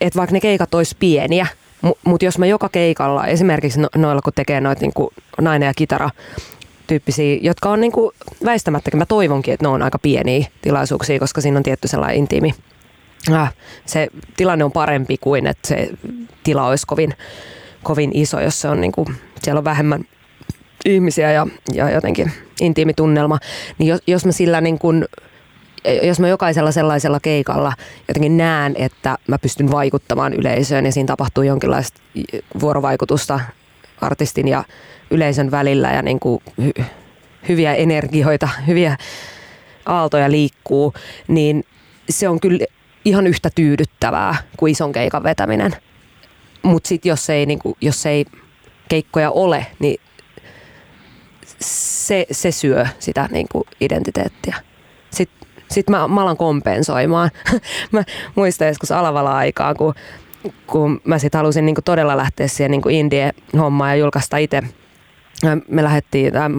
[0.01, 1.47] et vaikka ne keikat olisi pieniä,
[2.05, 5.07] mutta jos mä joka keikalla, esimerkiksi no, noilla kun tekee noita niin
[5.41, 6.09] nainen ja kitara,
[6.87, 7.93] tyyppisiä, jotka on niin
[8.45, 12.53] väistämättäkin, mä toivonkin, että ne on aika pieniä tilaisuuksia, koska siinä on tietty sellainen intiimi
[13.31, 13.53] äh,
[13.85, 14.07] se
[14.37, 15.89] tilanne on parempi kuin, että se
[16.43, 17.13] tila olisi kovin,
[17.83, 19.07] kovin iso, jos se on niin kuin,
[19.41, 20.03] siellä on vähemmän
[20.85, 23.39] ihmisiä ja, ja jotenkin intiimi tunnelma.
[23.77, 25.05] Niin jos, jos mä sillä niin kuin,
[26.03, 27.73] jos mä jokaisella sellaisella keikalla
[28.07, 32.01] jotenkin näen, että mä pystyn vaikuttamaan yleisöön ja siinä tapahtuu jonkinlaista
[32.59, 33.39] vuorovaikutusta
[34.01, 34.63] artistin ja
[35.11, 36.71] yleisön välillä ja niin kuin hy,
[37.49, 38.97] hyviä energioita, hyviä
[39.85, 40.93] aaltoja liikkuu,
[41.27, 41.63] niin
[42.09, 42.65] se on kyllä
[43.05, 45.75] ihan yhtä tyydyttävää kuin ison keikan vetäminen.
[46.61, 48.25] Mutta sitten jos ei, niinku, jos ei
[48.89, 50.01] keikkoja ole, niin
[51.59, 54.55] se, se syö sitä niinku, identiteettiä.
[55.09, 57.31] Sitten sit mä, mä alan kompensoimaan.
[57.91, 58.03] mä
[58.35, 59.93] muistan joskus Alavala-aikaa, kun,
[60.67, 64.61] kun mä sitten halusin niinku, todella lähteä siihen niinku indie-hommaan ja julkaista itse–
[65.67, 66.51] me lähdettiin, äh,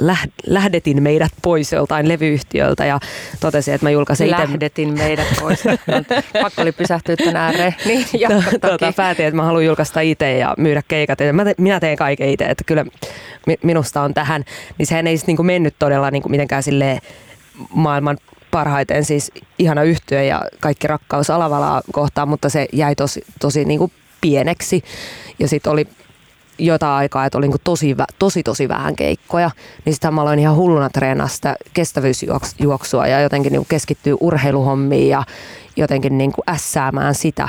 [0.00, 3.00] lä, lähdetin meidät pois joltain levyyhtiöltä ja
[3.40, 4.42] totesin, että mä julkaisin itse.
[4.42, 5.64] Lähdetin meidät pois.
[6.42, 7.74] Pakko oli pysähtyä tänään ääreen.
[7.84, 8.06] Niin,
[8.60, 11.20] tuota, päätin, että mä haluan julkaista itse ja myydä keikat.
[11.20, 12.84] Ja mä te, minä teen kaiken itse, että kyllä
[13.62, 14.44] minusta on tähän.
[14.78, 17.00] Niin sehän ei sitten niinku mennyt todella niinku mitenkään silleen
[17.74, 18.18] maailman
[18.50, 23.92] parhaiten siis ihana yhtyö ja kaikki rakkaus Alavalaa kohtaan, mutta se jäi tosi, tosi niinku
[24.20, 24.82] pieneksi.
[25.38, 25.86] Ja sitten oli
[26.58, 29.50] jotain aikaa, että oli niin tosi, tosi, tosi vähän keikkoja,
[29.84, 35.22] niin sitten mä aloin ihan hulluna treenaa sitä kestävyysjuoksua ja jotenkin niin keskittyy urheiluhommiin ja
[35.76, 37.48] jotenkin niin ässäämään sitä.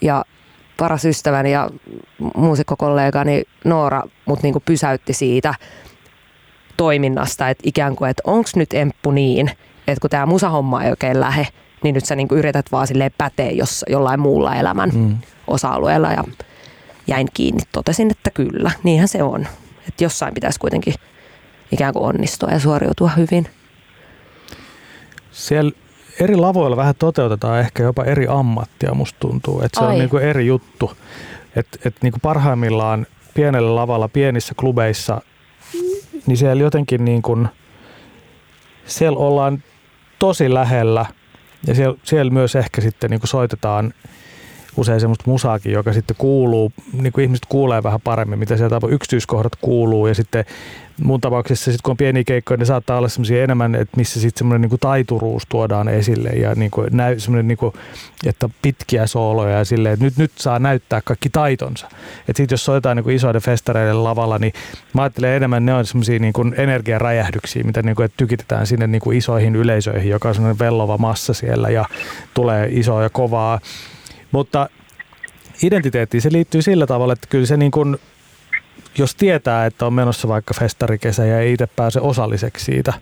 [0.00, 0.24] Ja
[0.76, 1.70] paras ystäväni ja
[2.36, 5.54] muusikkokollegani Noora mut niin pysäytti siitä
[6.76, 9.50] toiminnasta, että ikään kuin, että onko nyt emppu niin,
[9.86, 11.46] että kun tämä musahomma ei oikein lähe,
[11.82, 15.16] niin nyt sä niin yrität vaan silleen päteä jos, jollain muulla elämän mm.
[15.46, 16.24] osa-alueella ja
[17.06, 17.62] jäin kiinni.
[17.72, 19.46] Totesin, että kyllä, niinhän se on.
[19.88, 20.94] Että jossain pitäisi kuitenkin
[21.72, 23.46] ikään kuin onnistua ja suoriutua hyvin.
[25.30, 25.72] Siellä
[26.20, 29.60] eri lavoilla vähän toteutetaan ehkä jopa eri ammattia, musta tuntuu.
[29.62, 29.92] Että se Ai.
[29.92, 30.92] on niin kuin eri juttu.
[31.56, 35.20] Että et niin kuin parhaimmillaan pienellä lavalla, pienissä klubeissa,
[36.26, 37.48] niin siellä jotenkin niin kuin,
[38.86, 39.62] siellä ollaan
[40.18, 41.06] tosi lähellä
[41.66, 43.94] ja siellä, siellä myös ehkä sitten niin kuin soitetaan
[44.76, 49.56] usein semmoista musaakin, joka sitten kuuluu, niin kuin ihmiset kuulee vähän paremmin, mitä sieltä yksityiskohdat
[49.60, 50.44] kuuluu ja sitten
[51.02, 54.38] mun tapauksessa sitten kun on pieni keikkoja, niin saattaa olla semmoisia enemmän, että missä sitten
[54.38, 57.72] semmoinen niin taituruus tuodaan esille ja niin kuin näy, semmoinen, niin kuin,
[58.26, 61.86] että pitkiä sooloja ja silleen, että nyt, nyt saa näyttää kaikki taitonsa.
[62.20, 64.52] Että sitten jos soitetaan niin kuin isoiden festareiden lavalla, niin
[64.92, 68.86] mä ajattelen enemmän ne on semmoisia niin kuin energiaräjähdyksiä, mitä niin kuin, että tykitetään sinne
[68.86, 71.84] niin kuin isoihin yleisöihin, joka on semmoinen vellova massa siellä ja
[72.34, 73.60] tulee isoa ja kovaa
[74.36, 74.68] mutta
[75.62, 77.96] identiteettiin se liittyy sillä tavalla, että kyllä se niin kuin,
[78.98, 82.92] jos tietää, että on menossa vaikka festarikesä ja ei itse pääse osalliseksi siitä,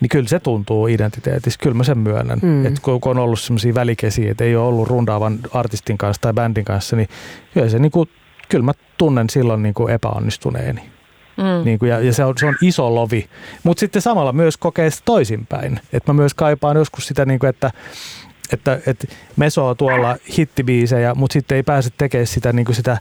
[0.00, 1.60] niin kyllä se tuntuu identiteetissä.
[1.62, 2.38] Kyllä mä sen myönnän.
[2.42, 2.66] Mm.
[2.66, 6.64] Että kun on ollut sellaisia välikesiä, että ei ole ollut rundaavan artistin kanssa tai bändin
[6.64, 7.08] kanssa, niin
[7.54, 8.08] kyllä, se niin kuin,
[8.48, 10.80] kyllä mä tunnen silloin niin kuin epäonnistuneeni.
[11.36, 11.64] Mm.
[11.64, 13.28] Niin kuin, ja, ja se, on, se on iso lovi.
[13.62, 15.80] Mutta sitten samalla myös kokee sitä toisinpäin.
[15.92, 17.70] Että mä myös kaipaan joskus sitä, niin kuin, että
[18.54, 19.06] että, että
[19.36, 22.98] mesoo tuolla hittibiisejä, mutta sitten ei pääse tekemään sitä, niin kuin sitä,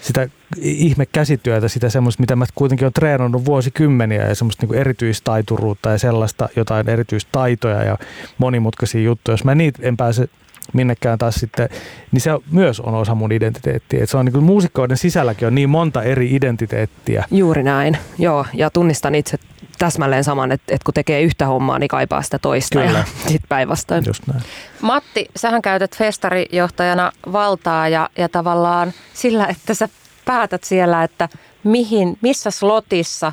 [0.00, 0.28] sitä
[0.58, 5.98] ihme käsityötä, sitä semmoista, mitä mä kuitenkin olen treenannut vuosikymmeniä ja semmoista niin erityistaituruutta ja
[5.98, 7.98] sellaista jotain erityistaitoja ja
[8.38, 9.32] monimutkaisia juttuja.
[9.32, 10.28] Jos mä niitä en pääse
[10.72, 11.68] minnekään taas sitten,
[12.12, 14.02] niin se myös on osa mun identiteettiä.
[14.02, 17.24] Et se on niin muusikkoiden sisälläkin on niin monta eri identiteettiä.
[17.30, 18.46] Juuri näin, joo.
[18.54, 19.38] Ja tunnistan itse
[19.78, 22.98] täsmälleen saman, että, että kun tekee yhtä hommaa, niin kaipaa sitä toista Kyllä.
[22.98, 24.04] ja sitten päinvastoin.
[24.06, 24.42] Just näin.
[24.80, 29.88] Matti, sähän käytät festarijohtajana valtaa ja, ja tavallaan sillä, että sä
[30.24, 31.28] päätät siellä, että
[31.64, 33.32] mihin, missä slotissa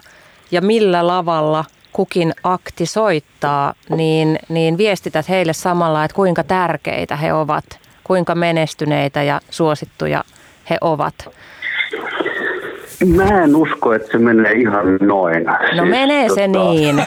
[0.51, 7.34] ja millä lavalla kukin akti soittaa, niin, niin viestität heille samalla, että kuinka tärkeitä he
[7.34, 7.66] ovat,
[8.03, 10.24] kuinka menestyneitä ja suosittuja
[10.70, 11.30] he ovat.
[13.07, 15.45] Mä en usko, että se menee ihan noin.
[15.45, 17.03] No siis, menee tota, se niin.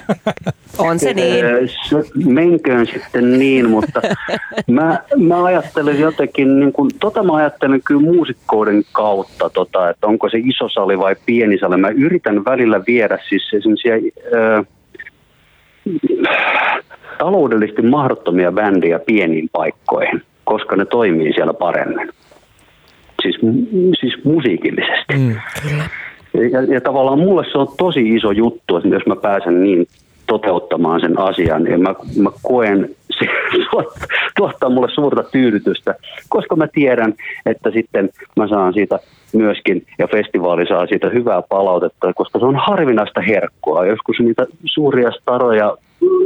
[0.78, 1.44] On se niin.
[2.34, 4.00] Menköön sitten niin, mutta
[4.70, 10.28] mä, mä ajattelen jotenkin, niin kun, tota mä ajattelen kyllä muusikkoiden kautta, tota, että onko
[10.28, 11.76] se iso sali vai pieni sali.
[11.76, 14.66] Mä yritän välillä viedä siis sellaisia äh,
[17.18, 22.12] taloudellisesti mahdottomia bändejä pieniin paikkoihin, koska ne toimii siellä paremmin
[23.22, 23.36] siis,
[24.00, 25.14] siis musiikillisesti.
[25.18, 25.36] Mm,
[26.52, 29.86] Ja, ja tavallaan mulle se on tosi iso juttu, että jos mä pääsen niin
[30.26, 32.88] toteuttamaan sen asian, niin mä, mä koen,
[33.18, 33.26] se
[34.36, 35.94] tuottaa mulle suurta tyydytystä,
[36.28, 37.14] koska mä tiedän,
[37.46, 38.98] että sitten mä saan siitä
[39.32, 43.86] myöskin, ja festivaali saa siitä hyvää palautetta, koska se on harvinaista herkkua.
[43.86, 45.76] Joskus niitä suuria staroja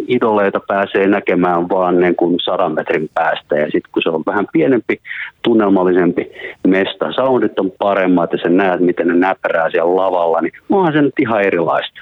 [0.09, 3.57] idoleita pääsee näkemään vaan niin kuin sadan metrin päästä.
[3.57, 5.01] Ja sitten kun se on vähän pienempi,
[5.43, 6.31] tunnelmallisempi
[6.67, 11.03] mesta, soundit on paremmat ja sen näet, miten ne näpärää siellä lavalla, niin onhan se
[11.03, 12.01] nyt ihan erilaista.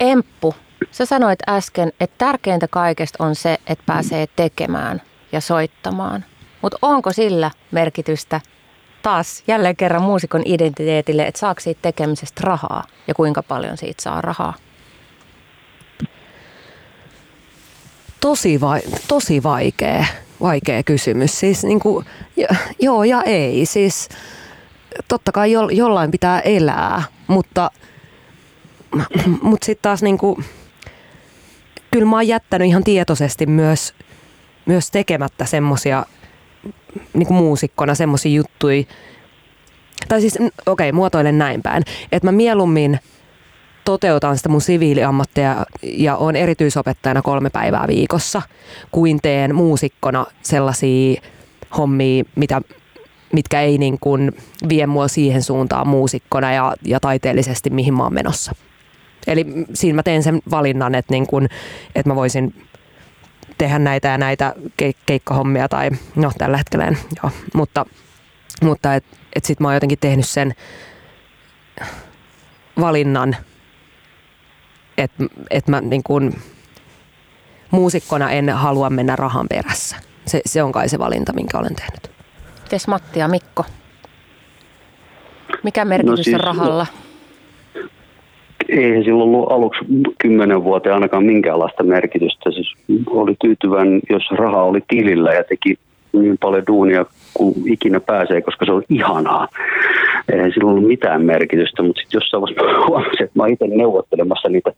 [0.00, 0.54] Emppu,
[0.90, 6.24] sä sanoit äsken, että tärkeintä kaikesta on se, että pääsee tekemään ja soittamaan.
[6.62, 8.40] Mutta onko sillä merkitystä
[9.04, 14.20] taas jälleen kerran muusikon identiteetille, että saako siitä tekemisestä rahaa ja kuinka paljon siitä saa
[14.20, 14.54] rahaa?
[18.20, 20.04] Tosi, vai, tosi vaikea,
[20.40, 21.40] vaikea kysymys.
[21.40, 22.06] Siis niin kuin,
[22.80, 23.66] joo ja ei.
[23.66, 24.08] Siis
[25.08, 27.70] totta kai jo, jollain pitää elää, mutta,
[29.42, 30.44] mutta sitten taas niin kuin,
[31.90, 33.94] kyllä mä oon jättänyt ihan tietoisesti myös,
[34.66, 36.04] myös tekemättä semmosia
[37.14, 38.84] niin kuin muusikkona semmoisia juttuja,
[40.08, 42.98] tai siis okei, okay, muotoilen näin päin, että mä mieluummin
[43.84, 48.42] toteutan sitä mun siviiliammattia ja on erityisopettajana kolme päivää viikossa,
[48.92, 51.22] kuin teen muusikkona sellaisia
[51.78, 52.60] hommia, mitä,
[53.32, 54.32] mitkä ei niin kuin
[54.68, 58.52] vie mua siihen suuntaan muusikkona ja, ja taiteellisesti, mihin mä oon menossa.
[59.26, 61.48] Eli siinä mä teen sen valinnan, että, niin kuin,
[61.94, 62.54] että mä voisin
[63.58, 64.54] tehdä näitä ja näitä
[65.06, 67.32] keikkahommia tai no tällä hetkellä en, joo.
[67.54, 67.86] Mutta,
[68.62, 69.04] mutta et,
[69.36, 70.54] et sit mä oon jotenkin tehnyt sen
[72.80, 73.36] valinnan,
[74.98, 76.32] että et mä niin kun,
[77.70, 79.96] muusikkona en halua mennä rahan perässä.
[80.26, 82.10] Se, se on kai se valinta, minkä olen tehnyt.
[82.62, 83.64] Mites Matti ja Mikko?
[85.62, 86.86] Mikä merkitys no siis, on rahalla?
[88.68, 89.84] Ei sillä ollut aluksi
[90.18, 92.50] kymmenen vuoteen ainakaan minkäänlaista merkitystä.
[92.50, 92.74] Siis
[93.06, 95.78] oli tyytyväinen, jos raha oli tilillä ja teki
[96.12, 99.48] niin paljon duunia kuin ikinä pääsee, koska se on ihanaa.
[100.32, 104.72] Eihän sillä ollut mitään merkitystä, mutta sitten jossain vaiheessa huomasin, että mä itse neuvottelemassa niitä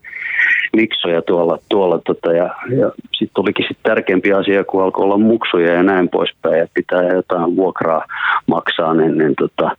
[0.75, 5.73] liksoja tuolla, tuolla tota, ja, ja sitten olikin sit tärkeämpi asia, kun alkoi olla muksuja
[5.73, 8.05] ja näin poispäin, ja pitää jotain vuokraa
[8.47, 9.71] maksaa, niin, niin tota,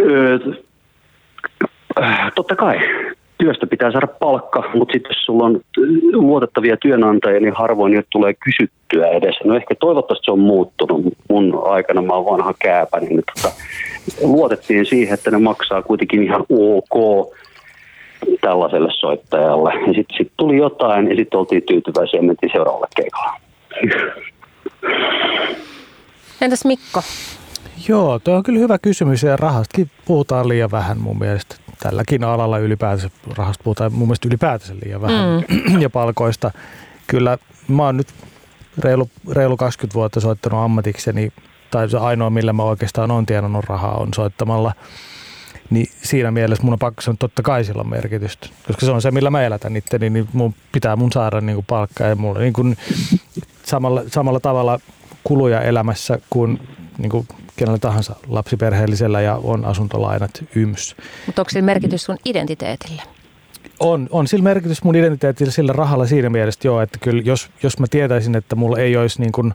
[0.00, 0.38] öö,
[2.34, 2.80] totta kai
[3.38, 5.60] työstä pitää saada palkka, mutta sitten jos sulla on
[6.12, 9.34] luotettavia työnantajia, niin harvoin niitä tulee kysyttyä edes.
[9.44, 11.02] No ehkä toivottavasti se on muuttunut.
[11.30, 13.54] Mun aikana mä oon vanha kääpä, niin tota,
[14.22, 17.26] luotettiin siihen, että ne maksaa kuitenkin ihan ok
[18.40, 19.72] tällaiselle soittajalle.
[19.74, 23.40] Ja sitten sit tuli jotain ja sitten oltiin tyytyväisiä ja mentiin seuraavalle keikalle.
[26.40, 27.02] Entäs Mikko?
[27.88, 31.63] Joo, tuo on kyllä hyvä kysymys ja rahastakin puhutaan liian vähän mun mielestä.
[31.82, 35.80] Tälläkin alalla ylipäätänsä rahasta puhutaan mun mielestä ylipäätänsä liian vähän mm.
[35.82, 36.50] ja palkoista.
[37.06, 37.38] Kyllä
[37.68, 38.08] mä oon nyt
[38.78, 41.32] reilu, reilu 20 vuotta soittanut ammatikseni,
[41.70, 44.72] tai se ainoa millä mä oikeastaan on tienannut rahaa on soittamalla.
[45.70, 48.48] Niin siinä mielessä mun on pakko sanoa, että totta kai sillä on merkitystä.
[48.66, 51.66] Koska se on se, millä mä elätän itteni, niin mun pitää mun saada niin kuin
[51.68, 52.08] palkkaa.
[52.08, 52.76] Ja mulla niin kuin
[53.64, 54.78] samalla, samalla tavalla
[55.24, 56.60] kuluja elämässä kuin,
[56.98, 60.96] niin kuin kenellä tahansa lapsiperheellisellä ja on asuntolainat yms.
[61.26, 63.02] Mutta onko sillä merkitys sun identiteetille?
[63.80, 67.78] On, on sillä merkitys mun identiteetille sillä rahalla siinä mielessä, joo, että kyllä jos, jos
[67.78, 69.52] mä tietäisin, että mulla ei olisi niin kuin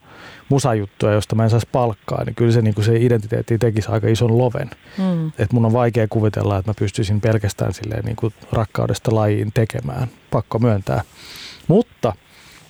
[0.50, 4.08] musajuttuja, josta mä en saisi palkkaa, niin kyllä se, niin kuin se identiteetti tekisi aika
[4.08, 4.70] ison loven.
[4.98, 5.28] Mm.
[5.28, 10.08] Että mun on vaikea kuvitella, että mä pystyisin pelkästään silleen niin kuin rakkaudesta lajiin tekemään.
[10.32, 11.02] Pakko myöntää.
[11.68, 12.14] Mutta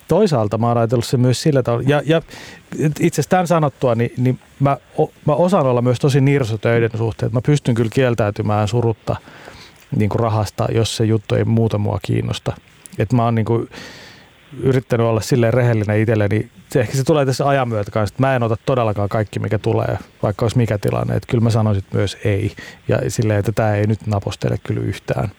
[0.10, 2.22] toisaalta mä oon ajatellut se myös sillä tavalla, ja, ja
[2.80, 4.77] itse asiassa tämän sanottua, niin, niin mä,
[5.26, 9.15] mä osaan olla myös tosi nirsotöiden suhteen, että mä pystyn kyllä kieltäytymään surutta
[9.95, 12.53] niin kuin rahasta, jos se juttu ei muuta mua kiinnosta.
[12.98, 13.69] Että mä oon niin kuin
[14.64, 16.49] yrittänyt olla silleen rehellinen itselleni.
[16.69, 19.60] Se, ehkä se tulee tässä ajan myötä kanssa, että mä en ota todellakaan kaikki, mikä
[19.60, 21.15] tulee, vaikka olisi mikä tilanne.
[21.15, 22.56] Että kyllä mä sanoisin myös ei.
[22.88, 25.31] Ja silleen, että tämä ei nyt napostele kyllä yhtään.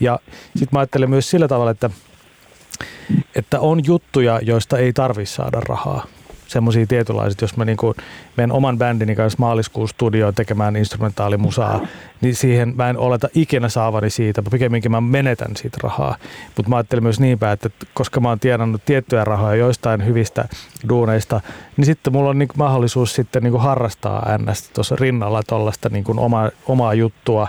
[0.00, 1.90] Ja sitten mä ajattelen myös sillä tavalla, että,
[3.34, 6.06] että on juttuja, joista ei tarvitse saada rahaa
[6.48, 7.94] semmoisia tietynlaiset, jos mä niin kuin
[8.36, 11.86] menen oman bändini kanssa maaliskuun studioon tekemään instrumentaalimusaa,
[12.20, 16.16] niin siihen mä en oleta ikinä saavani siitä, pikemminkin mä menetän siitä rahaa.
[16.56, 20.48] Mutta mä ajattelin myös niin päin, että koska mä oon tienannut tiettyjä rahoja joistain hyvistä
[20.88, 21.40] duuneista,
[21.76, 26.04] niin sitten mulla on niin mahdollisuus sitten niin kuin harrastaa NS tuossa rinnalla tuollaista niin
[26.16, 27.48] oma, omaa juttua,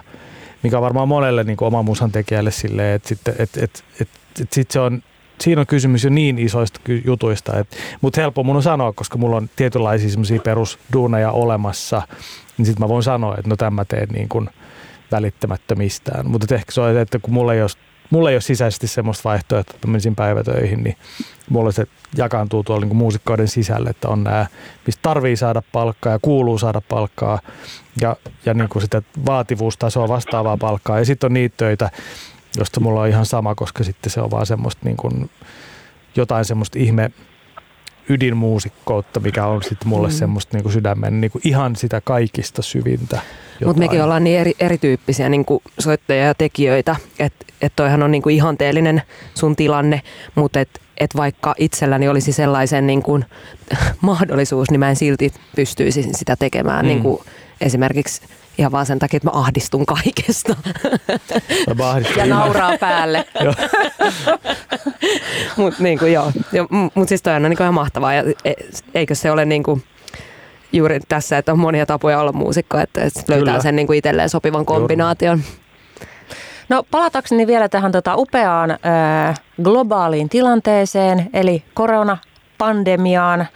[0.64, 4.10] mikä on varmaan monelle niin kuin oman musan tekijälle silleen, että sitten, et, et, et,
[4.41, 5.01] et sit se on
[5.41, 7.52] siinä on kysymys jo niin isoista jutuista,
[8.02, 12.02] mutta helppo mun on sanoa, koska mulla on tietynlaisia semmoisia perusduuneja olemassa,
[12.57, 14.49] niin sitten mä voin sanoa, että no tämä mä teen niin kuin
[15.11, 16.28] välittämättä mistään.
[16.28, 17.70] Mutta ehkä se on, että kun mulla ei ole,
[18.10, 20.95] mulla ei ole sisäisesti semmoista vaihtoehtoa, että menisin päivätöihin, niin
[21.49, 21.88] mulla se
[22.18, 24.45] jakaantuu tuolla niin muusikkoiden sisälle, että on nämä,
[24.86, 27.40] mistä tarvii saada palkkaa ja kuuluu saada palkkaa
[28.02, 30.99] ja, ja niin kuin sitä vaativuustasoa vastaavaa palkkaa.
[30.99, 31.90] Ja sitten on niitä töitä,
[32.58, 35.30] josta mulla on ihan sama, koska sitten se on vaan semmoista niin kuin,
[36.16, 37.12] jotain semmoista ihme
[38.10, 40.14] ydinmuusikkoutta, mikä on sitten mulle mm.
[40.14, 43.20] semmoista niin kuin sydämen niin kuin ihan sitä kaikista syvintä.
[43.66, 48.12] Mutta mekin ollaan niin eri, erityyppisiä niin kuin soittajia ja tekijöitä, että et toihan on
[48.12, 49.02] niin kuin ihanteellinen
[49.36, 50.02] sun tilanne,
[50.36, 53.26] mutta et, et vaikka itselläni olisi sellaisen niin kuin,
[54.02, 56.88] mahdollisuus, niin mä en silti pystyisi sitä tekemään mm.
[56.88, 57.20] niin kuin
[57.62, 58.22] esimerkiksi
[58.60, 60.56] Ihan vaan sen takia, että mä ahdistun kaikesta.
[61.77, 63.26] Mä ja nauraa päälle.
[65.57, 66.31] Mutta niin kuin, joo.
[66.95, 68.14] Mut siis toi on niin ihan mahtavaa.
[68.14, 68.53] Ja e,
[68.94, 69.84] eikö se ole niin kuin,
[70.73, 73.61] juuri tässä, että on monia tapoja olla muusikko, että löytää Kyllä.
[73.61, 75.41] sen niin kuin itselleen sopivan kombinaation.
[76.69, 79.34] No palatakseni vielä tähän tota upeaan ää,
[79.64, 83.48] globaaliin tilanteeseen, eli koronapandemiaan,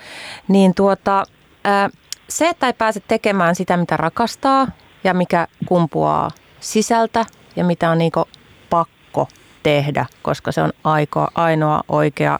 [0.47, 1.23] niin tuota,
[1.63, 1.89] ää,
[2.29, 4.67] se, että ei pääse tekemään sitä, mitä rakastaa,
[5.03, 7.25] ja mikä kumpuaa sisältä
[7.55, 8.25] ja mitä on niinku
[8.69, 9.27] pakko
[9.63, 12.39] tehdä, koska se on aiko, ainoa oikea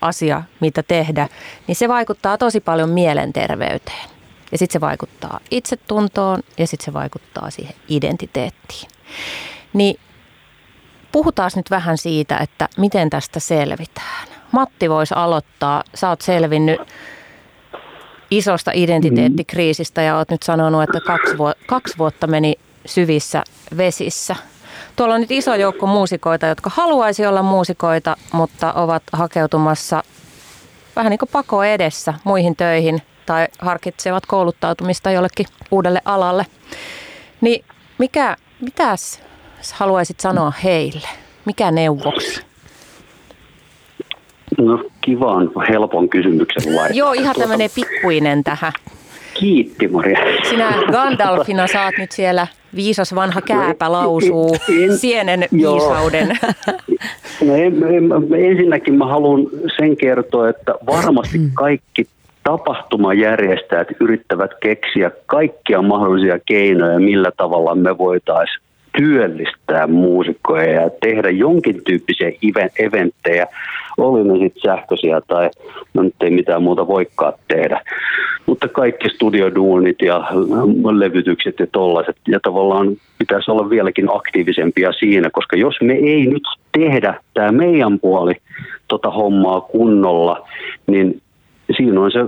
[0.00, 1.28] asia, mitä tehdä,
[1.66, 4.10] niin se vaikuttaa tosi paljon mielenterveyteen.
[4.52, 8.90] Ja sitten se vaikuttaa itsetuntoon ja sitten se vaikuttaa siihen identiteettiin.
[9.72, 10.00] Niin
[11.12, 14.28] puhutaan nyt vähän siitä, että miten tästä selvitään.
[14.52, 15.82] Matti voisi aloittaa.
[15.94, 16.80] Sä oot selvinnyt
[18.36, 22.54] isosta identiteettikriisistä ja olet nyt sanonut, että kaksi, vu- kaksi vuotta meni
[22.86, 23.44] syvissä
[23.76, 24.36] vesissä.
[24.96, 30.02] Tuolla on nyt iso joukko muusikoita, jotka haluaisi olla muusikoita, mutta ovat hakeutumassa
[30.96, 36.46] vähän niin kuin pako edessä muihin töihin tai harkitsevat kouluttautumista jollekin uudelle alalle.
[37.40, 37.64] Niin
[37.98, 39.22] mikä, mitäs
[39.72, 41.08] haluaisit sanoa heille?
[41.44, 42.51] Mikä neuvoksi?
[44.58, 46.96] No kivaan helpon kysymyksen laittaa.
[46.96, 48.72] Joo, ihan tämmöinen pikkuinen tähän.
[49.34, 50.18] Kiitti Maria.
[50.50, 52.46] Sinä Gandalfina saat nyt siellä
[52.76, 54.56] viisas vanha kääpä lausuu
[54.96, 56.28] sienen viisauden.
[57.46, 59.46] No en, en, ensinnäkin mä haluan
[59.76, 61.50] sen kertoa, että varmasti mm.
[61.54, 62.06] kaikki
[62.42, 68.62] tapahtumajärjestäjät yrittävät keksiä kaikkia mahdollisia keinoja, millä tavalla me voitaisiin
[68.98, 72.32] työllistää muusikkoja ja tehdä jonkin tyyppisiä
[72.78, 73.46] eventtejä,
[73.98, 75.50] oli ne sitten sähköisiä tai
[75.94, 77.80] no nyt ei mitään muuta voikaan tehdä.
[78.46, 80.28] Mutta kaikki studioduunit ja
[80.92, 86.42] levytykset ja tollaiset, ja tavallaan pitäisi olla vieläkin aktiivisempia siinä, koska jos me ei nyt
[86.72, 88.34] tehdä tämä meidän puoli
[88.88, 90.48] tota hommaa kunnolla,
[90.86, 91.22] niin
[91.76, 92.18] siinä on se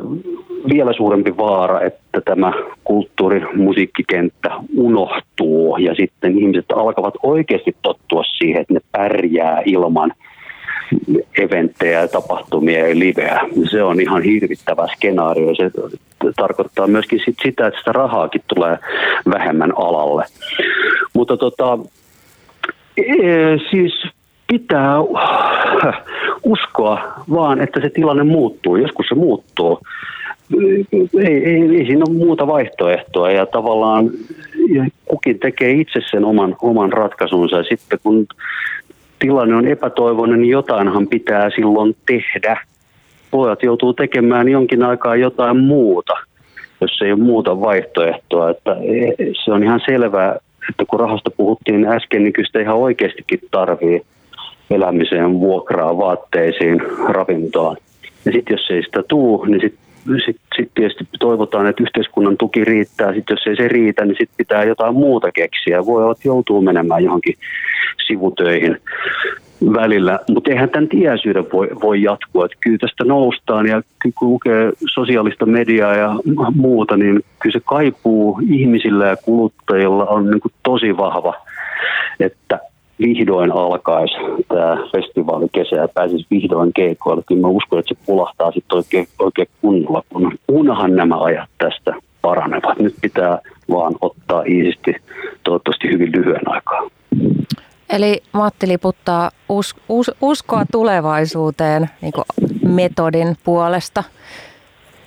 [0.68, 2.52] vielä suurempi vaara, että tämä
[2.84, 10.12] kulttuurimusiikkikenttä unohtuu ja sitten ihmiset alkavat oikeasti tottua siihen, että ne pärjää ilman
[11.38, 13.40] eventtejä tapahtumia ja liveä.
[13.70, 15.54] Se on ihan hirvittävä skenaario.
[15.54, 15.70] Se
[16.36, 18.78] tarkoittaa myöskin sit sitä, että sitä rahaakin tulee
[19.30, 20.24] vähemmän alalle.
[21.14, 21.78] Mutta tota,
[22.96, 23.04] e,
[23.70, 24.04] siis
[24.46, 24.94] pitää
[26.42, 28.76] uskoa vaan, että se tilanne muuttuu.
[28.76, 29.80] Joskus se muuttuu.
[30.52, 34.10] Ei, ei, ei siinä ole muuta vaihtoehtoa ja tavallaan
[35.04, 37.62] kukin tekee itse sen oman, oman ratkaisunsa.
[37.62, 38.26] Sitten kun
[39.18, 42.60] tilanne on epätoivoinen, niin jotainhan pitää silloin tehdä.
[43.30, 46.12] Pojat joutuu tekemään jonkin aikaa jotain muuta,
[46.80, 48.50] jos ei ole muuta vaihtoehtoa.
[48.50, 50.36] Että e, se on ihan selvää,
[50.70, 54.02] että kun rahasta puhuttiin äsken, niin kyllä sitä ihan oikeastikin tarvii
[54.70, 57.76] elämiseen, vuokraa, vaatteisiin, ravintoon.
[58.24, 59.60] Ja sitten jos ei sitä tuu, niin
[60.04, 63.14] sitten sit, tietysti toivotaan, että yhteiskunnan tuki riittää.
[63.14, 65.86] Sitten jos ei se riitä, niin sitten pitää jotain muuta keksiä.
[65.86, 67.34] Voi olla, että joutuu menemään johonkin
[68.06, 68.76] sivutöihin
[69.72, 72.44] välillä, mutta eihän tämän tiesyyden voi, voi jatkua.
[72.44, 73.82] Että kyllä tästä noustaan ja
[74.14, 76.14] kun lukee sosiaalista mediaa ja
[76.54, 81.34] muuta, niin kyllä se kaipuu ihmisillä ja kuluttajilla on niin tosi vahva,
[82.20, 82.60] että
[83.00, 84.14] vihdoin alkaisi
[84.48, 87.22] tämä festivaali kesä ja pääsisi vihdoin keikoille.
[87.26, 91.94] Kyllä mä uskon, että se pulahtaa sitten oikein, oikein kunnolla, kun kunhan nämä ajat tästä
[92.22, 92.78] paranevat.
[92.78, 93.38] Nyt pitää
[93.70, 94.96] vaan ottaa iisisti,
[95.44, 96.90] toivottavasti hyvin lyhyen aikaa.
[97.90, 102.12] Eli Matti liputtaa us, us, uskoa tulevaisuuteen niin
[102.68, 104.04] metodin puolesta.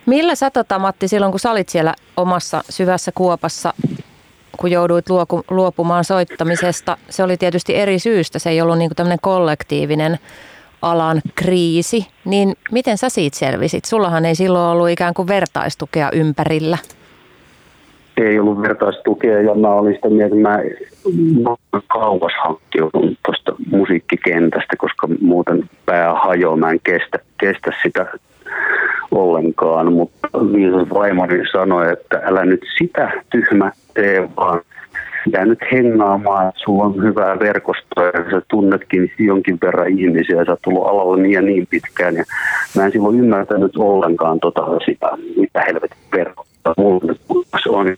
[0.05, 3.73] Millä sä tota, Matti, silloin kun sä olit siellä omassa syvässä kuopassa
[4.57, 5.05] kun jouduit
[5.49, 6.97] luopumaan soittamisesta.
[7.09, 10.17] Se oli tietysti eri syystä, se ei ollut niin tämmöinen kollektiivinen
[10.81, 12.07] alan kriisi.
[12.25, 13.85] Niin miten sä siitä selvisit?
[13.85, 16.77] Sullahan ei silloin ollut ikään kuin vertaistukea ympärillä.
[18.17, 20.59] Ei ollut vertaistukea ja mä olin sitä mieltä, mä
[21.87, 28.05] kauas hankkiudun tuosta musiikkikentästä, koska muuten pää hajoaa, mä en kestä, kestä sitä
[29.11, 34.61] ollenkaan, mutta viisas vaimoni sanoi, että älä nyt sitä tyhmä tee, vaan
[35.33, 40.51] jää nyt hengaamaan, että sulla on hyvää verkostoa ja sä tunnetkin jonkin verran ihmisiä, sä
[40.51, 42.23] oot tullut alalle niin ja niin pitkään ja
[42.75, 47.13] mä en silloin ymmärtänyt ollenkaan tota sitä, mitä helvetin verkostoa mulla
[47.69, 47.95] on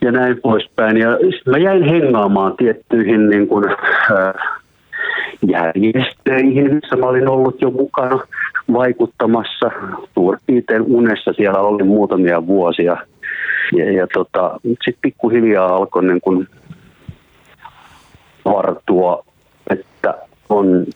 [0.00, 0.96] ja näin poispäin.
[0.96, 1.08] Ja
[1.46, 4.34] mä jäin hengaamaan tiettyihin niin kuin, äh,
[5.46, 8.18] järjestöihin, missä mä olin ollut jo mukana
[8.72, 9.70] vaikuttamassa.
[10.14, 12.96] Suurin unessa siellä oli muutamia vuosia.
[13.72, 16.48] Ja, ja tota, sitten pikkuhiljaa alkoi niin kun
[18.44, 19.24] vartua,
[19.70, 20.14] että
[20.48, 20.86] on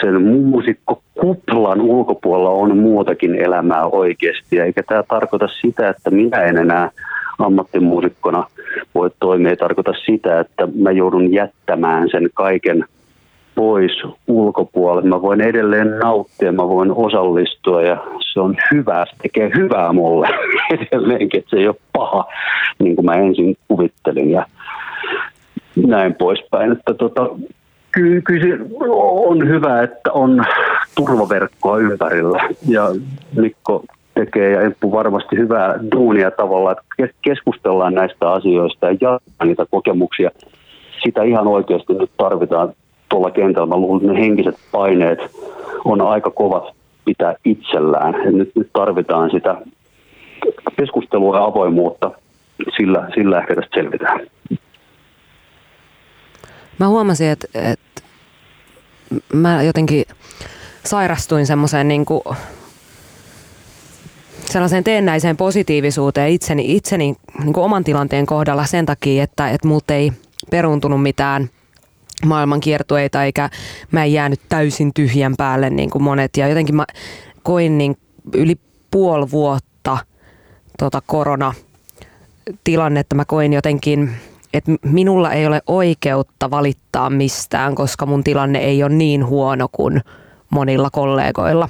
[0.00, 4.60] sen muusikko kuplan ulkopuolella on muutakin elämää oikeasti.
[4.60, 6.90] Eikä tämä tarkoita sitä, että minä en enää
[7.38, 8.44] ammattimuusikkona
[8.94, 9.50] voi toimia.
[9.50, 12.84] Ei tarkoita sitä, että mä joudun jättämään sen kaiken–
[13.56, 13.92] pois
[14.26, 15.08] ulkopuolelle.
[15.08, 17.96] Mä voin edelleen nauttia, mä voin osallistua ja
[18.32, 20.28] se on hyvä, se tekee hyvää mulle
[20.76, 22.24] edelleenkin, että se ei ole paha,
[22.78, 24.46] niin kuin mä ensin kuvittelin ja
[25.86, 26.72] näin poispäin.
[26.72, 27.28] Että tota,
[27.92, 28.64] kyllä, kyllä
[29.28, 30.44] on hyvä, että on
[30.96, 32.88] turvaverkkoa ympärillä ja
[33.36, 33.84] Mikko
[34.14, 40.30] tekee ja Emppu varmasti hyvää duunia tavalla, että keskustellaan näistä asioista ja jaetaan niitä kokemuksia.
[41.04, 42.72] Sitä ihan oikeasti nyt tarvitaan
[43.08, 43.66] tuolla kentällä.
[43.66, 45.18] Mä luulen, että ne henkiset paineet
[45.84, 46.64] on aika kovat
[47.04, 48.14] pitää itsellään.
[48.36, 49.56] Nyt, nyt tarvitaan sitä
[50.76, 52.10] keskustelua ja avoimuutta.
[52.76, 54.20] Sillä, sillä ehkä tästä selvitään.
[56.78, 58.02] Mä huomasin, että, että
[59.32, 60.04] mä jotenkin
[60.84, 62.22] sairastuin semmoiseen niin kuin
[64.40, 67.14] sellaiseen teennäiseen positiivisuuteen itseni, itseni
[67.44, 70.12] niin kuin oman tilanteen kohdalla sen takia, että, että multa ei
[70.50, 71.50] peruuntunut mitään
[72.24, 73.50] maailman kiertueita eikä
[73.92, 76.36] mä en jäänyt täysin tyhjän päälle niin kuin monet.
[76.36, 76.84] Ja jotenkin mä
[77.42, 77.96] koin niin
[78.34, 78.56] yli
[78.90, 79.98] puoli vuotta
[80.78, 81.54] tota korona
[82.64, 84.10] tilannetta mä koin jotenkin,
[84.52, 90.00] että minulla ei ole oikeutta valittaa mistään, koska mun tilanne ei ole niin huono kuin
[90.50, 91.68] monilla kollegoilla,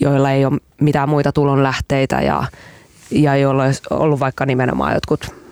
[0.00, 2.44] joilla ei ole mitään muita tulonlähteitä ja,
[3.10, 5.45] ja joilla olisi ollut vaikka nimenomaan jotkut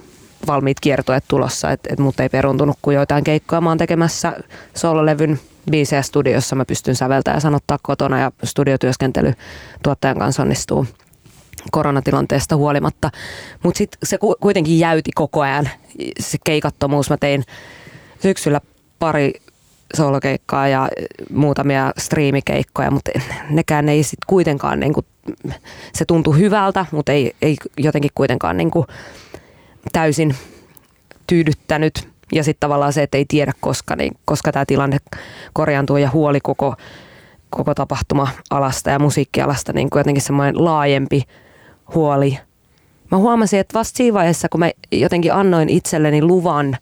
[0.47, 3.61] valmiit kiertoet tulossa, että et mut ei peruntunut kuin joitain keikkoja.
[3.61, 4.33] Mä oon tekemässä
[4.75, 5.41] sololevyn
[5.71, 9.33] biisejä studiossa, mä pystyn säveltämään ja sanottaa kotona ja studiotyöskentely
[9.83, 10.87] tuottajan kanssa onnistuu
[11.71, 13.11] koronatilanteesta huolimatta.
[13.63, 15.69] Mutta sitten se kuitenkin jäyti koko ajan,
[16.21, 17.11] se keikattomuus.
[17.11, 17.45] Mä tein
[18.23, 18.61] syksyllä
[18.99, 19.33] pari
[19.97, 20.89] solokeikkaa ja
[21.33, 23.11] muutamia striimikeikkoja, mutta
[23.51, 25.07] nekään ei sitten kuitenkaan, niin kuin,
[25.93, 28.87] se tuntui hyvältä, mutta ei, ei jotenkin kuitenkaan niin kuin,
[29.93, 30.35] täysin
[31.27, 32.09] tyydyttänyt.
[32.33, 34.99] Ja sitten tavallaan se, että ei tiedä koska, niin, koska tämä tilanne
[35.53, 36.75] korjaantuu ja huoli koko,
[37.51, 41.23] koko tapahtuma-alasta ja musiikkialasta niin kuin jotenkin semmoinen laajempi
[41.95, 42.39] huoli.
[43.11, 46.77] Mä huomasin, että vasta siinä vaiheessa, kun mä jotenkin annoin itselleni luvan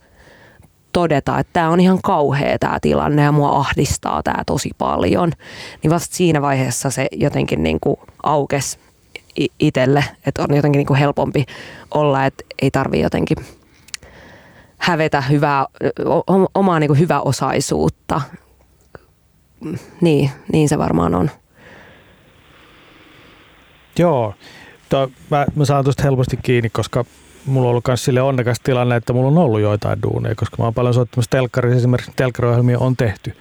[0.93, 5.33] todeta, että tämä on ihan kauhea tämä tilanne ja mua ahdistaa tämä tosi paljon,
[5.83, 8.79] niin vasta siinä vaiheessa se jotenkin niin kuin aukesi
[9.59, 11.45] itselle, että on jotenkin niin kuin helpompi
[11.91, 13.37] olla, että ei tarvi jotenkin
[14.79, 15.67] hävetä hyvää,
[16.55, 18.21] omaa niin kuin hyväosaisuutta.
[20.01, 21.31] Niin, niin se varmaan on.
[23.99, 24.35] Joo,
[24.89, 27.05] to, mä, mä saan tuosta helposti kiinni, koska
[27.47, 30.65] mulla on ollut myös sille onnekas tilanne, että mulla on ollut joitain duuneja, koska mä
[30.65, 33.37] oon paljon soittamassa telkkarissa, esimerkiksi telkkariohjelmia on tehty.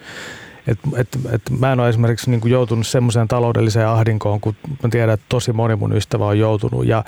[0.66, 4.88] Et, et, et mä en ole esimerkiksi niin kuin joutunut semmoiseen taloudelliseen ahdinkoon, kun mä
[4.90, 6.86] tiedän, että tosi moni mun ystävä on joutunut.
[6.86, 7.04] Ja,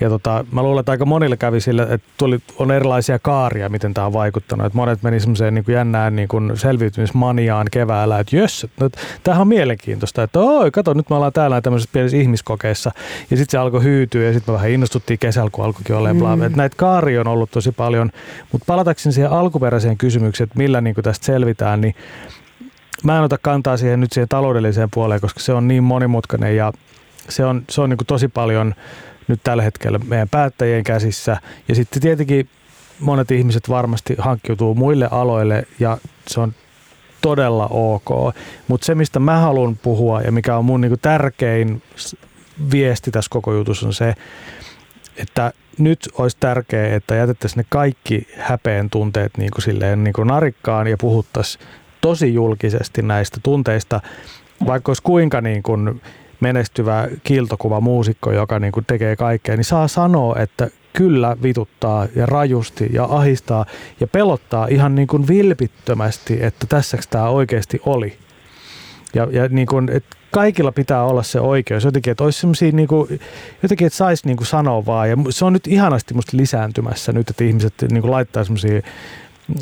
[0.00, 3.94] ja tota, mä luulen, että aika monille kävi sille, että tuli, on erilaisia kaaria, miten
[3.94, 4.66] tämä on vaikuttanut.
[4.66, 8.90] Että monet meni semmoiseen niin jännään niin kuin selviytymismaniaan keväällä, että jöss, no,
[9.24, 12.92] tämähän on mielenkiintoista, että oi, kato, nyt me ollaan täällä tämmöisessä pienessä ihmiskokeissa.
[13.30, 16.52] Ja sitten se alkoi hyytyä ja sitten me vähän innostuttiin kesällä, kun alkoikin olemaan mm.
[16.56, 18.10] Näitä kaaria on ollut tosi paljon,
[18.52, 21.94] mutta palatakseni siihen alkuperäiseen kysymykseen, että millä niin kuin tästä selvitään, niin
[23.04, 26.72] mä en ota kantaa siihen nyt siihen taloudelliseen puoleen, koska se on niin monimutkainen ja
[27.28, 28.74] se on, se on niin kuin tosi paljon
[29.28, 31.36] nyt tällä hetkellä meidän päättäjien käsissä.
[31.68, 32.48] Ja sitten tietenkin
[33.00, 36.54] monet ihmiset varmasti hankkiutuu muille aloille ja se on
[37.20, 38.34] todella ok.
[38.68, 41.82] Mutta se, mistä mä haluan puhua ja mikä on mun niinku tärkein
[42.70, 44.14] viesti tässä koko jutussa on se,
[45.16, 50.28] että nyt olisi tärkeää, että jätettäisiin ne kaikki häpeen tunteet niin kuin silleen niin kuin
[50.28, 51.64] narikkaan ja puhuttaisiin
[52.00, 54.00] tosi julkisesti näistä tunteista,
[54.66, 56.02] vaikka olisi kuinka niin kuin
[56.40, 62.26] menestyvä kiltokuva muusikko, joka niin kuin tekee kaikkea, niin saa sanoa, että kyllä vituttaa ja
[62.26, 63.66] rajusti ja ahistaa
[64.00, 68.18] ja pelottaa ihan niin kuin vilpittömästi, että tässäks tämä oikeasti oli.
[69.14, 72.88] Ja, ja niin kuin, että kaikilla pitää olla se oikeus jotenkin, että olisi semmoisia niin
[72.88, 73.20] kuin,
[73.62, 75.10] jotenkin, että saisi niin kuin sanoa vaan.
[75.10, 78.82] Ja se on nyt ihanasti musta lisääntymässä nyt, että ihmiset niin kuin laittaa semmoisia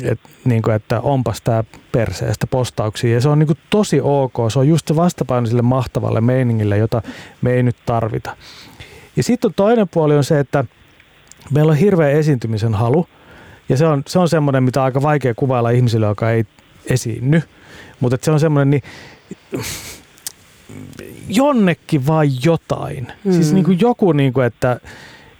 [0.03, 3.13] et, niin kuin, että onpas tämä perseestä postauksia.
[3.13, 4.33] Ja se on niin kuin tosi ok.
[4.53, 7.01] Se on just se vastapaino sille mahtavalle meiningille, jota
[7.41, 8.37] me ei nyt tarvita.
[9.15, 10.65] Ja sitten toinen puoli on se, että
[11.51, 13.07] meillä on hirveä esiintymisen halu.
[13.69, 16.45] Ja se on, se on semmoinen, mitä on aika vaikea kuvailla ihmisille, joka ei
[16.85, 17.41] esiinny.
[17.99, 18.83] Mutta se on semmoinen, niin
[21.27, 23.05] jonnekin vai jotain.
[23.05, 23.31] Siis mm.
[23.31, 24.79] Siis niin kuin joku, niin kuin, että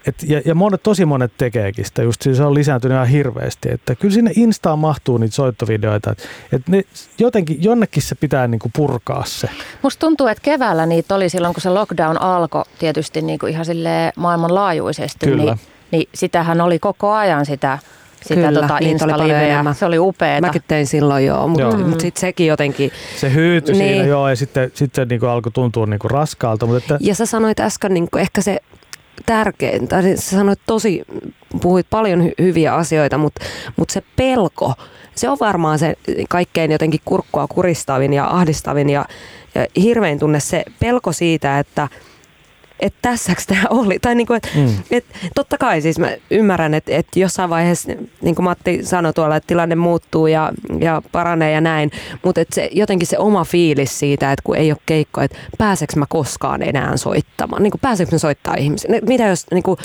[0.08, 3.96] et, ja, ja monet, tosi monet tekeekin sitä, just se on lisääntynyt ihan hirveästi, että
[3.96, 6.84] kyllä sinne Instaan mahtuu niitä soittovideoita, että et ne
[7.20, 9.50] jotenkin, jonnekin se pitää niinku purkaa se.
[9.82, 14.12] Musta tuntuu, että keväällä niitä oli silloin, kun se lockdown alkoi tietysti niinku ihan sille
[14.16, 15.44] maailmanlaajuisesti, kyllä.
[15.44, 15.60] Niin,
[15.92, 17.80] niin sitähän oli koko ajan sitä
[18.22, 19.76] sitä Kyllä, tota niitä oli paljon enemmän.
[19.76, 20.42] Se oli upeaa.
[20.42, 21.90] Mäkin tein silloin joo, mutta mm.
[21.90, 22.92] mut sitten sekin jotenkin...
[23.16, 23.90] Se hyytyi niin.
[23.90, 26.66] siinä joo ja sitten, sitten niinku alkoi tuntua niinku raskaalta.
[26.66, 26.98] Mutta että...
[27.00, 28.60] Ja sä sanoit äsken niinku ehkä se
[29.26, 30.02] tärkeintä.
[30.02, 31.04] Sä sanoit tosi,
[31.62, 33.46] puhuit paljon hy- hyviä asioita, mutta,
[33.76, 34.74] mutta se pelko,
[35.16, 35.96] se on varmaan se
[36.30, 39.06] kaikkein jotenkin kurkkua kuristavin ja ahdistavin ja,
[39.56, 41.88] ja hirvein tunne se pelko siitä, että–
[42.80, 44.00] että tässäks tämä oli.
[44.00, 44.74] Tai niinku, et, mm.
[44.92, 45.06] et,
[45.36, 47.92] totta kai siis mä ymmärrän, että et jossain vaiheessa,
[48.22, 51.92] niin kuin Matti sanoi tuolla, että tilanne muuttuu ja, ja paranee ja näin,
[52.24, 56.06] mutta se, jotenkin se oma fiilis siitä, että kun ei ole keikkoa, että pääseekö mä
[56.10, 58.92] koskaan enää soittamaan, niin pääseekö mä soittaa ihmisiä.
[59.08, 59.78] Mitä jos niin kuin,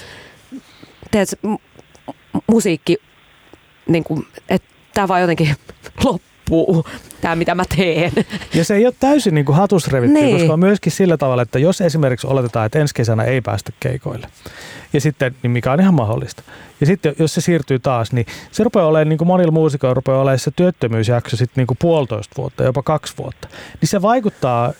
[1.11, 1.29] teet,
[2.47, 2.97] musiikki,
[3.89, 5.49] niin kuin, että tämä vaan jotenkin
[6.05, 6.85] loppuu loppuu
[7.21, 8.13] tämä, mitä mä teen.
[8.55, 10.37] Ja se ei ole täysin niin kuin hatusrevitty, Niin.
[10.39, 14.27] koska on myöskin sillä tavalla, että jos esimerkiksi oletetaan, että ensi kesänä ei päästä keikoille,
[14.93, 16.43] ja sitten, niin mikä on ihan mahdollista.
[16.81, 20.21] Ja sitten jos se siirtyy taas, niin se rupeaa olemaan, niin kuin monilla muusikoilla rupeaa
[20.21, 23.49] olemaan se työttömyysjakso sitten niin kuin puolitoista vuotta, jopa kaksi vuotta.
[23.81, 24.73] Niin se vaikuttaa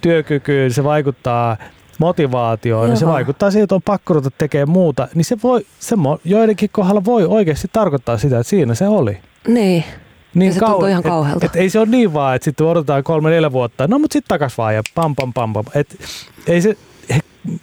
[0.00, 1.56] työkykyyn, se vaikuttaa
[1.98, 3.12] motivaatioon, niin se Joo.
[3.12, 7.24] vaikuttaa siihen, että on pakko ruveta tekemään muuta, niin se voi, se joidenkin kohdalla voi
[7.24, 9.18] oikeasti tarkoittaa sitä, että siinä se oli.
[9.48, 9.84] Niin.
[10.38, 11.46] Niin se tuntuu ihan et- kauhealta.
[11.46, 14.28] Et, ei se ole niin vaan, että sitten odotetaan kolme neljä vuotta, no mutta sitten
[14.28, 15.64] takas vaan ja pam pam pam pam.
[15.74, 15.96] Et,
[16.46, 16.76] ei se,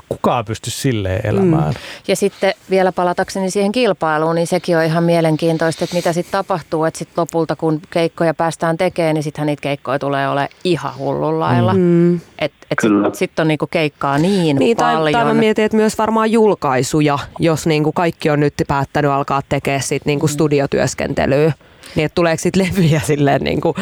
[0.09, 1.67] kukaan pysty silleen elämään.
[1.73, 1.79] Mm.
[2.07, 6.83] Ja sitten vielä palatakseni siihen kilpailuun, niin sekin on ihan mielenkiintoista, että mitä sitten tapahtuu,
[6.85, 11.39] että sitten lopulta kun keikkoja päästään tekemään, niin sittenhän niitä keikkoja tulee olemaan ihan hullun
[11.39, 11.73] lailla.
[11.73, 11.79] Mm.
[11.79, 12.15] Mm.
[12.39, 13.03] Että et Kyllä.
[13.05, 15.11] sitten sit on niinku keikkaa niin, Niin, paljon.
[15.13, 19.83] tai mä mietin, että myös varmaan julkaisuja, jos niinku kaikki on nyt päättänyt alkaa tekemään
[19.83, 21.53] sit niinku studiotyöskentelyä.
[21.95, 23.75] Niin, että tuleeko sitten levyjä silleen niinku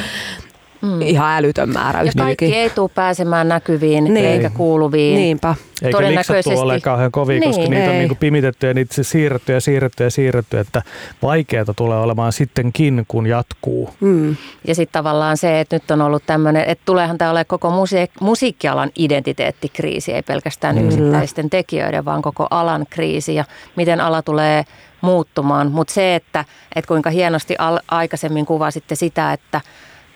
[0.81, 1.01] mm.
[1.01, 4.25] ihan älytön määrä ja kaikki ei tule pääsemään näkyviin Niin.
[4.25, 5.15] eikä kuuluviin.
[5.15, 5.55] Niinpä.
[5.81, 7.71] Eikä liksattu ole kauhean kovia, niin, koska Niin.
[7.71, 7.99] niitä on Ei.
[7.99, 10.81] niinku pimitetty ja niitä se siirretty ja siirretty ja siirretty, että
[11.21, 13.89] vaikeata tulee olemaan sittenkin, kun jatkuu.
[13.99, 14.35] Mm.
[14.67, 18.17] Ja sitten tavallaan se, että nyt on ollut tämmöinen, että tuleehan tämä ole koko musiik-
[18.21, 20.88] musiikkialan identiteettikriisi, ei pelkästään Kyllä.
[20.88, 24.63] yksittäisten tekijöiden, vaan koko alan kriisi ja miten ala tulee
[25.03, 25.71] muuttumaan.
[25.71, 29.61] Mutta se, että, että kuinka hienosti al- aikaisemmin kuvasitte sitä, että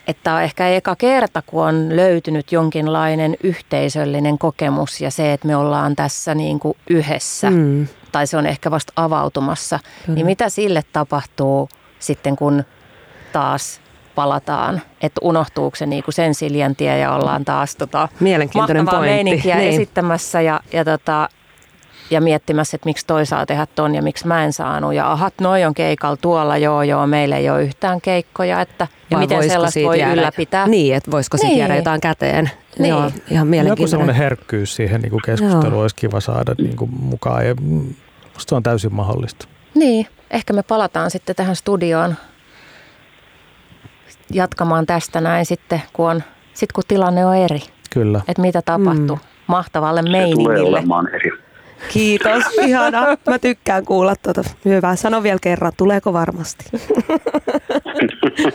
[0.08, 5.56] että on ehkä eka kerta, kun on löytynyt jonkinlainen yhteisöllinen kokemus ja se, että me
[5.56, 7.88] ollaan tässä niin kuin yhdessä Mm.
[8.12, 10.16] tai se on ehkä vasta avautumassa, Kyllä.
[10.16, 11.70] niin mitä sille tapahtuu
[12.00, 12.64] sitten, kun
[13.34, 13.82] taas
[14.16, 19.00] palataan, että unohtuuko se niin kuin sen Siljan tie ja ollaan taas tota, Mielenkiintoinen mahtavaa
[19.06, 19.16] pointti.
[19.24, 19.70] meininkiä Niin.
[19.74, 21.30] esittämässä ja, ja, tota,
[22.10, 24.94] ja miettimässä, että miksi toi saa tehdä ton ja miksi mä en saanut.
[24.94, 28.62] Ja ahat, noi on keikalla tuolla, joo joo, meillä ei ole yhtään keikkoja.
[28.62, 30.68] Että, ja Vai miten sellaista siitä voi jäädä- ylläpitää.
[30.68, 31.60] Niin, että voisiko siitä Niin.
[31.60, 32.50] jäädä jotain käteen.
[32.80, 32.90] Niin.
[32.90, 34.16] Joo, ihan Joku semmoinen mielenkiintoinen.
[34.16, 35.82] herkkyys siihen niin keskusteluun Joo.
[35.82, 37.56] olisi kiva saada niin kuin mukaan ja
[38.34, 39.48] musta on täysin mahdollista.
[39.76, 42.16] Niin, ehkä me palataan sitten tähän studioon
[44.34, 46.24] jatkamaan tästä näin sitten, kun, on,
[46.54, 47.60] sit kun tilanne on eri.
[47.94, 48.22] Kyllä.
[48.28, 49.22] Että mitä tapahtuu Mm.
[49.48, 50.70] mahtavalle Se tulee meiningille.
[50.70, 51.32] olemaan eri.
[51.90, 53.18] Kiitos, ihanaa.
[53.30, 54.44] Mä tykkään kuulla tuota.
[54.66, 56.66] Hyvä, sano vielä kerran, tuleeko varmasti?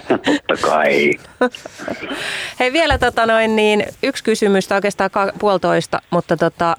[0.09, 1.11] Totta kai.
[2.61, 6.77] Hei vielä tota noin, niin yksi kysymys, tai oikeastaan puolitoista, mutta tota,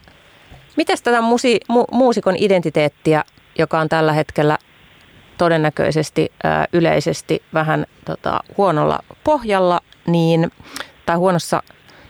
[0.78, 3.24] miten tätä musi, mu, muusikon identiteettiä,
[3.60, 4.57] joka on tällä hetkellä
[5.38, 10.52] todennäköisesti ää, yleisesti vähän tota, huonolla pohjalla, niin,
[11.06, 11.64] tai huonossa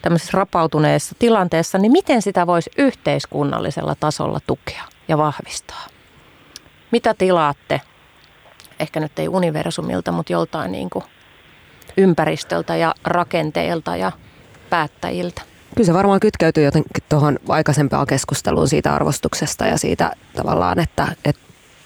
[0.04, 5.88] tämmöisessä rapautuneessa tilanteessa, niin miten sitä voisi yhteiskunnallisella tasolla tukea ja vahvistaa?
[6.92, 7.82] Mitä tilaatte,
[8.80, 11.06] ehkä nyt ei universumilta, mutta joltain niin kuin
[11.98, 14.12] ympäristöltä ja rakenteilta ja
[14.70, 15.42] päättäjiltä?
[15.76, 21.42] Kyllä se varmaan kytkeytyy jotenkin tuohon aikaisempaan keskusteluun siitä arvostuksesta ja siitä tavallaan, että, että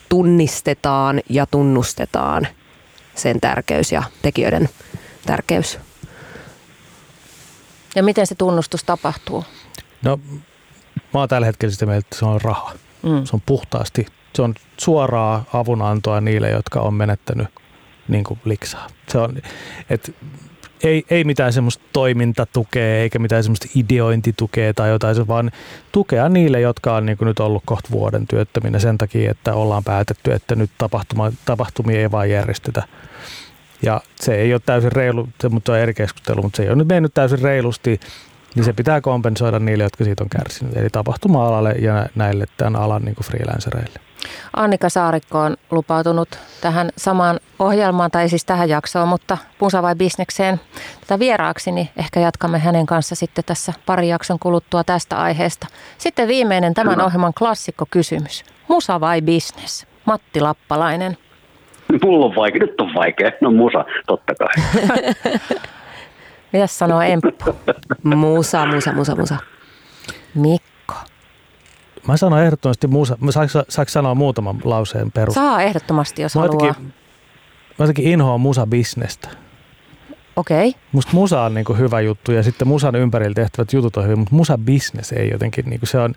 [0.09, 2.47] tunnistetaan ja tunnustetaan
[3.15, 4.69] sen tärkeys ja tekijöiden
[5.25, 5.79] tärkeys.
[7.97, 9.45] Ja miten se tunnustus tapahtuu?
[10.03, 10.19] No,
[11.13, 12.71] mä oon tällä hetkellä sitä mieltä, että se on raha.
[13.03, 13.25] Mm.
[13.25, 17.47] Se on puhtaasti, se on suoraa avunantoa niille, jotka on menettänyt
[18.07, 18.87] niin kuin liksaa.
[19.09, 19.37] Se on,
[19.89, 20.15] et,
[20.83, 25.51] ei, ei mitään semmoista toimintatukea eikä mitään semmoista ideointitukea tai jotain, vaan
[25.91, 29.83] tukea niille, jotka on niin kuin nyt ollut kohta vuoden työttöminä sen takia, että ollaan
[29.83, 32.83] päätetty, että nyt tapahtuma, tapahtumia ei vaan järjestetä.
[33.81, 36.69] Ja se ei ole täysin reilu, se, mutta se on eri keskustelu, mutta se ei
[36.69, 37.99] ole nyt mennyt täysin reilusti,
[38.55, 43.01] niin se pitää kompensoida niille, jotka siitä on kärsinyt, eli tapahtuma-alalle ja näille tämän alan
[43.05, 43.99] niin freelancereille.
[44.55, 50.59] Annika Saarikko on lupautunut tähän samaan ohjelmaan, tai siis tähän jaksoon, mutta Musa vai Bisnekseen
[51.01, 55.67] tätä vieraaksi, niin ehkä jatkamme hänen kanssa sitten tässä pari jakson kuluttua tästä aiheesta.
[55.97, 58.43] Sitten viimeinen tämän ohjelman klassikkokysymys.
[58.67, 59.87] Musa vai bisnes?
[60.05, 61.17] Matti Lappalainen.
[62.03, 63.31] Mulla on vaikea, nyt on vaikea.
[63.41, 64.63] No musa, totta kai.
[66.53, 67.55] Mitäs sanoo Emppu?
[68.03, 69.37] Musa, musa, musa, musa.
[70.35, 70.93] Mikko.
[72.07, 73.17] Mä sanon ehdottomasti musa.
[73.21, 75.49] Mä saanko, saanko sanoa muutaman lauseen perusteella?
[75.51, 76.67] Saa ehdottomasti, jos Mä haluaa.
[76.67, 76.93] jotenkin,
[77.79, 79.29] mä jotenkin inhoan musa-bisnestä.
[80.35, 80.69] Okei.
[80.69, 80.81] Okay.
[80.91, 84.35] Musta musa on niinku hyvä juttu ja sitten musan ympärillä tehtävät jutut on hyvin, mutta
[84.35, 86.13] musa-bisnes ei jotenkin, niinku se on...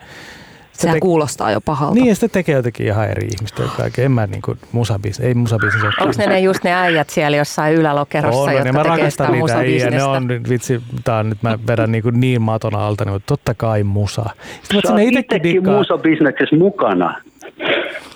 [0.72, 1.94] se Sehän te- kuulostaa jo pahalta.
[1.94, 4.04] Niin ja sitä tekee jotenkin ihan eri ihmisten kaiken.
[4.04, 5.92] En mä niinku musabis, ei musabisnes ole.
[6.00, 9.26] Onko ne, ne just ne äijät siellä jossain ylälokerossa, on, ja jotka mä tekee rakastan
[9.26, 9.90] sitä niitä äijä.
[9.90, 13.54] Ne on nyt, vitsi, tää on nyt, mä vedän niinku niin maton alta, niin totta
[13.54, 14.24] kai musa.
[14.62, 15.76] Sitten mä Sä sinne oot itsekin dikkaan.
[15.78, 17.20] musabisneksessä mukana.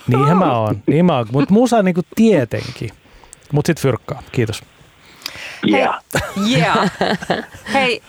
[0.07, 1.27] Niinhän mä oon, niin mä oon.
[1.33, 2.91] Mutta musa niinku tietenkin.
[3.53, 4.63] Mut sit fyrkkaa, kiitos.
[5.69, 5.99] Yeah.
[6.51, 6.93] Yeah.
[7.75, 8.03] Hei,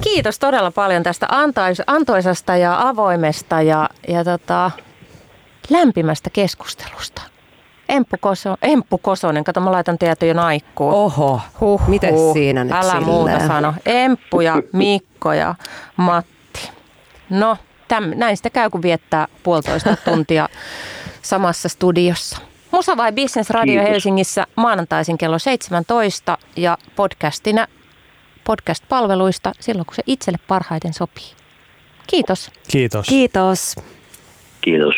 [0.00, 4.70] kiitos todella paljon tästä antais, antoisasta ja avoimesta ja, ja tota,
[5.70, 7.22] lämpimästä keskustelusta.
[7.88, 10.94] Emppu, Koso, Emppu Kosonen, kato mä laitan teidät jo naikkuun.
[10.94, 11.88] Oho, Huhhuh.
[11.88, 13.04] miten siinä nyt Älä silleen?
[13.04, 13.74] muuta sano.
[13.86, 15.54] Emppu ja Mikko ja
[15.96, 16.70] Matti.
[17.30, 17.56] No,
[17.88, 20.48] täm, näin sitä käy, kun viettää puolitoista tuntia
[21.22, 22.38] samassa studiossa.
[22.70, 23.90] Musa vai Business Radio Kiitos.
[23.90, 27.66] Helsingissä maanantaisin kello 17 ja podcastina
[28.44, 31.30] podcast-palveluista silloin, kun se itselle parhaiten sopii.
[32.06, 32.50] Kiitos.
[32.68, 33.06] Kiitos.
[33.06, 33.76] Kiitos.
[34.60, 34.94] Kiitos.